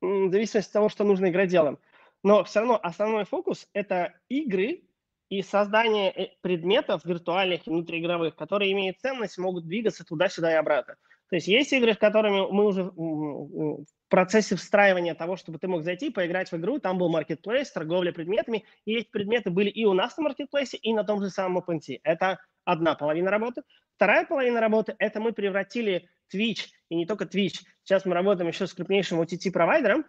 в 0.00 0.30
зависимости 0.30 0.68
от 0.68 0.72
того, 0.72 0.88
что 0.88 1.04
нужно 1.04 1.30
игроделам. 1.30 1.78
Но 2.22 2.44
все 2.44 2.60
равно 2.60 2.78
основной 2.80 3.24
фокус– 3.24 3.68
это 3.72 4.14
игры 4.28 4.84
и 5.28 5.42
создание 5.42 6.10
э, 6.10 6.36
предметов 6.42 7.04
виртуальных 7.04 7.66
и 7.66 7.70
внутриигровых, 7.70 8.36
которые 8.36 8.70
имеют 8.72 9.00
ценность, 9.00 9.38
могут 9.38 9.66
двигаться 9.66 10.04
туда-сюда 10.04 10.52
и 10.52 10.56
обратно. 10.56 10.96
То 11.32 11.36
есть 11.36 11.48
есть 11.48 11.72
игры, 11.72 11.94
с 11.94 11.96
которыми 11.96 12.46
мы 12.52 12.66
уже 12.66 12.82
в 12.82 13.86
процессе 14.10 14.54
встраивания 14.54 15.14
того, 15.14 15.36
чтобы 15.36 15.58
ты 15.58 15.66
мог 15.66 15.82
зайти, 15.82 16.10
поиграть 16.10 16.52
в 16.52 16.56
игру, 16.58 16.78
там 16.78 16.98
был 16.98 17.08
маркетплейс, 17.08 17.72
торговля 17.72 18.12
предметами, 18.12 18.66
и 18.84 18.96
эти 18.96 19.08
предметы 19.08 19.48
были 19.48 19.70
и 19.70 19.86
у 19.86 19.94
нас 19.94 20.14
на 20.18 20.24
маркетплейсе, 20.24 20.76
и 20.76 20.92
на 20.92 21.04
том 21.04 21.22
же 21.22 21.30
самом 21.30 21.56
OpenSea. 21.56 22.00
Это 22.02 22.38
одна 22.66 22.94
половина 22.96 23.30
работы. 23.30 23.62
Вторая 23.96 24.26
половина 24.26 24.60
работы– 24.60 24.94
это 24.98 25.20
мы 25.20 25.32
превратили 25.32 26.06
Twitch, 26.30 26.66
и 26.90 26.96
не 26.96 27.06
только 27.06 27.24
Twitch, 27.24 27.60
сейчас 27.82 28.04
мы 28.04 28.12
работаем 28.12 28.48
еще 28.48 28.66
с 28.66 28.74
крупнейшим 28.74 29.18
OTT-провайдером, 29.22 30.04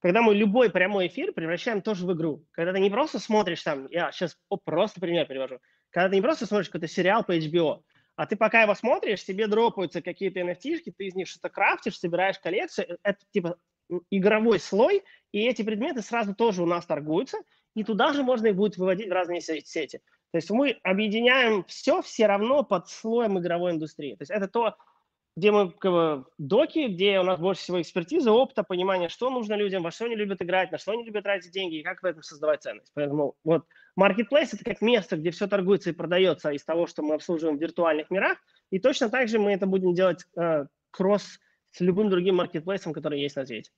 когда 0.00 0.22
мы 0.22 0.34
любой 0.34 0.70
прямой 0.70 1.06
эфир 1.06 1.32
превращаем 1.32 1.82
тоже 1.82 2.04
в 2.04 2.12
игру. 2.14 2.46
Когда 2.50 2.72
ты 2.72 2.80
не 2.80 2.90
просто 2.90 3.20
смотришь 3.20 3.62
там, 3.62 3.86
я 3.90 4.10
сейчас 4.10 4.36
просто 4.64 5.00
пример 5.00 5.28
привожу, 5.28 5.60
когда 5.90 6.08
ты 6.08 6.16
не 6.16 6.20
просто 6.20 6.46
смотришь 6.46 6.66
какой-то 6.68 6.88
сериал 6.88 7.22
по 7.22 7.38
HBO, 7.38 7.82
а 8.16 8.26
ты 8.26 8.36
пока 8.36 8.62
его 8.62 8.74
смотришь, 8.74 9.24
тебе 9.24 9.46
дропаются 9.46 10.02
какие-то 10.02 10.40
nft 10.40 10.92
ты 10.96 11.06
из 11.06 11.14
них 11.14 11.28
что-то 11.28 11.48
крафтишь, 11.48 11.98
собираешь 11.98 12.38
коллекцию. 12.38 12.86
Э, 12.92 12.96
это 13.02 13.18
типа 13.32 13.58
игровой 14.10 14.60
слой, 14.60 15.02
и 15.32 15.46
эти 15.46 15.62
предметы 15.62 16.02
сразу 16.02 16.34
тоже 16.34 16.62
у 16.62 16.66
нас 16.66 16.86
торгуются, 16.86 17.38
и 17.74 17.84
туда 17.84 18.12
же 18.12 18.22
можно 18.22 18.48
их 18.48 18.56
будет 18.56 18.76
выводить 18.76 19.08
в 19.08 19.12
разные 19.12 19.40
сети. 19.40 20.00
То 20.30 20.38
есть 20.38 20.50
мы 20.50 20.78
объединяем 20.82 21.64
все 21.64 22.02
все 22.02 22.26
равно 22.26 22.64
под 22.64 22.88
слоем 22.88 23.38
игровой 23.38 23.72
индустрии. 23.72 24.14
То 24.14 24.22
есть 24.22 24.30
это 24.30 24.48
то, 24.48 24.76
где 25.36 25.50
мы 25.50 25.70
как 25.72 25.92
бы, 25.92 26.24
доки, 26.38 26.86
где 26.86 27.18
у 27.18 27.24
нас 27.24 27.40
больше 27.40 27.62
всего 27.62 27.82
экспертизы, 27.82 28.30
опыта, 28.30 28.62
понимания, 28.62 29.08
что 29.08 29.30
нужно 29.30 29.54
людям, 29.54 29.82
во 29.82 29.90
что 29.90 30.04
они 30.04 30.14
любят 30.14 30.40
играть, 30.42 30.70
на 30.70 30.78
что 30.78 30.92
они 30.92 31.04
любят 31.04 31.24
тратить 31.24 31.50
деньги 31.50 31.76
и 31.76 31.82
как 31.82 32.02
в 32.02 32.06
этом 32.06 32.22
создавать 32.22 32.62
ценность. 32.62 32.92
Поэтому 32.94 33.34
вот 33.42 33.64
Marketplace– 33.98 34.50
это 34.52 34.64
как 34.64 34.80
место, 34.80 35.16
где 35.16 35.30
все 35.32 35.48
торгуется 35.48 35.90
и 35.90 35.94
продается 35.94 36.50
из 36.50 36.64
того, 36.64 36.86
что 36.86 37.02
мы 37.02 37.14
обслуживаем 37.14 37.58
в 37.58 37.60
виртуальных 37.60 38.10
мирах, 38.10 38.38
и 38.70 38.78
точно 38.78 39.08
так 39.08 39.28
же 39.28 39.38
мы 39.38 39.52
это 39.52 39.66
будем 39.66 39.92
делать 39.92 40.24
э, 40.36 40.66
кросс 40.90 41.40
с 41.72 41.80
любым 41.80 42.10
другим 42.10 42.36
маркетплейсом, 42.36 42.92
который 42.92 43.20
есть 43.20 43.34
на 43.34 43.44
свете. 43.44 43.70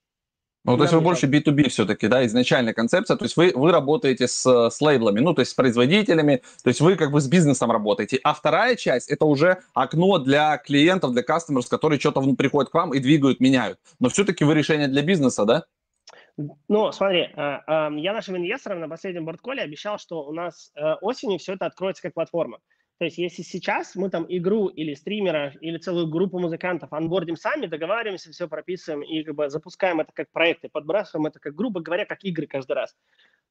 Ну, 0.67 0.75
то 0.75 0.83
есть 0.83 0.93
вы 0.93 0.99
больше 0.99 1.27
B2B 1.27 1.69
все-таки, 1.69 2.07
да, 2.09 2.25
изначальная 2.25 2.73
концепция, 2.73 3.15
то 3.15 3.23
есть 3.23 3.37
вы, 3.37 3.53
вы 3.55 3.71
работаете 3.71 4.27
с, 4.27 4.69
с 4.69 4.81
лейблами, 4.81 5.21
ну, 5.21 5.33
то 5.33 5.39
есть 5.39 5.51
с 5.51 5.53
производителями, 5.53 6.43
то 6.61 6.67
есть 6.67 6.81
вы 6.81 6.97
как 6.97 7.11
бы 7.11 7.21
с 7.21 7.27
бизнесом 7.27 7.71
работаете. 7.71 8.19
А 8.21 8.33
вторая 8.33 8.75
часть– 8.75 9.09
это 9.09 9.25
уже 9.25 9.59
окно 9.73 10.17
для 10.17 10.57
клиентов, 10.57 11.13
для 11.13 11.23
customers, 11.23 11.69
которые 11.69 12.01
что-то 12.01 12.21
приходят 12.35 12.69
к 12.69 12.73
вам 12.73 12.93
и 12.93 12.99
двигают, 12.99 13.39
меняют. 13.39 13.79
Но 14.01 14.09
все-таки 14.09 14.43
вы 14.43 14.55
решение 14.55 14.89
для 14.89 15.03
бизнеса, 15.03 15.45
да? 15.45 15.63
Ну, 16.67 16.91
смотри, 16.91 17.29
а, 17.35 17.63
а, 17.65 17.91
я 17.95 18.11
нашим 18.11 18.35
инвесторам 18.35 18.81
на 18.81 18.89
последнем 18.89 19.23
бортколе 19.23 19.63
обещал, 19.63 19.97
что 19.97 20.23
у 20.23 20.33
нас 20.33 20.71
э, 20.75 20.93
осенью 21.01 21.39
все 21.39 21.53
это 21.53 21.65
откроется 21.65 22.03
как 22.03 22.13
платформа. 22.13 22.59
То 22.97 23.05
есть 23.05 23.17
если 23.19 23.43
сейчас 23.43 23.95
мы 23.95 24.09
там 24.09 24.25
игру 24.27 24.67
или 24.67 24.95
стримера, 24.95 25.53
или 25.61 25.77
целую 25.77 26.07
группу 26.07 26.39
музыкантов 26.39 26.91
анбордим 26.93 27.35
сами, 27.35 27.67
договариваемся, 27.67 28.31
все 28.31 28.47
прописываем 28.47 29.03
и 29.03 29.23
как 29.23 29.35
бы 29.35 29.49
запускаем 29.49 29.99
это 29.99 30.11
как 30.13 30.31
проекты, 30.31 30.67
подбрасываем 30.67 31.27
это 31.27 31.39
как, 31.39 31.53
грубо 31.53 31.79
говоря, 31.81 32.05
как 32.05 32.23
игры 32.23 32.47
каждый 32.47 32.73
раз, 32.73 32.95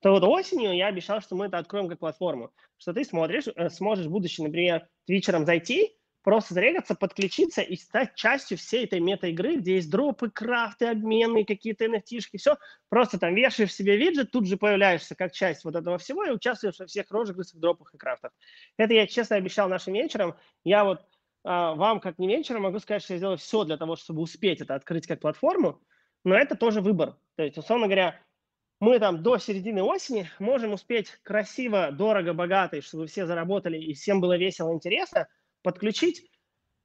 то 0.00 0.10
вот 0.10 0.24
осенью 0.24 0.74
я 0.74 0.88
обещал, 0.88 1.20
что 1.20 1.36
мы 1.36 1.46
это 1.46 1.58
откроем 1.58 1.88
как 1.88 2.00
платформу, 2.00 2.50
что 2.76 2.92
ты 2.92 3.04
смотришь, 3.04 3.44
э, 3.54 3.70
сможешь, 3.70 4.08
будучи, 4.08 4.40
например, 4.40 4.88
твичером 5.06 5.46
зайти, 5.46 5.96
просто 6.26 6.54
зарегаться, 6.54 6.96
подключиться 6.96 7.62
и 7.62 7.76
стать 7.76 8.16
частью 8.16 8.58
всей 8.58 8.84
этой 8.84 8.98
мета-игры, 8.98 9.58
где 9.58 9.76
есть 9.76 9.88
дропы, 9.88 10.28
крафты, 10.28 10.86
обмены, 10.86 11.44
какие-то 11.44 11.84
nft 11.84 12.36
все. 12.36 12.56
Просто 12.88 13.20
там 13.20 13.32
вешаешь 13.32 13.72
себе 13.72 13.96
виджет, 13.96 14.32
тут 14.32 14.48
же 14.48 14.56
появляешься 14.56 15.14
как 15.14 15.30
часть 15.30 15.64
вот 15.64 15.76
этого 15.76 15.98
всего 15.98 16.24
и 16.24 16.32
участвуешь 16.32 16.80
во 16.80 16.86
всех 16.86 17.12
розыгрышах, 17.12 17.60
дропах 17.60 17.94
и 17.94 17.96
крафтах. 17.96 18.32
Это 18.76 18.92
я 18.92 19.06
честно 19.06 19.36
обещал 19.36 19.68
нашим 19.68 19.94
вечерам. 19.94 20.34
Я 20.64 20.82
вот 20.82 21.06
а, 21.44 21.74
вам, 21.74 22.00
как 22.00 22.18
не 22.18 22.26
вечером, 22.26 22.62
могу 22.62 22.80
сказать, 22.80 23.04
что 23.04 23.12
я 23.12 23.18
сделаю 23.18 23.38
все 23.38 23.62
для 23.62 23.76
того, 23.76 23.94
чтобы 23.94 24.22
успеть 24.22 24.60
это 24.60 24.74
открыть 24.74 25.06
как 25.06 25.20
платформу, 25.20 25.80
но 26.24 26.34
это 26.34 26.56
тоже 26.56 26.80
выбор. 26.80 27.14
То 27.36 27.44
есть, 27.44 27.56
условно 27.56 27.86
говоря, 27.86 28.20
мы 28.80 28.98
там 28.98 29.22
до 29.22 29.38
середины 29.38 29.84
осени 29.84 30.28
можем 30.40 30.72
успеть 30.72 31.08
красиво, 31.22 31.92
дорого, 31.92 32.34
богато, 32.34 32.78
и 32.78 32.80
чтобы 32.80 33.06
все 33.06 33.26
заработали 33.26 33.78
и 33.78 33.94
всем 33.94 34.20
было 34.20 34.36
весело, 34.36 34.74
интересно– 34.74 35.28
подключить 35.66 36.22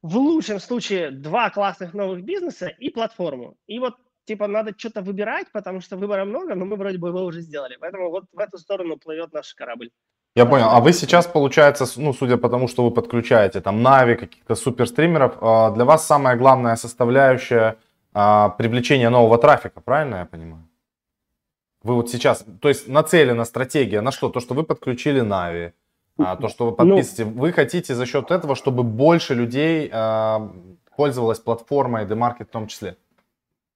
в 0.01 0.17
лучшем 0.17 0.59
случае 0.59 1.11
два 1.11 1.51
классных 1.51 1.93
новых 1.93 2.23
бизнеса 2.23 2.67
и 2.67 2.89
платформу. 2.89 3.55
И 3.67 3.77
вот 3.79 3.93
типа 4.25 4.47
надо 4.47 4.73
что-то 4.75 5.01
выбирать, 5.01 5.51
потому 5.53 5.81
что 5.81 5.97
выбора 5.97 6.25
много, 6.25 6.55
но 6.55 6.65
мы 6.65 6.75
вроде 6.77 6.97
бы 6.97 7.09
его 7.09 7.23
уже 7.23 7.41
сделали. 7.41 7.77
Поэтому 7.79 8.09
вот 8.09 8.23
в 8.33 8.39
эту 8.39 8.57
сторону 8.57 8.97
плывет 8.97 9.33
наш 9.33 9.53
корабль. 9.53 9.91
Я 10.35 10.45
понял. 10.45 10.69
А 10.69 10.79
вы 10.79 10.93
сейчас, 10.93 11.27
получается, 11.27 11.85
ну, 11.97 12.13
судя 12.13 12.37
по 12.37 12.49
тому, 12.49 12.67
что 12.67 12.83
вы 12.83 12.91
подключаете 12.91 13.61
там 13.61 13.83
Нави, 13.83 14.15
каких-то 14.15 14.55
суперстримеров, 14.55 15.33
а, 15.41 15.71
для 15.71 15.85
вас 15.85 16.07
самая 16.07 16.35
главная 16.35 16.75
составляющая 16.77 17.75
а, 18.13 18.49
привлечение 18.49 19.09
нового 19.09 19.37
трафика, 19.37 19.81
правильно 19.81 20.15
я 20.15 20.25
понимаю? 20.25 20.67
Вы 21.83 21.93
вот 21.93 22.09
сейчас, 22.09 22.45
то 22.61 22.69
есть 22.69 22.87
нацелена 22.87 23.45
стратегия 23.45 24.01
на 24.01 24.11
что? 24.11 24.29
То, 24.29 24.39
что 24.39 24.55
вы 24.55 24.63
подключили 24.63 25.21
Нави, 25.21 25.73
а, 26.25 26.35
то, 26.35 26.47
что 26.47 26.65
вы 26.65 26.71
ну, 26.71 26.75
подписываете, 26.77 27.25
ну, 27.25 27.41
вы 27.41 27.51
хотите 27.51 27.95
за 27.95 28.05
счет 28.05 28.31
этого, 28.31 28.55
чтобы 28.55 28.83
больше 28.83 29.33
людей 29.33 29.89
а, 29.91 30.51
пользовалась 30.95 31.39
платформой 31.39 32.05
DeMarket 32.05 32.45
в 32.45 32.51
том 32.51 32.67
числе? 32.67 32.97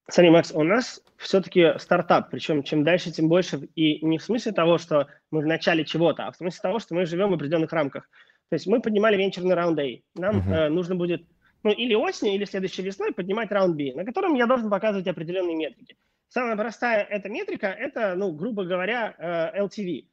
Смотри, 0.08 0.30
Макс, 0.30 0.52
у 0.52 0.62
нас 0.62 1.02
все-таки 1.16 1.74
стартап, 1.78 2.30
причем 2.30 2.62
чем 2.62 2.84
дальше, 2.84 3.10
тем 3.10 3.28
больше, 3.28 3.68
и 3.74 4.04
не 4.04 4.18
в 4.18 4.22
смысле 4.22 4.52
того, 4.52 4.78
что 4.78 5.08
мы 5.32 5.40
в 5.40 5.46
начале 5.46 5.84
чего-то, 5.84 6.26
а 6.26 6.32
в 6.32 6.36
смысле 6.36 6.60
того, 6.62 6.78
что 6.78 6.94
мы 6.94 7.06
живем 7.06 7.30
в 7.30 7.34
определенных 7.34 7.72
рамках. 7.72 8.08
То 8.48 8.54
есть 8.54 8.66
мы 8.68 8.80
поднимали 8.80 9.16
венчурный 9.16 9.54
раунд 9.54 9.78
A. 9.80 10.00
Нам 10.14 10.38
uh-huh. 10.38 10.54
э, 10.54 10.68
нужно 10.68 10.94
будет, 10.94 11.26
ну, 11.64 11.72
или 11.72 11.94
осенью, 11.94 12.34
или 12.34 12.44
следующей 12.44 12.82
весной 12.82 13.12
поднимать 13.12 13.50
раунд 13.50 13.76
B, 13.76 13.94
на 13.94 14.04
котором 14.04 14.34
я 14.34 14.46
должен 14.46 14.70
показывать 14.70 15.08
определенные 15.08 15.56
метрики. 15.56 15.96
Самая 16.28 16.56
простая 16.56 17.02
эта 17.02 17.28
метрика, 17.28 17.66
это, 17.66 18.14
ну, 18.14 18.30
грубо 18.30 18.64
говоря, 18.64 19.14
э, 19.18 19.60
LTV. 19.60 20.04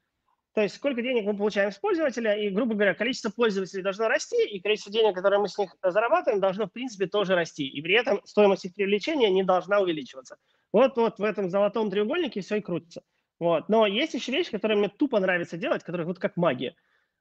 То 0.53 0.61
есть 0.61 0.75
сколько 0.75 1.01
денег 1.01 1.25
мы 1.25 1.35
получаем 1.35 1.71
с 1.71 1.77
пользователя, 1.77 2.35
и, 2.35 2.49
грубо 2.49 2.75
говоря, 2.75 2.93
количество 2.93 3.31
пользователей 3.31 3.81
должно 3.81 4.07
расти, 4.07 4.47
и 4.47 4.59
количество 4.59 4.91
денег, 4.91 5.15
которое 5.15 5.39
мы 5.39 5.47
с 5.47 5.57
них 5.57 5.75
зарабатываем, 5.81 6.39
должно, 6.39 6.67
в 6.67 6.71
принципе, 6.71 7.07
тоже 7.07 7.33
расти. 7.33 7.67
И 7.67 7.81
при 7.81 7.95
этом 7.95 8.21
стоимость 8.23 8.65
их 8.65 8.75
привлечения 8.75 9.31
не 9.31 9.43
должна 9.43 9.79
увеличиваться. 9.79 10.37
Вот, 10.71 10.95
вот 10.95 11.17
в 11.17 11.23
этом 11.23 11.49
золотом 11.49 11.89
треугольнике 11.89 12.41
все 12.41 12.57
и 12.57 12.61
крутится. 12.61 13.01
Вот. 13.39 13.67
Но 13.67 13.87
есть 13.87 14.13
еще 14.13 14.31
вещи, 14.31 14.51
которые 14.51 14.77
мне 14.77 14.89
тупо 14.89 15.19
нравится 15.19 15.57
делать, 15.57 15.83
которые 15.83 16.05
вот 16.05 16.19
как 16.19 16.37
магия. 16.37 16.75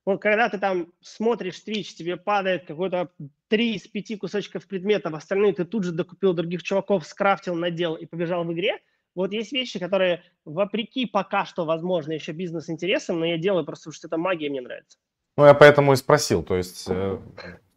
Вот 0.04 0.20
когда 0.20 0.50
ты 0.50 0.58
там 0.58 0.92
смотришь 1.00 1.62
Twitch, 1.66 1.94
тебе 1.94 2.16
падает 2.16 2.66
какой-то 2.66 3.10
три 3.48 3.76
из 3.76 3.86
пяти 3.86 4.16
кусочков 4.16 4.66
предметов, 4.66 5.14
остальные 5.14 5.54
ты 5.54 5.64
тут 5.64 5.84
же 5.84 5.92
докупил 5.92 6.34
других 6.34 6.62
чуваков, 6.62 7.06
скрафтил, 7.06 7.54
надел 7.54 7.94
и 7.94 8.04
побежал 8.04 8.44
в 8.44 8.52
игре– 8.52 8.78
вот 9.14 9.32
есть 9.32 9.52
вещи, 9.52 9.78
которые 9.78 10.22
вопреки 10.44 11.06
пока 11.06 11.44
что, 11.44 11.64
возможно, 11.64 12.12
еще 12.12 12.32
бизнес-интересам, 12.32 13.20
но 13.20 13.26
я 13.26 13.38
делаю 13.38 13.64
просто, 13.64 13.84
потому 13.84 13.94
что 13.94 14.06
это 14.08 14.16
магия 14.16 14.48
мне 14.48 14.60
нравится. 14.60 14.98
Ну, 15.36 15.44
я 15.44 15.54
поэтому 15.54 15.92
и 15.92 15.96
спросил, 15.96 16.42
то 16.42 16.56
есть 16.56 16.86
э, 16.88 17.18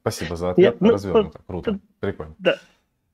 спасибо 0.02 0.36
за 0.36 0.52
ответ, 0.52 0.78
я, 0.80 0.88
ну, 0.88 0.94
развернуто, 0.94 1.40
круто, 1.46 1.80
прикольно. 2.00 2.36
Да. 2.38 2.60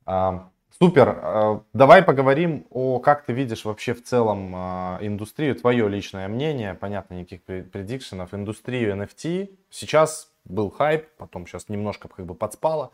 А, 0.05 0.49
супер, 0.79 1.19
а, 1.21 1.63
давай 1.73 2.01
поговорим 2.03 2.65
о, 2.69 2.99
как 2.99 3.25
ты 3.25 3.33
видишь 3.33 3.65
вообще 3.65 3.93
в 3.93 4.03
целом 4.03 4.51
а, 4.55 4.97
индустрию, 5.01 5.55
твое 5.55 5.87
личное 5.87 6.27
мнение, 6.27 6.73
понятно, 6.73 7.15
никаких 7.15 7.43
предикшенов, 7.43 8.33
индустрию 8.33 8.95
NFT. 8.95 9.51
Сейчас 9.69 10.31
был 10.43 10.71
хайп, 10.71 11.07
потом 11.17 11.45
сейчас 11.45 11.69
немножко 11.69 12.07
как 12.07 12.25
бы 12.25 12.33
подспало, 12.33 12.91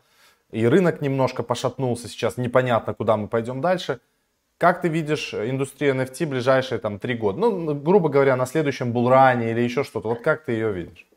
и 0.51 0.65
рынок 0.65 1.01
немножко 1.01 1.43
пошатнулся, 1.43 2.09
сейчас 2.09 2.35
непонятно, 2.37 2.93
куда 2.93 3.15
мы 3.17 3.27
пойдем 3.27 3.61
дальше– 3.61 3.99
как 4.57 4.81
ты 4.81 4.87
видишь 4.87 5.33
индустрию 5.33 5.95
NFT 5.95 6.25
в 6.25 6.29
ближайшие 6.29 6.79
там 6.79 6.99
три 6.99 7.15
года? 7.15 7.39
Ну, 7.39 7.75
грубо 7.75 8.09
говоря, 8.09 8.35
на 8.35 8.45
следующем 8.45 8.91
булране 8.91 9.51
или 9.51 9.61
еще 9.61 9.83
что-то. 9.83 10.09
Вот 10.09 10.21
как 10.21 10.45
ты 10.45 10.53
ее 10.53 10.71
видишь? 10.71 11.07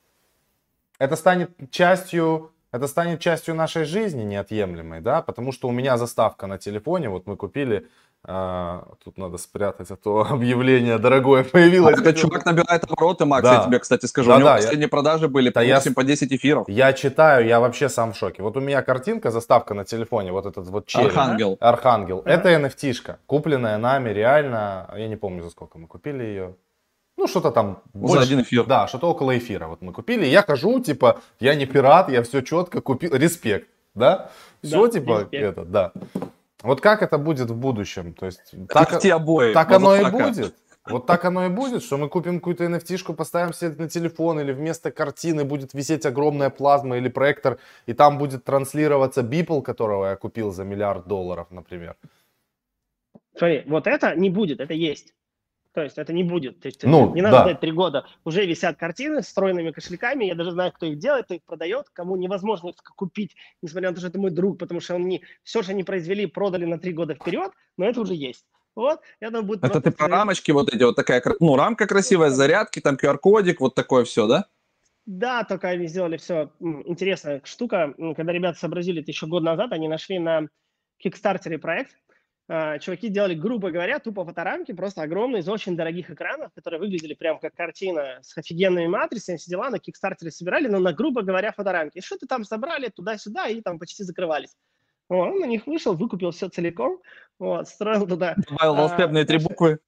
Это 0.99 1.17
станет 1.17 1.51
частью, 1.71 2.53
это 2.73 2.87
станет 2.87 3.21
частью 3.21 3.55
нашей 3.55 3.85
жизни 3.85 4.23
неотъемлемой, 4.23 5.01
да? 5.01 5.23
Потому 5.23 5.53
что 5.53 5.69
у 5.69 5.73
меня 5.73 5.97
заставка 5.97 6.47
на 6.47 6.59
телефоне, 6.59 7.09
вот 7.09 7.27
мы 7.27 7.37
купили 7.37 7.89
а, 8.23 8.87
тут 9.03 9.17
надо 9.17 9.39
спрятать, 9.39 9.91
а 9.91 9.97
то 9.97 10.27
объявление 10.31 10.99
дорогое 10.99 11.43
появилось. 11.43 11.99
Этот 11.99 12.17
чувак 12.17 12.45
набирает 12.45 12.85
обороты, 12.85 13.25
Макс, 13.25 13.43
да. 13.43 13.55
я 13.55 13.65
тебе, 13.65 13.79
кстати, 13.79 14.07
скажу. 14.07 14.29
Да, 14.29 14.37
у 14.37 14.39
него 14.39 14.49
да, 14.49 14.57
последние 14.57 14.83
я... 14.83 14.89
продажи 14.89 15.29
были 15.29 15.49
да, 15.49 15.61
по 15.61 15.67
8, 15.67 15.91
я... 15.91 15.95
по 15.95 16.05
10 16.05 16.33
эфиров. 16.33 16.69
Я 16.69 16.93
читаю, 16.93 17.47
я 17.47 17.61
вообще 17.61 17.89
сам 17.89 18.13
в 18.13 18.17
шоке. 18.17 18.43
Вот 18.43 18.57
у 18.57 18.61
меня 18.61 18.83
картинка, 18.83 19.31
заставка 19.31 19.73
на 19.75 19.85
телефоне, 19.85 20.33
вот 20.33 20.45
этот 20.45 20.69
вот 20.69 20.87
череп. 20.87 21.07
Архангел. 21.07 21.57
Архангел. 21.61 22.23
Да. 22.23 22.31
Это 22.31 22.53
NFT-шка, 22.53 23.17
купленная 23.27 23.79
нами 23.79 24.11
реально, 24.11 24.93
я 24.97 25.09
не 25.09 25.17
помню, 25.17 25.43
за 25.43 25.51
сколько 25.51 25.79
мы 25.79 25.87
купили 25.87 26.23
ее. 26.23 26.57
Ну, 27.17 27.27
что-то 27.27 27.51
там... 27.51 27.83
Больше, 27.93 28.17
за 28.17 28.23
один 28.23 28.43
эфир. 28.43 28.65
Да, 28.65 28.87
что-то 28.87 29.11
около 29.11 29.37
эфира 29.37 29.67
вот 29.67 29.83
мы 29.83 29.93
купили. 29.93 30.25
Я 30.27 30.43
хожу, 30.43 30.81
типа, 30.81 31.21
я 31.39 31.55
не 31.55 31.67
пират, 31.67 32.11
я 32.11 32.23
все 32.23 32.41
четко 32.43 32.81
купил. 32.81 33.15
Респект, 33.15 33.69
да? 33.95 34.31
Все, 34.63 34.87
да, 34.87 34.93
типа, 34.93 35.21
респект. 35.21 35.43
это, 35.43 35.65
да. 35.65 35.93
Вот 36.63 36.81
как 36.81 37.03
это 37.03 37.19
будет 37.19 37.51
в 37.51 37.57
будущем? 37.57 38.13
То 38.13 38.27
есть 38.27 38.55
так, 38.69 39.05
обои, 39.05 39.53
так 39.53 39.71
оно 39.73 39.97
и 39.97 40.11
будет. 40.11 40.55
Вот 40.87 41.07
так 41.07 41.25
оно 41.25 41.47
и 41.47 41.49
будет, 41.49 41.83
что 41.83 41.99
мы 41.99 42.09
купим 42.09 42.39
какую-то 42.39 42.65
NFT-шку, 42.65 43.15
поставим 43.15 43.53
себе 43.53 43.75
на 43.77 43.89
телефон, 43.89 44.41
или 44.41 44.53
вместо 44.53 44.91
картины 44.91 45.45
будет 45.45 45.75
висеть 45.75 46.07
огромная 46.07 46.51
плазма 46.51 46.97
или 46.97 47.09
проектор, 47.09 47.59
и 47.87 47.93
там 47.93 48.19
будет 48.19 48.45
транслироваться 48.45 49.21
Beeple, 49.21 49.63
которого 49.63 50.07
я 50.07 50.17
купил 50.17 50.53
за 50.53 50.65
миллиард 50.65 51.07
долларов, 51.07 51.47
например. 51.51 51.97
Смотри, 53.37 53.63
вот 53.67 53.87
это 53.87 54.15
не 54.17 54.31
будет, 54.31 54.61
это 54.61 54.75
есть. 54.75 55.15
То 55.73 55.83
есть 55.83 55.99
это 55.99 56.13
не 56.13 56.25
будет. 56.25 56.61
То 56.61 56.67
есть 56.67 56.83
ну, 56.83 57.15
не 57.15 57.23
надо 57.23 57.39
да. 57.39 57.45
ждать 57.45 57.61
три 57.61 57.71
года. 57.71 58.05
Уже 58.25 58.45
висят 58.45 58.77
картины 58.77 59.23
с 59.23 59.27
встроенными 59.27 59.71
кошельками. 59.71 60.25
Я 60.25 60.35
даже 60.35 60.51
знаю, 60.51 60.73
кто 60.73 60.87
их 60.87 60.99
делает, 60.99 61.27
кто 61.27 61.35
их 61.35 61.45
продает, 61.45 61.89
кому 61.93 62.17
невозможно 62.17 62.71
их 62.71 62.77
купить, 62.97 63.37
несмотря 63.63 63.91
на 63.91 63.95
то, 63.95 64.01
что 64.01 64.09
это 64.09 64.19
мой 64.19 64.31
друг, 64.31 64.59
потому 64.59 64.81
что 64.81 64.97
он 64.97 65.07
не, 65.07 65.23
все 65.45 65.63
же 65.63 65.71
они 65.71 65.85
произвели, 65.85 66.27
продали 66.27 66.65
на 66.65 66.79
три 66.79 66.93
года 66.93 67.15
вперед, 67.15 67.53
но 67.77 67.85
это 67.85 68.01
уже 68.01 68.15
есть. 68.15 68.45
Вот, 68.75 69.01
я 69.21 69.31
думаю, 69.31 69.47
будет... 69.47 69.65
Это 69.65 69.81
ты 69.81 69.91
по 69.91 70.09
рамочке 70.09 70.53
вот 70.53 70.73
эти 70.73 70.83
вот 70.83 70.97
такая, 70.97 71.23
ну, 71.41 71.57
рамка 71.57 71.87
красивая, 71.87 72.31
зарядки, 72.31 72.81
там 72.81 72.97
QR-кодик, 72.97 73.61
вот 73.61 73.75
такое 73.75 74.05
все, 74.05 74.27
да? 74.27 74.47
Да, 75.07 75.45
только 75.45 75.69
они 75.69 75.87
сделали 75.89 76.17
все. 76.17 76.53
Интересная 76.61 77.43
штука. 77.45 77.95
Когда 78.17 78.33
ребята 78.33 78.59
сообразили 78.59 79.03
это 79.03 79.11
еще 79.11 79.27
год 79.27 79.43
назад, 79.43 79.73
они 79.73 79.89
нашли 79.89 80.19
на 80.19 80.49
Кикстартере 80.99 81.59
проект, 81.59 81.97
чуваки 82.81 83.09
делали, 83.11 83.35
грубо 83.35 83.71
говоря, 83.71 84.01
тупо 84.01 84.25
фоторамки, 84.25 84.73
просто 84.73 85.03
огромные, 85.03 85.41
из 85.41 85.49
очень 85.49 85.77
дорогих 85.77 86.11
экранов, 86.11 86.53
которые 86.53 86.81
выглядели 86.81 87.15
прям 87.15 87.39
как 87.39 87.55
картина 87.55 88.19
с 88.23 88.37
офигенными 88.37 88.89
матрицами, 88.89 89.37
все 89.37 89.51
дела, 89.51 89.71
на 89.71 89.79
Кикстартере 89.79 90.33
собирали, 90.33 90.67
но 90.67 90.81
на, 90.81 90.93
грубо 90.93 91.23
говоря, 91.23 91.53
фоторамки. 91.53 91.99
И 91.99 92.01
что-то 92.01 92.27
там 92.27 92.43
собрали 92.45 92.89
туда-сюда 92.89 93.47
и 93.47 93.61
там 93.61 93.79
почти 93.79 94.03
закрывались. 94.03 94.57
Он 95.09 95.39
на 95.39 95.45
них 95.45 95.69
вышел, 95.69 95.95
выкупил 95.95 96.33
все 96.33 96.49
целиком, 96.49 97.01
вот, 97.39 97.69
строил 97.69 98.07
туда. 98.07 98.35
Добавил 98.37 98.75
а, 98.75 98.89
волшебные 98.89 99.25
три 99.25 99.37
наши- 99.37 99.49
буквы. 99.49 99.79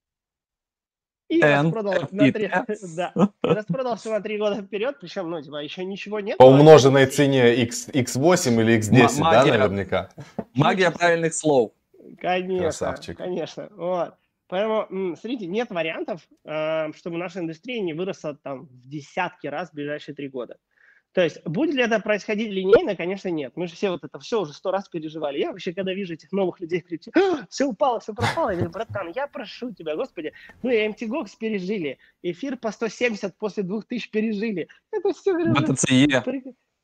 И 1.27 1.41
N, 1.41 1.65
распродал 1.65 1.93
на 2.11 2.31
три, 2.31 2.47
да, 2.95 3.13
распродал 3.41 3.95
все 3.97 4.09
на 4.09 4.21
три 4.21 4.37
года 4.37 4.61
вперед, 4.61 4.97
причем, 5.01 5.29
ну, 5.29 5.41
типа, 5.41 5.57
еще 5.57 5.83
ничего 5.83 6.21
нет. 6.21 6.37
По 6.37 6.49
но 6.49 6.57
умноженной 6.57 7.07
цене 7.07 7.55
X, 7.55 7.89
X8 7.89 8.61
или 8.61 8.79
X10, 8.79 9.19
Ма- 9.19 9.31
да, 9.31 9.39
магия. 9.39 9.51
наверняка? 9.53 10.09
Магия 10.53 10.91
правильных 10.91 11.33
слов. 11.33 11.73
Конечно, 12.17 12.63
Красавчик. 12.63 13.17
конечно. 13.17 13.69
Вот. 13.71 14.15
Поэтому, 14.47 15.15
смотрите, 15.15 15.47
нет 15.47 15.69
вариантов, 15.71 16.27
э, 16.43 16.91
чтобы 16.93 17.17
наша 17.17 17.39
индустрия 17.39 17.81
не 17.81 17.93
выросла 17.93 18.35
там 18.35 18.65
в 18.65 18.87
десятки 18.87 19.47
раз 19.47 19.69
в 19.69 19.73
ближайшие 19.73 20.13
три 20.15 20.27
года. 20.27 20.57
То 21.13 21.21
есть, 21.21 21.43
будет 21.45 21.75
ли 21.75 21.83
это 21.83 21.99
происходить 21.99 22.49
линейно? 22.49 22.95
Конечно, 22.95 23.29
нет. 23.29 23.53
Мы 23.55 23.67
же 23.67 23.75
все 23.75 23.91
вот 23.91 24.03
это 24.03 24.19
все 24.19 24.41
уже 24.41 24.53
сто 24.53 24.71
раз 24.71 24.89
переживали. 24.89 25.37
Я 25.37 25.51
вообще, 25.51 25.71
когда 25.71 25.93
вижу 25.93 26.15
этих 26.15 26.31
новых 26.31 26.59
людей 26.59 26.81
в 26.81 26.85
крипте, 26.85 27.11
все 27.49 27.65
упало, 27.65 27.99
все 27.99 28.13
пропало, 28.13 28.49
я 28.49 28.55
говорю, 28.55 28.71
братан, 28.71 29.11
я 29.15 29.27
прошу 29.27 29.71
тебя, 29.71 29.95
господи, 29.95 30.33
мы 30.63 30.87
MTGOX 30.87 31.29
пережили, 31.39 31.99
эфир 32.23 32.57
по 32.57 32.71
170 32.71 33.37
после 33.37 33.61
2000 33.61 34.09
пережили. 34.09 34.67
Это 34.91 35.13
все, 35.13 35.33
БТЦЕ. 35.33 36.23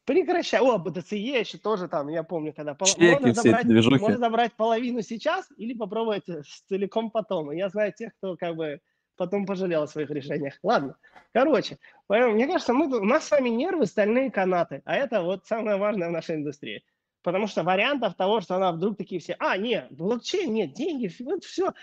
Прек- 0.10 0.26
Прекращай. 0.26 0.60
О, 0.60 0.78
БТЦЕ 0.78 1.39
еще 1.39 1.58
тоже 1.60 1.88
там, 1.88 2.08
я 2.10 2.24
помню, 2.24 2.52
когда... 2.54 2.74
пол- 2.74 2.88
Чеки, 2.88 3.12
можно, 3.12 3.34
забрать, 3.34 3.65
можно 3.65 4.17
забрать 4.17 4.54
половину 4.54 5.02
сейчас 5.02 5.48
или 5.58 5.74
попробовать 5.74 6.26
целиком 6.67 7.12
потом. 7.12 7.52
Я 7.52 7.69
знаю 7.69 7.93
тех, 7.93 8.12
кто 8.17 8.36
как 8.36 8.56
бы 8.56 8.82
потом 9.17 9.45
пожалел 9.45 9.84
о 9.84 9.88
своих 9.88 10.10
решениях. 10.10 10.56
Ладно. 10.63 10.95
Короче, 11.32 11.78
поэтому, 12.08 12.34
мне 12.34 12.48
кажется, 12.48 12.74
мы, 12.74 12.88
у 12.88 13.06
нас 13.06 13.26
с 13.26 13.32
вами 13.32 13.50
нервы, 13.50 13.86
стальные 13.86 14.32
канаты. 14.32 14.82
А 14.86 14.95
это 14.95 15.22
вот 15.22 15.45
самое 15.45 15.78
важное 15.78 16.10
в 16.10 16.12
нашей 16.12 16.38
индустрии. 16.38 16.84
Потому 17.22 17.48
что 17.48 17.63
вариантов 17.63 18.15
того, 18.15 18.41
что 18.41 18.56
она 18.56 18.72
вдруг 18.72 18.98
такие 18.98 19.22
все, 19.22 19.36
а, 19.39 19.58
нет, 19.58 19.88
блокчейн, 19.91 20.52
нет, 20.52 20.74
деньги, 20.74 21.12
вот 21.19 21.43
все. 21.43 21.74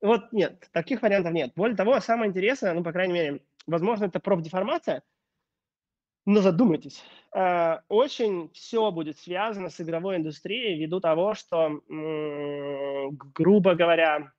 Вот 0.00 0.32
нет, 0.32 0.68
таких 0.72 1.02
вариантов 1.02 1.32
нет. 1.32 1.52
Более 1.54 1.76
того, 1.76 2.00
самое 2.00 2.30
интересное, 2.30 2.72
ну, 2.72 2.82
по 2.82 2.92
крайней 2.92 3.14
мере, 3.14 3.40
возможно, 3.66 4.06
это 4.06 4.18
профдеформация, 4.18 5.02
но 6.26 6.40
задумайтесь. 6.40 7.02
Э, 7.34 7.78
Очень 7.88 8.50
все 8.52 8.90
будет 8.90 9.18
связано 9.18 9.70
с 9.70 9.80
игровой 9.80 10.16
индустрией 10.16 10.78
ввиду 10.78 11.00
того, 11.00 11.34
что, 11.34 11.80
грубо 13.34 13.74
говоря, 13.74 14.32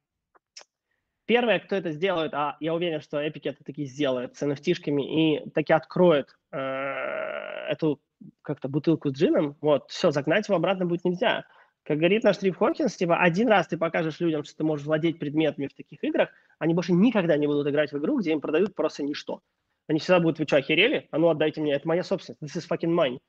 первое, 1.25 1.59
кто 1.59 1.75
это 1.75 1.91
сделает, 1.91 2.33
а 2.33 2.57
я 2.59 2.75
уверен, 2.75 3.01
что 3.01 3.25
Epic 3.25 3.41
это 3.43 3.63
таки 3.63 3.85
сделает 3.85 4.35
с 4.35 4.43
nft 4.43 4.73
и 5.01 5.49
таки 5.51 5.73
откроет 5.73 6.35
э, 6.51 6.57
эту 6.57 8.01
как-то 8.41 8.67
бутылку 8.67 9.09
с 9.09 9.13
джином, 9.13 9.55
вот, 9.61 9.89
все, 9.89 10.11
загнать 10.11 10.47
его 10.47 10.57
обратно 10.57 10.85
будет 10.85 11.05
нельзя. 11.05 11.45
Как 11.83 11.99
говорит 11.99 12.23
наш 12.23 12.37
Трив 12.37 12.57
Хокинс, 12.57 12.97
типа, 12.97 13.17
один 13.21 13.47
раз 13.47 13.67
ты 13.67 13.77
покажешь 13.77 14.19
людям, 14.19 14.43
что 14.43 14.57
ты 14.57 14.63
можешь 14.65 14.85
владеть 14.85 15.19
предметами 15.19 15.67
в 15.67 15.73
таких 15.73 16.03
играх, 16.03 16.29
они 16.59 16.73
больше 16.73 16.91
никогда 16.91 17.37
не 17.37 17.47
будут 17.47 17.67
играть 17.67 17.93
в 17.93 17.97
игру, 17.97 18.19
где 18.19 18.31
им 18.31 18.41
продают 18.41 18.75
просто 18.75 19.03
ничто. 19.03 19.41
Они 19.87 19.99
всегда 19.99 20.19
будут, 20.19 20.39
вы 20.39 20.45
что, 20.45 20.57
охерели? 20.57 21.07
А 21.11 21.17
ну 21.17 21.29
отдайте 21.29 21.61
мне, 21.61 21.73
это 21.73 21.87
моя 21.87 22.03
собственность, 22.03 22.41
this 22.43 22.61
is 22.61 22.67
fucking 22.69 22.93
mine. 22.93 23.19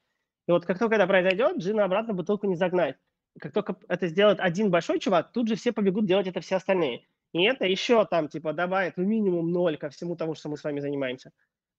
И 0.49 0.51
вот 0.51 0.65
как 0.65 0.79
только 0.79 0.97
это 0.97 1.07
произойдет, 1.07 1.59
джина 1.59 1.85
обратно 1.85 2.15
бутылку 2.15 2.47
не 2.47 2.57
загнать. 2.57 2.97
Как 3.39 3.53
только 3.53 3.77
это 3.89 4.07
сделает 4.09 4.41
один 4.41 4.71
большой 4.71 4.99
чувак, 4.99 5.33
тут 5.33 5.49
же 5.49 5.55
все 5.55 5.73
побегут 5.73 6.07
делать 6.07 6.27
это 6.27 6.41
все 6.41 6.57
остальные. 6.57 7.07
И 7.33 7.43
это 7.45 7.67
еще 7.67 8.05
там, 8.07 8.29
типа, 8.29 8.53
добавит 8.53 8.97
минимум 8.97 9.53
ноль 9.53 9.77
ко 9.77 9.91
всему 9.91 10.17
тому, 10.17 10.35
что 10.35 10.49
мы 10.49 10.57
с 10.57 10.65
вами 10.65 10.81
занимаемся. 10.81 11.31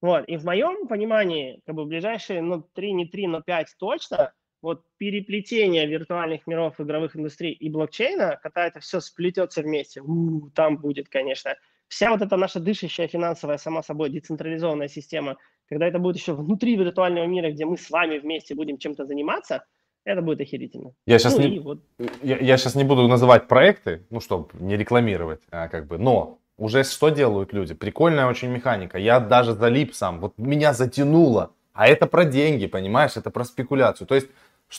Вот. 0.01 0.25
И 0.29 0.37
в 0.37 0.45
моем 0.45 0.87
понимании, 0.87 1.61
как 1.65 1.75
бы 1.75 1.85
ближайшие, 1.85 2.41
ну, 2.41 2.61
3, 2.61 2.93
не 2.93 3.07
3, 3.07 3.27
но 3.27 3.41
5 3.41 3.75
точно, 3.77 4.33
вот 4.61 4.83
переплетение 4.97 5.87
виртуальных 5.87 6.45
миров 6.47 6.79
игровых 6.79 7.15
индустрий 7.15 7.51
и 7.51 7.69
блокчейна, 7.69 8.39
когда 8.41 8.67
это 8.67 8.79
все 8.79 8.99
сплетется 8.99 9.61
вместе, 9.61 10.01
у, 10.01 10.49
там 10.51 10.77
будет, 10.77 11.09
конечно, 11.09 11.55
вся 11.89 12.11
вот 12.11 12.21
эта 12.21 12.37
наша 12.37 12.59
дышащая 12.59 13.07
финансовая, 13.07 13.57
сама 13.57 13.83
собой, 13.83 14.09
децентрализованная 14.09 14.87
система, 14.87 15.35
когда 15.67 15.87
это 15.87 15.99
будет 15.99 16.15
еще 16.15 16.33
внутри 16.33 16.77
виртуального 16.77 17.25
мира, 17.25 17.51
где 17.51 17.65
мы 17.65 17.77
с 17.77 17.89
вами 17.89 18.19
вместе 18.19 18.55
будем 18.55 18.77
чем-то 18.77 19.05
заниматься, 19.05 19.65
это 20.05 20.21
будет 20.21 20.39
охерительно. 20.41 20.93
Я 21.05 21.19
сейчас 21.19 21.37
ну 21.37 21.47
не, 21.47 21.59
вот, 21.59 21.83
я, 22.23 22.37
я 22.37 22.57
сейчас 22.57 22.75
не 22.75 22.83
буду 22.83 23.07
называть 23.07 23.47
проекты, 23.47 24.05
ну, 24.09 24.21
чтобы 24.21 24.47
не 24.53 24.77
рекламировать, 24.77 25.41
а, 25.51 25.67
как 25.67 25.87
бы, 25.87 25.97
но 25.97 26.39
уже 26.57 26.83
что 26.83 27.09
делают 27.09 27.53
люди? 27.53 27.73
Прикольная 27.73 28.27
очень 28.27 28.49
механика. 28.49 28.97
Я 28.97 29.19
даже 29.19 29.53
залип 29.53 29.93
сам, 29.93 30.19
вот 30.19 30.37
меня 30.37 30.73
затянуло. 30.73 31.51
А 31.73 31.87
это 31.87 32.07
про 32.07 32.25
деньги, 32.25 32.67
понимаешь? 32.67 33.15
Это 33.15 33.29
про 33.29 33.45
спекуляцию. 33.45 34.07
То 34.07 34.15
есть, 34.15 34.27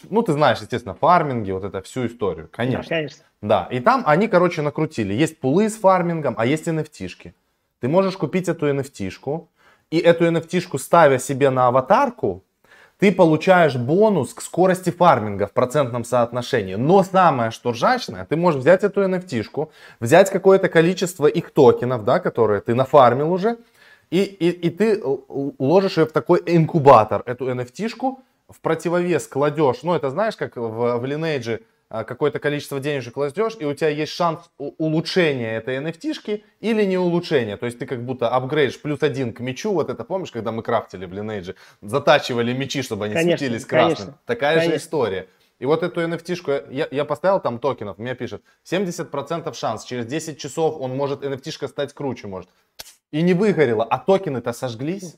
ну, 0.08 0.22
ты 0.22 0.32
знаешь, 0.32 0.58
естественно, 0.60 0.94
фарминги, 0.94 1.50
вот 1.50 1.64
это 1.64 1.82
всю 1.82 2.06
историю, 2.06 2.48
да, 2.50 2.56
конечно. 2.56 2.88
конечно. 2.88 3.24
Да, 3.42 3.68
и 3.70 3.80
там 3.80 4.02
они, 4.06 4.28
короче, 4.28 4.62
накрутили. 4.62 5.12
Есть 5.14 5.40
пулы 5.40 5.68
с 5.68 5.76
фармингом, 5.76 6.34
а 6.38 6.46
есть 6.46 6.68
NFT-шки. 6.68 7.32
Ты 7.80 7.88
можешь 7.88 8.16
купить 8.16 8.48
эту 8.48 8.68
NFT-шку, 8.68 9.48
и 9.90 9.98
эту 9.98 10.26
NFT-шку 10.26 10.78
ставя 10.78 11.18
себе 11.18 11.50
на 11.50 11.66
аватарку, 11.66 12.44
ты 12.98 13.10
получаешь 13.12 13.76
бонус 13.76 14.34
к 14.34 14.42
скорости 14.42 14.90
фарминга 14.90 15.46
в 15.46 15.52
процентном 15.52 16.04
соотношении. 16.04 16.74
Но 16.74 17.02
самое 17.02 17.50
что 17.50 17.72
ржачное, 17.72 18.26
ты 18.26 18.36
можешь 18.36 18.60
взять 18.60 18.84
эту 18.84 19.02
NFT-шку, 19.02 19.70
взять 20.00 20.30
какое-то 20.30 20.68
количество 20.68 21.26
их 21.26 21.50
токенов, 21.50 22.04
да, 22.04 22.20
которые 22.20 22.60
ты 22.60 22.74
нафармил 22.74 23.32
уже, 23.32 23.56
и, 24.10 24.22
и, 24.22 24.50
и 24.50 24.70
ты 24.70 25.02
ложишь 25.58 25.96
ее 25.96 26.04
в 26.04 26.12
такой 26.12 26.42
инкубатор, 26.44 27.22
эту 27.24 27.50
NFT-шку, 27.50 28.18
в 28.50 28.60
противовес 28.60 29.26
кладешь, 29.26 29.82
ну 29.82 29.94
это 29.94 30.10
знаешь, 30.10 30.36
как 30.36 30.56
в, 30.56 30.98
в 30.98 31.04
Lineage 31.04 31.62
а, 31.88 32.04
какое-то 32.04 32.38
количество 32.38 32.78
денежек 32.80 33.14
кладешь, 33.14 33.56
и 33.58 33.64
у 33.64 33.74
тебя 33.74 33.88
есть 33.88 34.12
шанс 34.12 34.50
улучшения 34.58 35.56
этой 35.56 35.76
NFT-шки 35.78 36.42
или 36.60 36.84
не 36.84 36.98
улучшения. 36.98 37.56
То 37.56 37.66
есть 37.66 37.78
ты 37.78 37.86
как 37.86 38.04
будто 38.04 38.28
апгрейдишь 38.28 38.80
плюс 38.80 39.02
один 39.02 39.32
к 39.32 39.40
мечу. 39.40 39.72
Вот 39.72 39.90
это 39.90 40.04
помнишь, 40.04 40.30
когда 40.30 40.52
мы 40.52 40.62
крафтили 40.62 41.06
в 41.06 41.12
Lineage, 41.12 41.56
затачивали 41.82 42.52
мечи, 42.52 42.82
чтобы 42.82 43.06
они 43.06 43.14
Конечно, 43.14 43.38
светились 43.38 43.64
красным. 43.64 43.96
конечно, 43.96 44.18
Такая 44.26 44.54
же 44.54 44.66
конечно. 44.66 44.84
история. 44.84 45.28
И 45.58 45.66
вот 45.66 45.82
эту 45.82 46.00
NFT-шку, 46.00 46.72
я, 46.72 46.88
я 46.90 47.04
поставил 47.04 47.38
там 47.38 47.58
токенов, 47.58 47.98
мне 47.98 48.14
пишет, 48.14 48.42
70% 48.64 49.52
шанс, 49.52 49.84
через 49.84 50.06
10 50.06 50.38
часов 50.38 50.80
он 50.80 50.96
может, 50.96 51.22
NFT-шка 51.22 51.68
стать 51.68 51.92
круче 51.92 52.28
может. 52.28 52.48
И 53.10 53.20
не 53.20 53.34
выгорело, 53.34 53.84
а 53.84 53.98
токены-то 53.98 54.52
сожглись. 54.52 55.16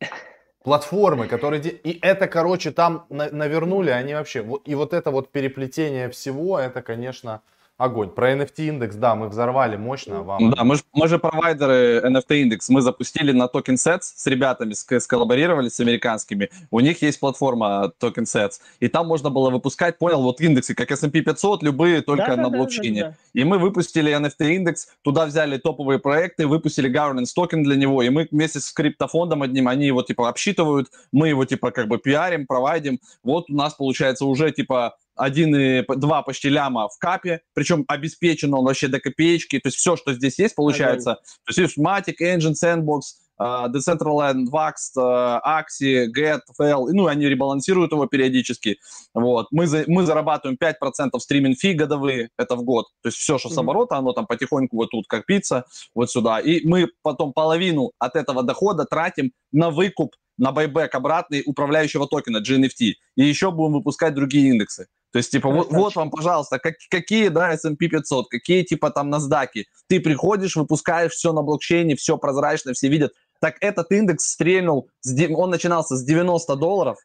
Платформы, 0.64 1.26
которые... 1.26 1.60
И 1.62 1.98
это, 2.02 2.28
короче, 2.28 2.70
там 2.70 3.06
на- 3.08 3.30
навернули, 3.30 3.90
они 3.90 4.14
вообще... 4.14 4.46
И 4.64 4.74
вот 4.74 4.92
это 4.94 5.10
вот 5.10 5.30
переплетение 5.30 6.08
всего, 6.08 6.58
это, 6.58 6.82
конечно, 6.82 7.40
огонь. 7.82 8.08
Про 8.10 8.32
NFT 8.32 8.68
индекс, 8.68 8.96
да, 8.96 9.14
мы 9.14 9.28
взорвали 9.28 9.76
мощно. 9.76 10.22
Вам 10.22 10.50
Да, 10.50 10.64
мы 10.64 10.76
же, 10.76 10.82
мы 10.92 11.08
же 11.08 11.18
провайдеры 11.18 12.00
NFT 12.04 12.42
индекс. 12.42 12.68
Мы 12.68 12.80
запустили 12.80 13.32
на 13.32 13.44
Token 13.44 13.74
Sets 13.74 14.00
с 14.16 14.26
ребятами, 14.26 14.72
с- 14.72 15.00
сколлаборировали 15.00 15.68
с 15.68 15.80
американскими. 15.80 16.50
У 16.70 16.80
них 16.80 17.02
есть 17.02 17.20
платформа 17.20 17.92
Token 18.00 18.24
Sets. 18.24 18.54
И 18.80 18.88
там 18.88 19.06
можно 19.06 19.30
было 19.30 19.50
выпускать, 19.50 19.98
понял, 19.98 20.22
вот 20.22 20.40
индексы, 20.40 20.74
как 20.74 20.90
S&P 20.90 21.20
500, 21.22 21.62
любые, 21.62 22.02
только 22.02 22.26
Да, 22.28 22.36
да, 22.36 22.42
на 22.42 22.50
да, 22.50 22.56
блокчейне. 22.58 23.00
да, 23.02 23.08
да. 23.10 23.16
И 23.34 23.44
мы 23.44 23.58
выпустили 23.58 24.12
NFT 24.16 24.54
индекс, 24.56 24.88
туда 25.02 25.26
взяли 25.26 25.56
топовые 25.58 25.98
проекты, 25.98 26.46
выпустили 26.46 26.90
governance 26.90 27.32
токен 27.34 27.62
для 27.62 27.76
него, 27.76 28.02
и 28.02 28.08
мы 28.10 28.28
вместе 28.30 28.60
с 28.60 28.72
криптофондом 28.72 29.42
одним, 29.42 29.68
они 29.68 29.86
его 29.86 30.02
типа 30.02 30.28
обсчитывают, 30.28 30.88
мы 31.12 31.28
его 31.28 31.44
типа 31.44 31.70
как 31.70 31.88
бы 31.88 31.98
пиарим, 31.98 32.46
провайдим. 32.46 33.00
Вот 33.22 33.50
у 33.50 33.54
нас 33.54 33.74
получается 33.74 34.24
уже 34.26 34.50
типа 34.52 34.96
1,2 35.20 36.22
почти 36.24 36.48
ляма 36.48 36.88
в 36.88 36.98
капе, 36.98 37.40
причем 37.54 37.84
обеспечено 37.88 38.58
он 38.58 38.64
вообще 38.64 38.88
до 38.88 39.00
копеечки, 39.00 39.58
то 39.58 39.68
есть 39.68 39.78
все, 39.78 39.96
что 39.96 40.12
здесь 40.14 40.38
есть, 40.38 40.54
получается. 40.54 41.18
То 41.44 41.60
есть 41.62 41.78
Matic, 41.78 42.16
Engine, 42.20 42.54
Sandbox, 42.54 43.00
э, 43.38 43.44
Decentraland, 43.68 44.46
Vax, 44.50 44.72
Axie, 44.96 46.06
Get, 46.16 46.40
FL, 46.58 46.88
ну, 46.92 47.06
они 47.06 47.26
ребалансируют 47.28 47.92
его 47.92 48.06
периодически. 48.06 48.78
Вот. 49.14 49.48
Мы, 49.50 49.66
за- 49.66 49.84
мы 49.86 50.04
зарабатываем 50.06 50.56
5% 50.56 51.18
стриминг 51.20 51.58
фи 51.58 51.72
годовые, 51.72 52.30
это 52.38 52.56
в 52.56 52.62
год. 52.64 52.86
То 53.02 53.08
есть 53.08 53.18
все, 53.18 53.38
что 53.38 53.48
с 53.48 53.58
оборота, 53.58 53.96
оно 53.96 54.12
там 54.12 54.26
потихоньку 54.26 54.76
вот 54.76 54.90
тут 54.90 55.06
копится, 55.06 55.64
вот 55.94 56.10
сюда. 56.10 56.38
И 56.40 56.66
мы 56.66 56.88
потом 57.02 57.32
половину 57.32 57.92
от 57.98 58.16
этого 58.16 58.42
дохода 58.42 58.84
тратим 58.84 59.32
на 59.50 59.70
выкуп, 59.70 60.14
на 60.38 60.52
байбек 60.52 60.94
обратный 60.94 61.42
управляющего 61.44 62.06
токена 62.08 62.38
GNFT. 62.42 62.94
И 63.16 63.24
еще 63.24 63.50
будем 63.50 63.74
выпускать 63.74 64.14
другие 64.14 64.48
индексы. 64.48 64.86
То 65.12 65.18
есть, 65.18 65.30
типа, 65.30 65.48
вот, 65.50 65.68
Красавчик. 65.68 65.78
вот 65.78 65.96
вам, 65.96 66.10
пожалуйста, 66.10 66.58
как, 66.58 66.74
какие, 66.90 67.28
да, 67.28 67.52
S&P 67.52 67.88
500, 67.88 68.28
какие, 68.30 68.62
типа, 68.62 68.90
там, 68.90 69.12
NASDAQ. 69.14 69.64
Ты 69.86 70.00
приходишь, 70.00 70.56
выпускаешь 70.56 71.12
все 71.12 71.32
на 71.32 71.42
блокчейне, 71.42 71.96
все 71.96 72.16
прозрачно, 72.16 72.72
все 72.72 72.88
видят. 72.88 73.12
Так 73.40 73.56
этот 73.60 73.92
индекс 73.92 74.24
стрельнул, 74.30 74.88
он 75.36 75.50
начинался 75.50 75.96
с 75.96 76.04
90 76.04 76.56
долларов, 76.56 76.96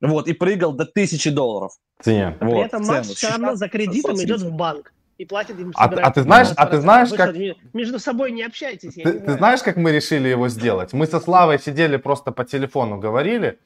вот, 0.00 0.26
и 0.26 0.32
прыгал 0.32 0.72
до 0.72 0.84
1000 0.84 1.30
долларов. 1.30 1.72
цене. 2.00 2.36
При 2.40 2.46
Вот, 2.48 2.66
этом 2.66 2.82
цену. 2.82 2.96
Макс 2.96 3.08
все 3.10 3.28
равно 3.28 3.54
за 3.54 3.68
кредитом 3.68 4.16
идет 4.16 4.40
в 4.40 4.50
банк 4.52 4.92
и 5.18 5.24
платит 5.24 5.60
им. 5.60 5.70
А- 5.76 5.84
а 5.84 6.10
ты 6.10 6.22
знаешь- 6.22 6.48
а 6.56 6.66
ты 6.66 6.78
15%. 6.78 6.80
знаешь, 6.80 7.10
Вы 7.10 7.16
как- 7.16 7.34
что, 7.36 7.54
между 7.74 7.98
собой 8.00 8.32
не 8.32 8.42
общаетесь? 8.42 8.96
я 8.96 9.04
Ты, 9.04 9.12
не 9.12 9.18
ты 9.20 9.32
знаешь, 9.34 9.62
как 9.62 9.76
мы 9.76 9.92
решили 9.92 10.28
его 10.28 10.48
сделать? 10.48 10.92
Мы 10.92 11.06
со 11.06 11.20
Славой 11.20 11.60
сидели 11.60 11.96
просто 11.96 12.32
по 12.32 12.44
телефону, 12.44 12.98
говорили. 12.98 13.60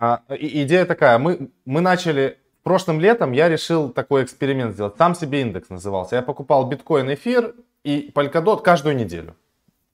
А, 0.00 0.20
и 0.38 0.62
идея 0.62 0.84
такая, 0.84 1.18
мы, 1.18 1.50
мы 1.64 1.80
начали 1.80 2.38
прошлым 2.68 3.00
летом 3.00 3.32
я 3.32 3.48
решил 3.48 3.88
такой 3.88 4.24
эксперимент 4.24 4.74
сделать. 4.74 4.96
Там 4.96 5.14
себе 5.14 5.40
индекс 5.40 5.70
назывался. 5.70 6.16
Я 6.16 6.22
покупал 6.22 6.68
биткоин, 6.68 7.10
эфир 7.14 7.54
и 7.82 8.12
Polkadot 8.14 8.60
каждую 8.60 8.94
неделю 8.94 9.34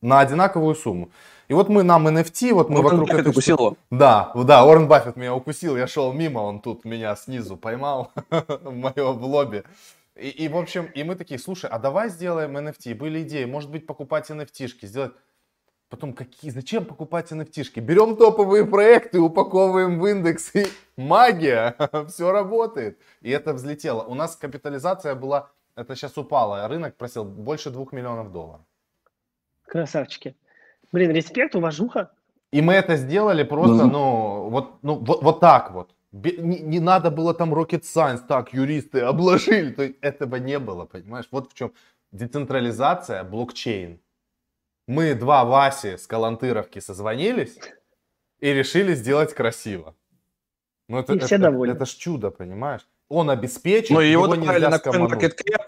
на 0.00 0.18
одинаковую 0.18 0.74
сумму. 0.74 1.10
И 1.46 1.54
вот 1.54 1.68
мы 1.68 1.84
нам 1.84 2.08
NFT, 2.08 2.52
вот 2.52 2.70
мы 2.70 2.80
Уоррен 2.80 2.82
вокруг 2.82 3.08
Баффет 3.08 3.20
этой 3.20 3.30
укусил 3.30 3.56
его. 3.56 3.76
Да, 3.92 4.32
да, 4.34 4.64
Уоррен 4.64 4.88
Баффет 4.88 5.14
меня 5.14 5.34
укусил, 5.36 5.76
я 5.76 5.86
шел 5.86 6.12
мимо, 6.12 6.40
он 6.40 6.60
тут 6.60 6.84
меня 6.84 7.14
снизу 7.14 7.56
поймал 7.56 8.10
в 8.30 8.74
моем 8.74 9.22
лобби. 9.22 9.62
И, 10.16 10.28
и, 10.28 10.48
в 10.48 10.56
общем, 10.56 10.86
и 10.86 11.04
мы 11.04 11.14
такие, 11.14 11.38
слушай, 11.38 11.70
а 11.70 11.78
давай 11.78 12.08
сделаем 12.08 12.56
NFT. 12.56 12.96
Были 12.96 13.22
идеи, 13.22 13.44
может 13.44 13.70
быть, 13.70 13.86
покупать 13.86 14.30
NFT-шки, 14.30 14.86
сделать... 14.86 15.12
Потом 15.94 16.12
какие, 16.12 16.50
зачем 16.50 16.84
покупать 16.84 17.30
NFT-шки? 17.30 17.78
Берем 17.78 18.16
топовые 18.16 18.66
проекты, 18.66 19.20
упаковываем 19.20 20.00
в 20.00 20.06
индекс, 20.08 20.52
и 20.56 20.66
магия, 20.96 21.76
все 22.08 22.32
работает. 22.32 22.98
И 23.22 23.30
это 23.30 23.52
взлетело. 23.52 24.02
У 24.02 24.14
нас 24.14 24.34
капитализация 24.34 25.14
была, 25.14 25.50
это 25.76 25.94
сейчас 25.94 26.18
упало, 26.18 26.66
рынок 26.66 26.96
просил 26.96 27.24
больше 27.24 27.70
двух 27.70 27.92
миллионов 27.92 28.32
долларов. 28.32 28.62
Красавчики. 29.68 30.34
Блин, 30.90 31.12
респект, 31.12 31.54
уважуха. 31.54 32.10
И 32.50 32.60
мы 32.60 32.72
это 32.72 32.96
сделали 32.96 33.44
просто, 33.44 33.84
Мгм. 33.84 33.92
ну, 33.92 34.48
вот, 34.50 34.82
ну, 34.82 34.94
вот, 34.96 35.22
вот 35.22 35.38
так 35.38 35.70
вот. 35.70 35.94
Не, 36.10 36.58
не 36.58 36.80
надо 36.80 37.12
было 37.12 37.34
там 37.34 37.54
rocket 37.54 37.82
science, 37.82 38.22
так, 38.26 38.52
юристы 38.52 38.98
обложили. 38.98 39.70
То 39.70 39.82
есть 39.84 39.94
этого 40.00 40.36
не 40.40 40.58
было, 40.58 40.86
понимаешь? 40.86 41.28
Вот 41.30 41.52
в 41.52 41.54
чем 41.54 41.72
децентрализация, 42.10 43.22
блокчейн. 43.22 44.00
Мы 44.86 45.14
два 45.14 45.44
Васи 45.44 45.96
с 45.96 46.06
Калантыровки 46.06 46.78
созвонились 46.78 47.58
и 48.40 48.52
решили 48.52 48.94
сделать 48.94 49.32
красиво. 49.34 49.94
Ну, 50.88 50.98
это, 50.98 51.14
И 51.14 51.18
все 51.20 51.36
это, 51.36 51.44
довольны. 51.44 51.72
это 51.72 51.86
ж 51.86 51.90
чудо, 51.90 52.30
понимаешь? 52.30 52.86
Он 53.08 53.30
обеспечен, 53.30 53.94
Ну, 53.94 54.00
и 54.02 54.10
его 54.10 54.24
его 54.24 54.34
добавили 54.34 54.52
нельзя 54.54 54.70
на 54.70 54.78
скомануть. 54.78 55.12
CoinMarketCap. 55.12 55.62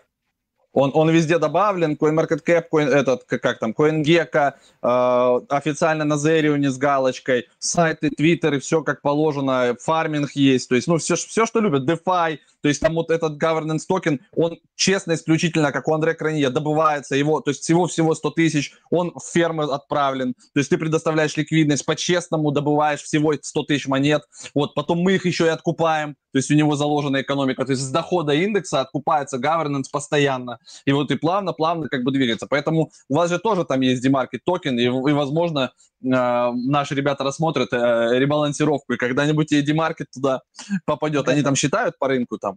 Он, 0.72 0.90
он 0.92 1.09
везде 1.09 1.38
добавлен, 1.38 1.94
CoinMarketCap, 1.94 2.66
Coin, 2.70 2.88
этот, 2.90 3.24
как, 3.24 3.40
как 3.40 3.59
там, 3.59 3.70
CoinGecko, 3.72 4.52
э, 4.83 5.40
официально 5.48 6.05
на 6.05 6.18
Зерионе 6.18 6.68
с 6.70 6.76
галочкой, 6.76 7.48
сайты, 7.59 8.11
твиттеры, 8.11 8.61
все 8.61 8.83
как 8.83 9.00
положено, 9.00 9.74
фарминг 9.81 10.33
есть, 10.33 10.68
то 10.68 10.74
есть, 10.74 10.87
ну, 10.87 10.98
все, 10.98 11.16
все, 11.16 11.46
что 11.46 11.61
любят, 11.61 11.88
DeFi, 11.88 12.40
то 12.66 12.68
есть 12.68 12.81
там 12.81 12.94
вот 12.94 13.12
этот 13.12 13.40
governance 13.40 13.83
токен, 13.87 14.20
он 14.35 14.59
честно, 14.74 15.14
исключительно, 15.14 15.70
как 15.70 15.87
у 15.87 15.94
Андрея 15.94 16.16
Кранье, 16.16 16.50
добывается 16.50 17.14
его, 17.14 17.40
то 17.40 17.52
есть 17.52 17.62
всего-всего 17.62 18.12
100 18.12 18.31
тысяч, 18.33 18.72
он 18.90 19.12
в 19.14 19.22
фермы 19.33 19.72
отправлен, 19.72 20.35
то 20.35 20.59
есть 20.59 20.68
ты 20.68 20.76
предоставляешь 20.76 21.37
ликвидность, 21.37 21.87
по-честному 21.87 22.50
добываешь 22.50 23.02
всего 23.02 23.35
100 23.40 23.62
тысяч 23.62 23.87
монет, 23.87 24.22
вот, 24.52 24.74
потом 24.74 24.98
мы 24.98 25.12
их 25.12 25.26
еще 25.26 25.44
и 25.44 25.50
откупаем, 25.50 26.16
то 26.37 26.38
есть 26.38 26.50
у 26.50 26.55
него 26.55 26.76
заложена 26.76 27.22
экономика, 27.22 27.64
то 27.64 27.70
есть 27.70 27.83
с 27.83 27.90
дохода 27.90 28.35
индекса 28.35 28.83
откупается 28.83 29.38
governance 29.38 29.85
постоянно, 29.90 30.59
и 30.85 30.92
вот 30.92 31.11
и 31.11 31.16
плавно-плавно 31.16 31.88
как 31.88 32.05
бы 32.05 32.12
двигается. 32.12 32.46
Поэтому 32.46 32.90
у 33.09 33.14
вас 33.14 33.31
же 33.31 33.38
тоже 33.38 33.64
там 33.64 33.81
есть 33.81 34.02
DMarket 34.02 34.44
токен, 34.44 34.79
и, 34.79 34.85
и 34.85 35.12
возможно, 35.14 35.72
э, 36.05 36.07
наши 36.07 36.94
ребята 36.94 37.24
рассмотрят 37.24 37.72
э, 37.72 38.18
ребалансировку, 38.18 38.92
и 38.92 38.96
когда-нибудь 38.98 39.50
и 39.52 39.62
DMarket 39.62 40.09
туда 40.12 40.42
попадет. 40.85 41.26
Они 41.29 41.40
там 41.40 41.57
считают 41.57 41.98
по 41.98 42.09
рынку 42.09 42.37
там 42.37 42.56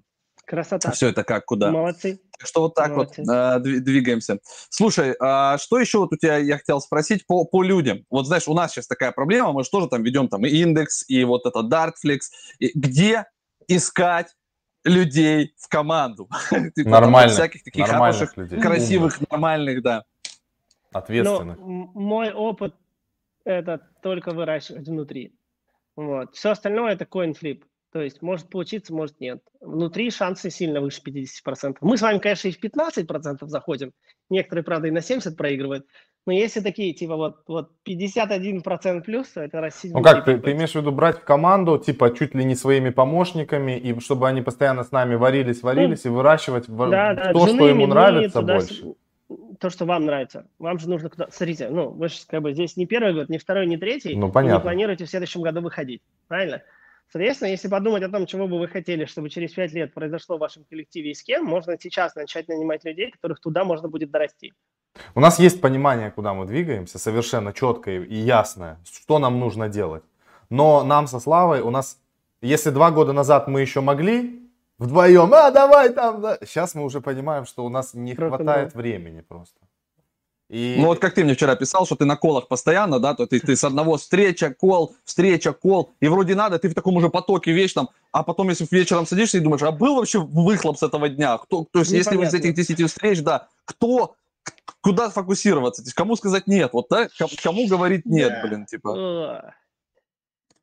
Красота. 0.49 0.89
все 0.91 1.09
это 1.09 1.23
как, 1.23 1.45
куда. 1.45 1.69
Молодцы. 1.71 2.19
Так 2.39 2.47
что 2.47 2.61
вот 2.61 2.73
так 2.73 2.89
Молодцы. 2.89 3.21
вот 3.23 3.31
э, 3.31 3.59
дви- 3.59 3.79
двигаемся. 3.81 4.39
Слушай, 4.69 5.15
а 5.19 5.57
что 5.59 5.77
еще 5.77 5.99
вот 5.99 6.11
у 6.11 6.17
тебя 6.17 6.37
я 6.37 6.57
хотел 6.57 6.81
спросить 6.81 7.27
по, 7.27 7.45
по 7.45 7.61
людям? 7.61 8.03
Вот 8.09 8.25
знаешь, 8.25 8.47
у 8.47 8.55
нас 8.55 8.71
сейчас 8.71 8.87
такая 8.87 9.11
проблема, 9.11 9.51
мы 9.53 9.63
же 9.63 9.69
тоже 9.69 9.87
там 9.87 10.01
ведем 10.01 10.27
там 10.27 10.43
и 10.45 10.49
индекс, 10.49 11.05
и 11.07 11.23
вот 11.23 11.45
это 11.45 11.59
Dartflix. 11.59 12.19
И 12.57 12.71
где 12.73 13.25
искать 13.67 14.33
людей 14.83 15.53
в 15.59 15.67
команду? 15.67 16.27
Типа 16.75 16.89
Нормальных, 16.89 17.33
Всяких 17.33 17.63
таких 17.63 17.87
нормальных 17.87 18.15
хороших, 18.17 18.37
людей. 18.37 18.59
красивых, 18.59 19.21
нормальных, 19.29 19.83
да. 19.83 20.03
Ответственных. 20.91 21.59
Но 21.59 21.63
м- 21.63 21.91
мой 21.93 22.31
опыт 22.33 22.73
это 23.45 23.87
только 24.01 24.31
выращивать 24.31 24.87
внутри. 24.87 25.35
Вот. 25.95 26.35
Все 26.35 26.49
остальное 26.51 26.93
это 26.93 27.05
coin 27.05 27.35
flip. 27.39 27.63
То 27.91 28.01
есть 28.01 28.21
может 28.21 28.49
получиться, 28.49 28.93
может 28.93 29.19
нет. 29.19 29.41
Внутри 29.61 30.11
шансы 30.11 30.51
сильно 30.51 30.79
выше 30.79 31.01
50%. 31.03 31.77
Мы 31.81 31.97
с 31.97 32.01
вами, 32.01 32.19
конечно, 32.19 32.47
и 32.47 32.51
в 32.51 32.59
15% 32.63 33.47
заходим. 33.47 33.93
Некоторые, 34.29 34.63
правда, 34.63 34.87
и 34.87 34.91
на 34.91 34.99
70% 34.99 35.35
проигрывают. 35.35 35.87
Но 36.27 36.33
если 36.33 36.59
такие, 36.59 36.93
типа, 36.93 37.15
вот, 37.15 37.37
вот 37.47 37.71
51% 37.87 39.01
плюс, 39.01 39.29
то 39.29 39.41
это 39.41 39.61
растить 39.61 39.93
Ну 39.93 40.03
как, 40.03 40.25
ты, 40.25 40.37
ты 40.37 40.51
имеешь 40.51 40.73
в 40.73 40.75
виду 40.75 40.91
брать 40.91 41.17
в 41.19 41.23
команду, 41.23 41.79
типа, 41.79 42.13
чуть 42.15 42.35
ли 42.35 42.43
не 42.43 42.53
своими 42.55 42.91
помощниками, 42.91 43.79
и 43.79 43.99
чтобы 43.99 44.27
они 44.27 44.41
постоянно 44.43 44.83
с 44.83 44.91
нами 44.91 45.15
варились, 45.15 45.63
варились, 45.63 46.05
и 46.05 46.09
выращивать 46.09 46.67
в- 46.67 46.85
Ну, 46.85 46.91
Да, 46.91 47.15
да, 47.15 47.33
то, 47.33 47.47
что 47.47 47.67
ему 47.67 47.87
нравится 47.87 48.41
туда- 48.41 48.55
больше? 48.55 48.93
То, 49.59 49.69
что 49.71 49.85
вам 49.85 50.05
нравится. 50.05 50.47
Вам 50.59 50.77
же 50.79 50.89
нужно 50.89 51.09
куда... 51.09 51.27
Смотрите, 51.31 51.69
ну, 51.69 51.89
вы 51.89 52.09
же 52.09 52.15
как 52.27 52.41
бы 52.43 52.53
здесь 52.53 52.77
не 52.77 52.85
первый 52.85 53.13
год, 53.13 53.29
не 53.29 53.37
второй, 53.39 53.65
не 53.65 53.77
третий. 53.77 54.15
Ну, 54.15 54.29
и 54.29 54.31
понятно. 54.31 54.57
не 54.57 54.61
планируете 54.61 55.05
в 55.05 55.09
следующем 55.09 55.41
году 55.41 55.61
выходить. 55.61 56.01
Правильно? 56.27 56.61
Соответственно, 57.11 57.49
если 57.49 57.67
подумать 57.67 58.03
о 58.03 58.09
том, 58.09 58.27
чего 58.27 58.47
бы 58.47 58.59
вы 58.59 58.67
хотели, 58.67 59.05
чтобы 59.05 59.29
через 59.29 59.53
пять 59.53 59.73
лет 59.73 59.93
произошло 59.93 60.37
в 60.37 60.39
вашем 60.39 60.63
коллективе 60.63 61.11
и 61.11 61.13
с 61.15 61.23
кем, 61.23 61.43
можно 61.43 61.75
сейчас 61.79 62.13
начать 62.15 62.47
нанимать 62.47 62.85
людей, 62.85 63.09
которых 63.11 63.39
туда 63.39 63.63
можно 63.63 63.87
будет 63.87 64.11
дорасти. 64.11 64.53
У 65.15 65.19
нас 65.19 65.39
есть 65.39 65.59
понимание, 65.59 66.11
куда 66.11 66.33
мы 66.33 66.45
двигаемся, 66.45 66.99
совершенно 66.99 67.51
четкое 67.51 68.03
и 68.03 68.15
ясное, 68.15 68.79
что 68.85 69.17
нам 69.17 69.39
нужно 69.39 69.69
делать. 69.69 70.03
Но 70.49 70.83
нам 70.83 71.07
со 71.07 71.19
Славой, 71.19 71.61
у 71.61 71.71
нас, 71.71 71.99
если 72.41 72.69
два 72.69 72.91
года 72.91 73.11
назад 73.11 73.47
мы 73.47 73.61
еще 73.61 73.81
могли 73.81 74.47
вдвоем, 74.77 75.33
а 75.33 75.49
давай 75.49 75.89
там, 75.89 76.21
да. 76.21 76.37
сейчас 76.45 76.75
мы 76.75 76.83
уже 76.83 77.01
понимаем, 77.01 77.45
что 77.45 77.65
у 77.65 77.69
нас 77.69 77.95
не 77.95 78.13
Просто 78.13 78.37
хватает 78.37 78.75
времени 78.75 79.21
просто. 79.21 79.59
И 80.49 80.77
Ну 80.79 80.87
вот 80.87 80.99
как 80.99 81.13
ты 81.13 81.23
мне 81.23 81.35
вчера 81.35 81.55
писал, 81.55 81.85
что 81.85 81.95
ты 81.95 82.05
на 82.05 82.15
колах 82.15 82.47
постоянно, 82.47 82.99
да, 82.99 83.13
то 83.13 83.27
ты, 83.27 83.39
ты 83.39 83.55
с 83.55 83.63
одного 83.63 83.97
встреча, 83.97 84.51
кол, 84.51 84.95
встреча, 85.05 85.53
кол, 85.53 85.91
и 85.99 86.07
вроде 86.07 86.33
надо, 86.33 86.57
ты 86.57 86.69
в 86.69 86.73
таком 86.73 86.95
уже 86.95 87.09
потоке 87.09 87.67
там, 87.67 87.89
а 88.11 88.23
потом 88.23 88.49
если 88.49 88.67
вечером 88.71 89.05
садишься 89.05 89.37
и 89.37 89.41
думаешь, 89.41 89.61
а 89.61 89.71
был 89.71 89.95
вообще 89.95 90.19
выхлоп 90.19 90.77
с 90.79 90.83
этого 90.83 91.07
дня? 91.07 91.37
Кто, 91.37 91.67
то 91.71 91.79
есть 91.79 91.91
если 91.91 92.15
вы 92.17 92.23
из 92.23 92.33
Непонятно. 92.33 92.61
этих 92.61 92.75
10 92.77 92.89
встреч, 92.89 93.21
да, 93.21 93.47
кто, 93.65 94.15
куда 94.81 95.09
фокусироваться? 95.11 95.83
То 95.83 95.87
есть 95.87 95.95
кому 95.95 96.15
сказать 96.15 96.47
нет? 96.47 96.71
Вот, 96.73 96.87
да? 96.89 97.07
Ком- 97.19 97.29
Кому 97.43 97.67
говорить 97.67 98.07
нет, 98.07 98.29
Да. 98.41 98.47
блин, 98.47 98.65
типа. 98.65 99.53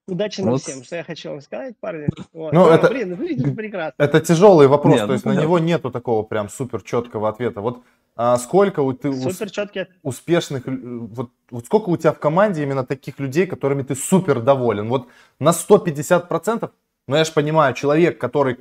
Удачи 0.08 0.40
нам 0.40 0.52
Вот. 0.52 0.62
всем, 0.62 0.84
что 0.84 0.96
я 0.96 1.04
хочу 1.04 1.30
вам 1.30 1.40
сказать, 1.40 1.74
парни. 1.80 2.06
Вот. 2.32 2.52
Ну, 2.52 2.68
А, 2.68 2.74
это- 2.76 2.88
Блин, 2.88 3.14
выглядите 3.16 3.50
прекрасно. 3.52 3.94
Это 4.02 4.20
тяжелый 4.20 4.68
вопрос, 4.68 4.94
Не, 4.94 5.00
то 5.00 5.06
ну, 5.08 5.12
есть 5.14 5.24
на 5.24 5.30
понятно. 5.30 5.44
него 5.46 5.58
нету 5.58 5.90
такого 5.90 6.22
прям 6.22 6.48
супер 6.48 6.82
четкого 6.82 7.28
ответа. 7.28 7.60
Вот 7.60 7.82
а, 8.16 8.38
сколько 8.38 8.80
у 8.80 8.94
ты 8.94 9.12
Супер 9.12 9.50
четкий. 9.50 9.86
успешных, 10.02 10.62
вот, 10.66 11.30
вот 11.50 11.66
сколько 11.66 11.90
у 11.90 11.96
тебя 11.98 12.12
в 12.12 12.18
команде 12.18 12.62
именно 12.62 12.84
таких 12.84 13.20
людей, 13.20 13.46
которыми 13.46 13.82
ты 13.82 13.94
супер 13.94 14.40
доволен? 14.40 14.88
Вот 14.88 15.08
на 15.38 15.50
150%, 15.50 16.70
но 17.08 17.16
я 17.16 17.24
же 17.24 17.32
понимаю, 17.32 17.74
человек, 17.74 18.18
который 18.18 18.58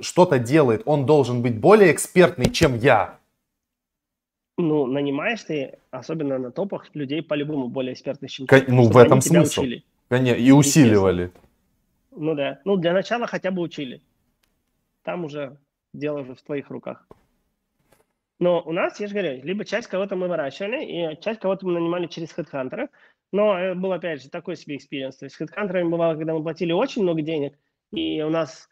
что-то 0.00 0.38
делает, 0.38 0.82
он 0.86 1.04
должен 1.04 1.42
быть 1.42 1.60
более 1.60 1.92
экспертный, 1.92 2.50
чем 2.50 2.76
я. 2.76 3.18
Ну, 4.56 4.86
нанимаешь 4.86 5.42
ты, 5.42 5.78
особенно 5.90 6.38
на 6.38 6.50
топах, 6.50 6.88
людей 6.94 7.22
по-любому 7.22 7.68
более 7.68 7.92
экспертных, 7.92 8.30
чем 8.30 8.46
ты, 8.46 8.64
ну, 8.68 8.84
в 8.88 8.96
этом 8.96 9.20
смысл. 9.20 9.60
учили. 9.60 9.84
Конечно, 10.08 10.40
и 10.40 10.50
усиливали. 10.50 11.30
Ну 12.12 12.34
да. 12.34 12.60
Ну, 12.64 12.76
для 12.76 12.92
начала 12.92 13.26
хотя 13.26 13.50
бы 13.50 13.60
учили. 13.60 14.00
Там 15.02 15.24
уже 15.24 15.58
дело 15.92 16.20
уже 16.20 16.34
в 16.34 16.42
твоих 16.42 16.70
руках. 16.70 17.06
Но 18.40 18.62
у 18.62 18.72
нас, 18.72 18.98
я 19.00 19.06
же 19.06 19.14
говорю, 19.14 19.42
либо 19.44 19.64
часть 19.64 19.88
кого-то 19.88 20.16
мы 20.16 20.28
выращивали, 20.28 20.84
и 20.84 21.20
часть 21.20 21.40
кого-то 21.40 21.66
мы 21.66 21.72
нанимали 21.72 22.06
через 22.06 22.36
HeadHunter. 22.36 22.88
Но 23.32 23.58
это 23.58 23.78
был, 23.78 23.92
опять 23.92 24.22
же, 24.22 24.30
такой 24.30 24.56
себе 24.56 24.76
experience. 24.76 25.16
То 25.16 25.26
есть 25.26 25.36
с 25.36 25.40
HeadHunter 25.40 25.84
бывало, 25.88 26.14
когда 26.14 26.34
мы 26.34 26.42
платили 26.42 26.72
очень 26.72 27.02
много 27.02 27.22
денег, 27.22 27.58
и 27.92 28.22
у 28.22 28.30
нас 28.30 28.68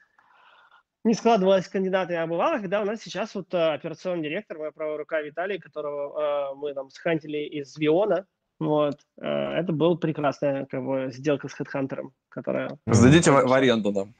не 1.05 1.15
складывалось 1.15 1.69
кандидаты, 1.69 2.15
а 2.15 2.27
бывало, 2.27 2.59
когда 2.59 2.81
у 2.81 2.85
нас 2.85 3.01
сейчас 3.03 3.35
вот 3.35 3.53
э, 3.55 3.75
операционный 3.75 4.23
директор, 4.23 4.59
моя 4.59 4.71
правая 4.71 4.99
рука 4.99 5.21
Виталий, 5.21 5.59
которого 5.59 6.53
э, 6.53 6.55
мы 6.55 6.75
там 6.75 6.91
схантили 6.91 7.39
из 7.39 7.77
Виона, 7.77 8.27
вот, 8.61 9.01
э, 9.21 9.27
это 9.27 9.73
была 9.73 9.97
прекрасная 9.97 10.67
как 10.67 10.85
бы, 10.85 11.11
сделка 11.11 11.49
с 11.49 11.61
HeadHunter, 11.61 12.05
которая 12.29 12.79
Сдадите 12.87 13.33
в, 13.33 13.47
в 13.47 13.53
аренду 13.53 13.91
нам. 13.91 14.15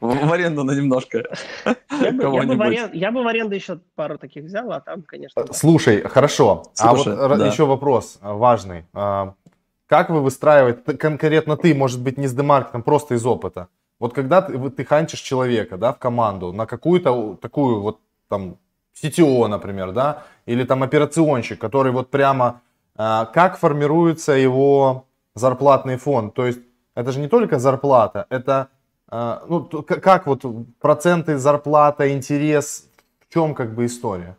В, 0.00 0.26
в 0.26 0.32
аренду 0.32 0.64
на 0.64 0.72
немножко. 0.72 1.24
Я 1.64 2.12
бы, 2.12 2.22
я, 2.22 2.42
бы 2.42 2.56
в 2.56 2.60
арен- 2.60 2.90
я 2.92 3.10
бы 3.10 3.22
в 3.22 3.26
аренду 3.26 3.54
еще 3.54 3.80
пару 3.94 4.18
таких 4.18 4.44
взял, 4.44 4.70
а 4.72 4.80
там, 4.80 5.02
конечно, 5.02 5.44
да. 5.44 5.52
Слушай, 5.52 6.02
хорошо. 6.02 6.64
а 6.78 6.92
вот 6.94 7.04
Слушай, 7.04 7.38
да. 7.38 7.46
еще 7.46 7.64
вопрос 7.64 8.18
а, 8.20 8.34
важный. 8.34 8.84
А, 8.92 9.34
Как 9.86 10.10
вы 10.10 10.20
выстраиваете, 10.20 10.80
конкретно 10.98 11.56
ты, 11.56 11.74
может 11.74 12.02
быть, 12.02 12.18
не 12.18 12.26
с 12.26 12.34
демаркетом, 12.34 12.82
просто 12.82 13.14
из 13.14 13.24
опыта. 13.24 13.68
Вот 13.98 14.12
когда 14.12 14.42
ты, 14.42 14.58
ты 14.70 14.84
ханчишь 14.84 15.20
человека, 15.20 15.78
да, 15.78 15.92
в 15.92 15.98
команду, 15.98 16.52
на 16.52 16.66
какую-то 16.66 17.38
такую 17.40 17.80
вот 17.80 18.00
там 18.28 18.56
CTO, 19.02 19.46
например, 19.46 19.92
да, 19.92 20.24
или 20.44 20.64
там 20.64 20.82
операционщик, 20.82 21.58
который 21.58 21.92
вот 21.92 22.10
прямо, 22.10 22.60
а, 22.96 23.24
как 23.26 23.58
формируется 23.58 24.32
его 24.32 25.06
зарплатный 25.34 25.96
фонд? 25.96 26.34
То 26.34 26.46
есть 26.46 26.60
это 26.94 27.12
же 27.12 27.20
не 27.20 27.28
только 27.28 27.58
зарплата, 27.58 28.26
это 28.28 28.68
ну, 29.10 29.60
то, 29.60 29.82
к- 29.82 30.00
как 30.00 30.26
вот 30.26 30.44
проценты, 30.80 31.38
зарплата, 31.38 32.12
интерес, 32.12 32.90
в 33.20 33.32
чем 33.32 33.54
как 33.54 33.74
бы 33.74 33.86
история? 33.86 34.36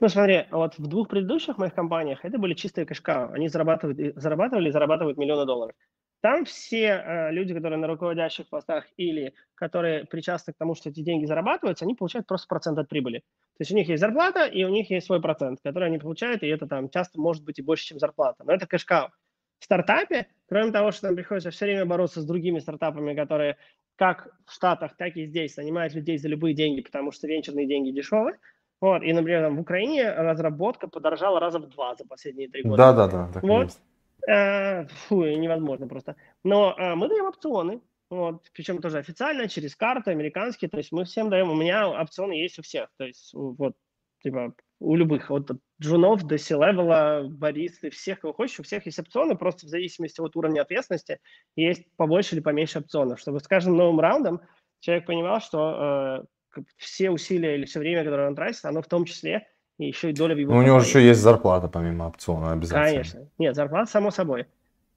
Ну, 0.00 0.08
смотри, 0.08 0.46
вот 0.50 0.78
в 0.78 0.86
двух 0.86 1.08
предыдущих 1.08 1.58
моих 1.58 1.74
компаниях 1.74 2.24
это 2.24 2.38
были 2.38 2.54
чистые 2.54 2.86
кэшкау. 2.86 3.32
Они 3.32 3.48
зарабатывают, 3.48 4.14
зарабатывали 4.16 4.68
и 4.68 4.72
зарабатывают 4.72 5.18
миллионы 5.18 5.44
долларов. 5.44 5.74
Там 6.20 6.44
все 6.44 7.02
э, 7.04 7.30
люди, 7.32 7.54
которые 7.54 7.78
на 7.78 7.86
руководящих 7.86 8.48
постах 8.48 8.86
или 8.96 9.34
которые 9.54 10.04
причастны 10.04 10.52
к 10.52 10.56
тому, 10.56 10.74
что 10.74 10.88
эти 10.90 11.00
деньги 11.00 11.26
зарабатываются, 11.26 11.84
они 11.84 11.94
получают 11.94 12.26
просто 12.26 12.48
процент 12.48 12.78
от 12.78 12.88
прибыли. 12.88 13.18
То 13.18 13.60
есть 13.60 13.72
у 13.72 13.76
них 13.76 13.88
есть 13.88 14.00
зарплата, 14.00 14.46
и 14.46 14.64
у 14.64 14.68
них 14.68 14.90
есть 14.90 15.06
свой 15.06 15.20
процент, 15.20 15.60
который 15.62 15.88
они 15.88 15.98
получают, 15.98 16.42
и 16.42 16.48
это 16.48 16.66
там 16.66 16.90
часто 16.90 17.20
может 17.20 17.44
быть 17.44 17.58
и 17.58 17.62
больше, 17.62 17.86
чем 17.86 17.98
зарплата. 17.98 18.42
Но 18.44 18.52
это 18.52 18.66
кэшкау. 18.66 19.10
В 19.58 19.64
стартапе, 19.64 20.26
кроме 20.48 20.72
того, 20.72 20.92
что 20.92 21.06
нам 21.06 21.16
приходится 21.16 21.50
все 21.50 21.66
время 21.66 21.84
бороться 21.84 22.20
с 22.20 22.24
другими 22.24 22.58
стартапами, 22.58 23.14
которые 23.14 23.56
как 23.96 24.28
в 24.46 24.52
Штатах, 24.52 24.96
так 24.96 25.16
и 25.16 25.26
здесь 25.26 25.56
нанимают 25.56 25.92
людей 25.92 26.18
за 26.18 26.28
любые 26.28 26.54
деньги, 26.54 26.82
потому 26.82 27.10
что 27.10 27.26
венчурные 27.26 27.66
деньги 27.66 27.90
дешевые, 27.90 28.38
вот, 28.80 29.02
и, 29.02 29.12
например, 29.12 29.42
там, 29.42 29.56
в 29.56 29.60
Украине 29.60 30.08
разработка 30.10 30.86
подорожала 30.86 31.40
раза 31.40 31.58
в 31.58 31.68
два 31.68 31.96
за 31.96 32.06
последние 32.06 32.48
три 32.48 32.62
года. 32.62 32.76
Да, 32.76 32.92
да, 32.92 33.08
да, 33.08 33.32
так 33.32 33.42
и 33.42 33.46
Вот. 33.46 33.64
есть. 33.64 33.82
Э, 34.28 34.86
фу, 34.86 35.24
невозможно 35.24 35.88
просто. 35.88 36.14
Но 36.44 36.76
э, 36.78 36.94
мы 36.94 37.08
даем 37.08 37.26
опционы, 37.26 37.80
вот, 38.08 38.44
причем 38.52 38.80
тоже 38.80 38.98
официально, 38.98 39.48
через 39.48 39.74
карты 39.74 40.12
американские, 40.12 40.68
то 40.68 40.78
есть 40.78 40.92
мы 40.92 41.04
всем 41.04 41.28
даем, 41.28 41.50
у 41.50 41.56
меня 41.56 41.88
опционы 41.88 42.34
есть 42.34 42.58
у 42.58 42.62
всех, 42.62 42.88
то 42.98 43.04
есть 43.04 43.32
вот, 43.34 43.74
типа, 44.22 44.54
у 44.80 44.94
любых, 44.94 45.30
вот 45.30 45.50
от 45.50 45.58
джунов 45.80 46.24
до 46.24 46.38
C-левела, 46.38 47.26
баристы, 47.28 47.90
всех, 47.90 48.20
кого 48.20 48.32
хочешь, 48.32 48.60
у 48.60 48.62
всех 48.62 48.86
есть 48.86 48.98
опционы, 48.98 49.36
просто 49.36 49.66
в 49.66 49.68
зависимости 49.68 50.20
от 50.20 50.36
уровня 50.36 50.62
ответственности 50.62 51.18
есть 51.56 51.84
побольше 51.96 52.36
или 52.36 52.42
поменьше 52.42 52.78
опционов, 52.78 53.18
чтобы 53.18 53.40
с 53.40 53.48
каждым 53.48 53.76
новым 53.76 53.98
раундом 54.00 54.40
человек 54.80 55.06
понимал, 55.06 55.40
что 55.40 56.24
э, 56.56 56.60
все 56.76 57.10
усилия 57.10 57.56
или 57.56 57.64
все 57.64 57.80
время, 57.80 58.04
которое 58.04 58.28
он 58.28 58.36
тратит, 58.36 58.64
оно 58.64 58.82
в 58.82 58.86
том 58.86 59.04
числе 59.04 59.48
и 59.78 59.86
еще 59.86 60.10
и 60.10 60.12
доля 60.12 60.34
в 60.34 60.38
его 60.38 60.52
Ну, 60.52 60.60
у 60.60 60.62
него 60.62 60.80
же 60.80 60.86
еще 60.86 61.04
есть 61.04 61.20
зарплата 61.20 61.68
помимо 61.68 62.06
опциона 62.06 62.52
обязательно. 62.52 62.90
Конечно. 62.90 63.28
Нет, 63.38 63.56
зарплата, 63.56 63.90
само 63.90 64.10
собой. 64.10 64.46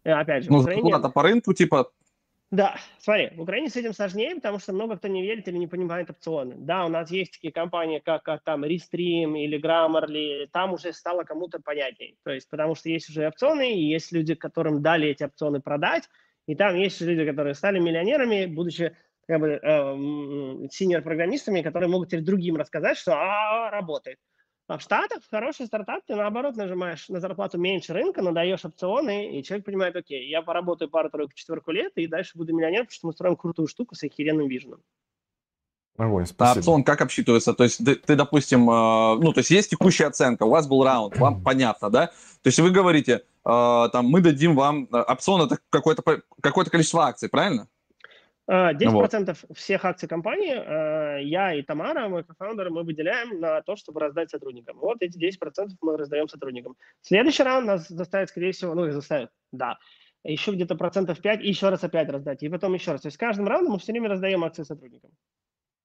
Э, 0.04 0.14
Опять 0.14 0.44
же, 0.44 0.52
Ну, 0.52 0.60
Украине... 0.60 0.92
зарплата 0.92 1.10
по 1.10 1.24
рынку, 1.24 1.54
типа, 1.54 1.92
Да, 2.52 2.76
смотри, 3.00 3.30
в 3.34 3.42
Украине 3.42 3.70
с 3.70 3.78
этим 3.78 3.94
сложнее, 3.94 4.36
потому 4.36 4.60
что 4.60 4.74
много 4.74 4.98
кто 4.98 5.08
не 5.08 5.22
верит 5.22 5.48
или 5.48 5.56
не 5.58 5.68
понимает 5.68 6.10
опционы. 6.10 6.56
Да, 6.58 6.86
у 6.86 6.90
нас 6.90 7.10
есть 7.10 7.32
такие 7.32 7.54
компании, 7.54 8.00
как, 8.00 8.24
как 8.24 8.44
там 8.44 8.66
Restream 8.66 9.40
или 9.40 9.58
Grammarly, 9.58 10.48
там 10.52 10.74
уже 10.74 10.92
стало 10.92 11.24
кому-то 11.24 11.62
понятней. 11.62 12.18
То 12.24 12.32
есть, 12.32 12.50
потому 12.50 12.76
что 12.76 12.90
есть 12.90 13.10
уже 13.10 13.26
опционы, 13.26 13.74
и 13.74 13.88
есть 13.88 14.12
люди, 14.12 14.36
которым 14.36 14.82
дали 14.82 15.08
эти 15.08 15.24
опционы 15.24 15.62
продать, 15.62 16.10
и 16.46 16.56
там 16.56 16.76
есть 16.76 17.00
люди, 17.00 17.26
которые 17.26 17.54
стали 17.54 17.80
миллионерами, 17.80 18.48
будучи 18.48 18.98
как 19.28 19.40
бы 19.40 19.48
э, 19.52 20.68
синьор-программистами, 20.72 21.62
которые 21.62 21.90
могут 21.90 22.10
теперь 22.10 22.26
другим 22.26 22.58
рассказать, 22.58 22.98
что 22.98 23.14
а, 23.14 23.70
работает. 23.72 24.18
А 24.72 24.78
в 24.78 24.82
Штатах 24.82 25.22
хороший 25.30 25.66
стартап, 25.66 26.02
ты 26.08 26.16
наоборот 26.16 26.56
нажимаешь 26.56 27.10
на 27.10 27.20
зарплату 27.20 27.58
меньше 27.58 27.92
рынка, 27.92 28.22
надаешь 28.22 28.64
опционы, 28.64 29.38
и 29.38 29.44
человек 29.44 29.66
понимает, 29.66 29.98
окей, 29.98 30.30
я 30.30 30.42
поработаю 30.42 30.90
пару-тройку, 30.90 31.34
четверку 31.34 31.72
лет, 31.72 31.92
и 31.96 32.08
дальше 32.08 32.38
буду 32.38 32.56
миллионером, 32.56 32.86
потому 32.86 32.96
что 32.96 33.08
мы 33.08 33.14
строим 33.14 33.36
крутую 33.36 33.68
штуку 33.68 33.96
с 33.96 34.04
охеренным 34.04 34.48
виженом. 34.48 34.80
Огонь, 35.98 36.26
а 36.38 36.54
опцион 36.54 36.86
как 36.86 37.02
обсчитывается? 37.02 37.54
То 37.54 37.66
есть 37.66 37.84
ты, 37.84 37.96
ты, 37.96 38.16
допустим, 38.16 38.62
э, 38.70 39.18
ну, 39.18 39.34
то 39.34 39.40
есть 39.40 39.52
есть 39.52 39.72
текущая 39.72 40.06
оценка, 40.06 40.44
у 40.44 40.50
вас 40.50 40.68
был 40.68 40.86
раунд, 40.86 41.18
вам 41.18 41.44
понятно, 41.44 41.90
да? 41.90 42.08
То 42.08 42.48
есть 42.48 42.60
вы 42.60 42.72
говорите, 42.72 43.24
э, 43.44 43.90
там, 43.92 44.06
мы 44.06 44.22
дадим 44.22 44.56
вам 44.56 44.88
э, 44.90 44.98
опцион, 44.98 45.42
это 45.42 45.60
какое-то, 45.70 46.02
какое-то 46.42 46.72
количество 46.72 47.08
акций, 47.08 47.28
правильно? 47.28 47.68
А, 48.48 48.74
10% 48.74 49.46
Вот. 49.48 49.58
всех 49.58 49.86
акций 49.86 50.10
компании 50.10 50.54
э, 50.54 51.24
я 51.24 51.54
и 51.54 51.62
Тамара, 51.62 52.10
мой 52.10 52.24
кофаундер, 52.24 52.70
мы 52.70 52.84
выделяем 52.84 53.40
на 53.40 53.62
то, 53.62 53.76
чтобы 53.76 54.00
раздать 54.00 54.30
сотрудникам. 54.30 54.78
Вот 54.78 54.98
эти 55.02 55.18
10% 55.18 55.70
мы 55.82 55.98
раздаем 55.98 56.28
сотрудникам. 56.28 56.76
Следующий 57.02 57.44
раунд 57.44 57.68
нас 57.68 57.88
заставит, 57.88 58.30
скорее 58.30 58.52
всего, 58.52 58.74
ну, 58.74 58.86
их 58.86 58.94
заставит, 58.94 59.30
да, 59.52 59.78
еще 60.24 60.52
где-то 60.52 60.76
процентов 60.76 61.22
5, 61.22 61.42
и 61.42 61.48
еще 61.48 61.70
раз 61.70 61.84
опять 61.84 62.10
раздать, 62.10 62.44
и 62.44 62.50
потом 62.50 62.74
еще 62.74 62.92
раз. 62.92 63.02
То 63.02 63.08
есть 63.08 63.18
каждым 63.18 63.48
раундом 63.48 63.74
мы 63.74 63.80
все 63.80 63.92
время 63.92 64.10
раздаем 64.10 64.44
акции 64.44 64.64
сотрудникам. 64.64 65.12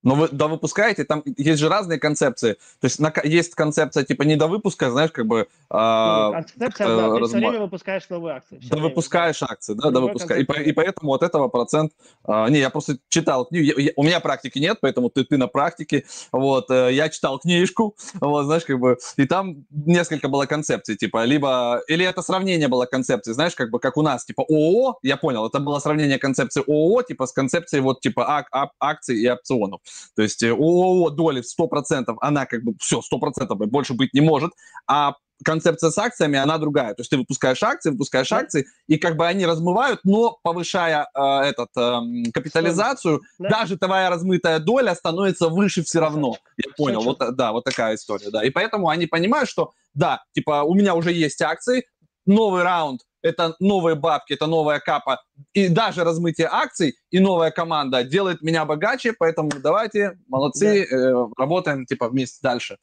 Но 0.02 0.14
вы 0.14 0.28
довыпускаете, 0.28 1.04
там 1.04 1.22
есть 1.36 1.58
же 1.58 1.68
разные 1.68 1.98
концепции. 1.98 2.52
То 2.80 2.84
есть 2.84 3.00
на, 3.00 3.12
есть 3.24 3.54
концепция 3.54 4.04
типа 4.04 4.22
не 4.22 4.36
до 4.36 4.46
выпуска, 4.46 4.90
знаешь, 4.90 5.10
как 5.10 5.26
бы 5.26 5.48
а, 5.68 6.30
Концепция 6.32 6.68
как-то 6.68 6.84
одна, 6.84 7.06
ты 7.16 7.20
разма- 7.22 7.26
все 7.28 7.36
время 7.38 7.60
выпускаешь 7.60 8.08
новые 8.08 8.36
акции. 8.36 8.60
да 8.70 8.76
выпускаешь 8.78 9.42
акции, 9.42 9.74
да, 9.74 9.90
да 9.90 10.00
выпускаешь. 10.00 10.42
И, 10.42 10.44
по- 10.44 10.52
концепции 10.52 10.70
и 10.70 10.72
поэтому 10.74 11.12
от 11.12 11.22
этого 11.22 11.48
процент... 11.48 11.92
а, 12.24 12.48
не, 12.48 12.58
я 12.60 12.70
просто 12.70 12.98
читал 13.08 13.46
книгу, 13.46 13.64
я- 13.64 13.84
я- 13.84 13.92
у 13.96 14.04
меня 14.04 14.20
практики 14.20 14.58
нет, 14.60 14.78
поэтому 14.80 15.10
ты, 15.10 15.24
ты 15.24 15.38
на 15.38 15.48
практике. 15.48 16.04
Вот, 16.30 16.70
э, 16.70 16.92
я 16.92 17.08
читал 17.08 17.38
книжку, 17.40 17.96
вот, 18.20 18.44
знаешь, 18.44 18.64
как 18.64 18.78
бы, 18.78 18.98
и 19.16 19.26
там 19.26 19.64
несколько 19.70 20.28
было 20.28 20.46
концепций, 20.46 20.96
типа, 20.96 21.24
либо... 21.24 21.82
Или 21.88 22.04
это 22.06 22.22
сравнение 22.22 22.68
было 22.68 22.86
концепций, 22.86 23.34
знаешь, 23.34 23.54
как 23.56 23.70
бы, 23.70 23.80
как 23.80 23.96
у 23.96 24.02
нас, 24.02 24.24
типа, 24.24 24.44
ООО, 24.48 24.98
я 25.02 25.16
понял, 25.16 25.46
это 25.46 25.58
было 25.58 25.80
сравнение 25.80 26.18
концепции 26.18 26.62
ООО, 26.66 27.02
типа, 27.02 27.26
с 27.26 27.32
концепцией 27.32 27.80
вот, 27.80 28.00
типа, 28.00 28.38
ак- 28.38 28.48
ак- 28.52 28.72
акций 28.78 29.18
и 29.20 29.28
опционов. 29.28 29.80
То 30.14 30.22
есть 30.22 30.42
э, 30.42 30.50
ООО 30.50 31.10
доли 31.10 31.42
в 31.42 31.46
100%, 31.46 32.16
она 32.20 32.46
как 32.46 32.62
бы 32.62 32.72
все, 32.80 33.00
100% 33.00 33.62
и 33.62 33.66
больше 33.66 33.94
быть 33.94 34.14
не 34.14 34.20
может, 34.20 34.52
а 34.86 35.14
концепция 35.44 35.90
с 35.90 35.98
акциями, 35.98 36.38
она 36.38 36.56
другая. 36.56 36.94
То 36.94 37.02
есть 37.02 37.10
ты 37.10 37.18
выпускаешь 37.18 37.62
акции, 37.62 37.90
выпускаешь 37.90 38.30
Да. 38.30 38.38
акции, 38.38 38.66
и 38.88 38.96
как 38.96 39.16
бы 39.16 39.26
они 39.26 39.44
размывают, 39.44 40.00
но 40.04 40.38
повышая 40.42 41.08
э, 41.14 41.20
этот, 41.42 41.68
эм, 41.76 42.32
капитализацию, 42.32 43.20
Да. 43.38 43.50
даже 43.50 43.76
твоя 43.76 44.08
размытая 44.08 44.60
доля 44.60 44.94
становится 44.94 45.48
выше 45.48 45.82
все 45.84 46.00
равно. 46.00 46.36
Я 46.56 46.70
Всё 46.72 46.76
понял, 46.84 47.02
вот, 47.02 47.20
э, 47.20 47.32
да, 47.32 47.52
вот 47.52 47.64
такая 47.64 47.96
история, 47.96 48.30
да. 48.30 48.44
И 48.44 48.50
поэтому 48.50 48.88
они 48.88 49.06
понимают, 49.06 49.48
что, 49.50 49.72
да, 49.92 50.22
типа, 50.32 50.62
у 50.62 50.74
меня 50.74 50.94
уже 50.94 51.12
есть 51.12 51.42
акции, 51.42 51.84
новый 52.24 52.62
раунд, 52.62 53.02
это 53.26 53.54
новые 53.60 53.94
бабки, 53.96 54.32
это 54.32 54.46
новая 54.46 54.80
капа, 54.80 55.22
и 55.52 55.68
даже 55.68 56.04
размытие 56.04 56.48
акций 56.50 56.96
и 57.10 57.18
новая 57.20 57.50
команда 57.50 58.04
делает 58.04 58.42
меня 58.42 58.64
богаче, 58.64 59.12
поэтому 59.18 59.50
давайте, 59.62 60.18
молодцы, 60.28 60.84
э, 60.84 61.26
работаем, 61.36 61.86
типа, 61.86 62.08
вместе 62.08 62.38
дальше. 62.42 62.78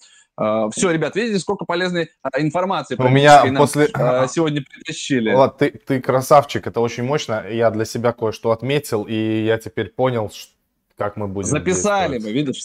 все, 0.72 0.92
ребят, 0.92 1.16
видите, 1.16 1.40
сколько 1.40 1.66
полезной 1.66 2.04
э, 2.04 2.42
информации 2.42 2.96
У 2.98 3.08
меня 3.08 3.44
нам, 3.46 3.58
после- 3.58 3.90
э, 3.94 4.28
сегодня 4.28 4.64
притащили. 4.64 5.32
Влад, 5.34 5.60
ты, 5.60 5.70
ты 5.70 6.02
красавчик, 6.02 6.66
это 6.66 6.80
очень 6.82 7.04
мощно. 7.04 7.46
Я 7.48 7.70
для 7.70 7.86
себя 7.86 8.14
кое-что 8.14 8.52
отметил, 8.52 9.04
и 9.04 9.44
я 9.46 9.58
теперь 9.60 9.90
понял, 9.90 10.32
как 10.98 11.18
мы 11.18 11.28
будем 11.28 11.50
Записали 11.50 12.18
мы, 12.18 12.32
видишь? 12.32 12.64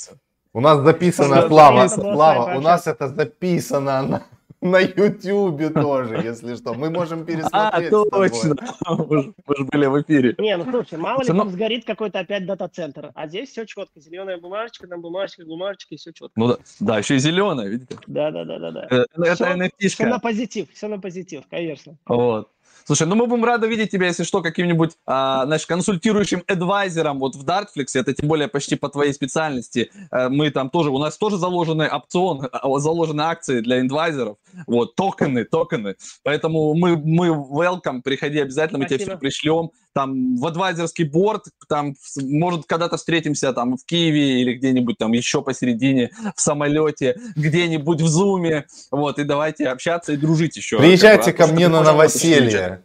У 0.54 0.60
нас 0.60 0.80
записано, 0.80 1.46
Слава, 1.46 1.88
Слава, 1.88 2.56
у 2.56 2.60
нас 2.60 2.86
это 2.86 3.08
записано 3.08 4.22
на, 4.62 4.80
YouTube 4.80 5.72
тоже, 5.74 6.16
если 6.16 6.54
что. 6.56 6.74
Мы 6.74 6.90
можем 6.90 7.20
А, 7.20 7.24
пересмотреть. 7.24 7.90
тобой. 7.90 8.30
точно, 8.30 8.56
мы 8.88 9.56
же 9.56 9.64
были 9.64 9.86
в 9.86 10.02
эфире. 10.02 10.34
Не, 10.38 10.56
ну 10.56 10.70
слушай, 10.70 10.98
мало 10.98 11.20
ли 11.22 11.26
там 11.26 11.50
сгорит 11.50 11.84
какой-то 11.84 12.20
опять 12.20 12.46
дата-центр. 12.46 13.12
А 13.14 13.28
здесь 13.28 13.50
все 13.50 13.64
четко. 13.64 14.00
Зеленая 14.00 14.38
бумажечка, 14.38 14.86
там 14.86 15.00
бумажечка, 15.00 15.44
бумажечка, 15.44 15.94
и 15.94 15.98
все 15.98 16.12
четко. 16.12 16.32
Ну 16.36 16.48
да, 16.48 16.58
да, 16.80 16.98
еще 16.98 17.16
и 17.16 17.18
зеленая, 17.18 17.68
видите? 17.68 17.96
Да, 18.06 18.30
да, 18.30 18.44
да, 18.44 18.58
да, 18.58 18.70
да. 18.72 18.86
Э, 18.90 19.04
Это 19.16 19.44
NFT. 19.44 19.88
Все 19.88 20.06
на 20.06 20.18
позитив, 20.18 20.68
все 20.72 20.88
на 20.88 20.98
позитив, 20.98 21.44
конечно. 21.50 21.96
Вот. 22.06 22.48
Слушай, 22.88 23.06
ну 23.06 23.16
мы 23.16 23.26
будем 23.26 23.44
рады 23.44 23.68
видеть 23.68 23.90
тебя, 23.90 24.06
если 24.06 24.22
что, 24.22 24.40
каким-нибудь, 24.40 24.92
а, 25.04 25.44
знаешь, 25.44 25.66
консультирующим 25.66 26.42
адвайзером 26.46 27.18
вот 27.18 27.36
в 27.36 27.44
Dartflix, 27.44 27.88
это 27.92 28.14
тем 28.14 28.30
более 28.30 28.48
почти 28.48 28.76
по 28.76 28.88
твоей 28.88 29.12
специальности. 29.12 29.90
Э, 30.10 30.30
Мы 30.30 30.50
там 30.50 30.70
тоже, 30.70 30.88
у 30.88 30.96
нас 30.96 31.18
тоже 31.18 31.36
заложены 31.36 31.86
опцион, 31.86 32.48
а, 32.50 32.78
заложены 32.78 33.20
акции 33.20 33.60
для 33.60 33.82
адвайзеров, 33.82 34.38
вот, 34.66 34.94
токены, 34.94 35.44
токены. 35.44 35.96
Поэтому 36.22 36.72
мы, 36.72 36.96
мы 36.96 37.26
welcome, 37.28 38.00
приходи 38.00 38.40
обязательно, 38.40 38.78
мы 38.78 38.86
тебе 38.86 39.00
Спасибо. 39.00 39.16
все 39.16 39.20
пришлем. 39.20 39.70
Там 39.92 40.36
в 40.36 40.46
адвайзерский 40.46 41.04
борт, 41.04 41.46
там, 41.68 41.94
может, 42.16 42.64
когда-то 42.64 42.96
встретимся 42.96 43.52
там 43.52 43.76
в 43.76 43.84
Киеве 43.84 44.40
или 44.40 44.54
где-нибудь 44.54 44.96
там 44.96 45.12
еще 45.12 45.42
посередине, 45.42 46.10
в 46.34 46.40
самолете, 46.40 47.20
где-нибудь 47.36 48.00
в 48.00 48.06
Зуме, 48.06 48.66
вот, 48.90 49.18
и 49.18 49.24
давайте 49.24 49.68
общаться 49.68 50.14
и 50.14 50.16
дружить 50.16 50.56
еще. 50.56 50.78
Приезжайте 50.78 51.32
Как 51.32 51.48
ко 51.48 51.52
мне 51.52 51.68
на 51.68 51.82
что 51.82 52.77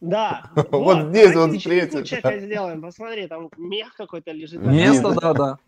Да. 0.00 0.50
Вот 0.70 1.08
здесь 1.08 1.34
вот 1.34 1.60
чека 1.60 2.38
сделаем. 2.38 2.82
Посмотри, 2.82 3.26
там 3.26 3.50
мех 3.56 3.94
какой-то 3.96 4.32
лежит. 4.32 4.60
Место, 4.60 5.02
полу. 5.02 5.14
да, 5.20 5.32
да. 5.34 5.58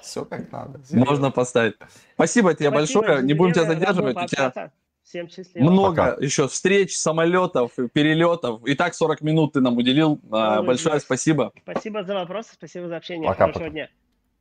Все 0.00 0.24
как 0.24 0.50
надо. 0.52 0.80
Можно 0.90 1.30
поставить. 1.30 1.74
Спасибо 2.14 2.54
тебе 2.54 2.70
Спасибо, 2.70 3.00
большое. 3.00 3.22
Не 3.24 3.34
будем 3.34 3.52
тебя 3.54 3.64
задерживать. 3.64 4.16
У 4.16 4.26
тебя 4.26 4.38
пообщаться. 4.50 4.72
Всем 5.02 5.28
счастливо. 5.30 5.64
много 5.70 6.04
Пока. 6.04 6.22
еще 6.24 6.48
встреч, 6.48 6.96
самолетов, 6.98 7.72
перелетов. 7.94 8.64
И 8.66 8.74
так 8.74 8.94
40 8.94 9.22
минут 9.22 9.54
ты 9.54 9.60
нам 9.62 9.76
уделил. 9.78 10.20
Ой, 10.30 10.62
Большое 10.62 11.00
спасибо. 11.00 11.50
Спасибо 11.62 12.04
за 12.04 12.14
вопросы, 12.14 12.50
спасибо 12.52 12.88
за 12.88 12.98
общение. 12.98 13.26
Пока, 13.26 13.46
Хорошего 13.46 13.64
пока. 13.64 13.70
дня. 13.70 13.88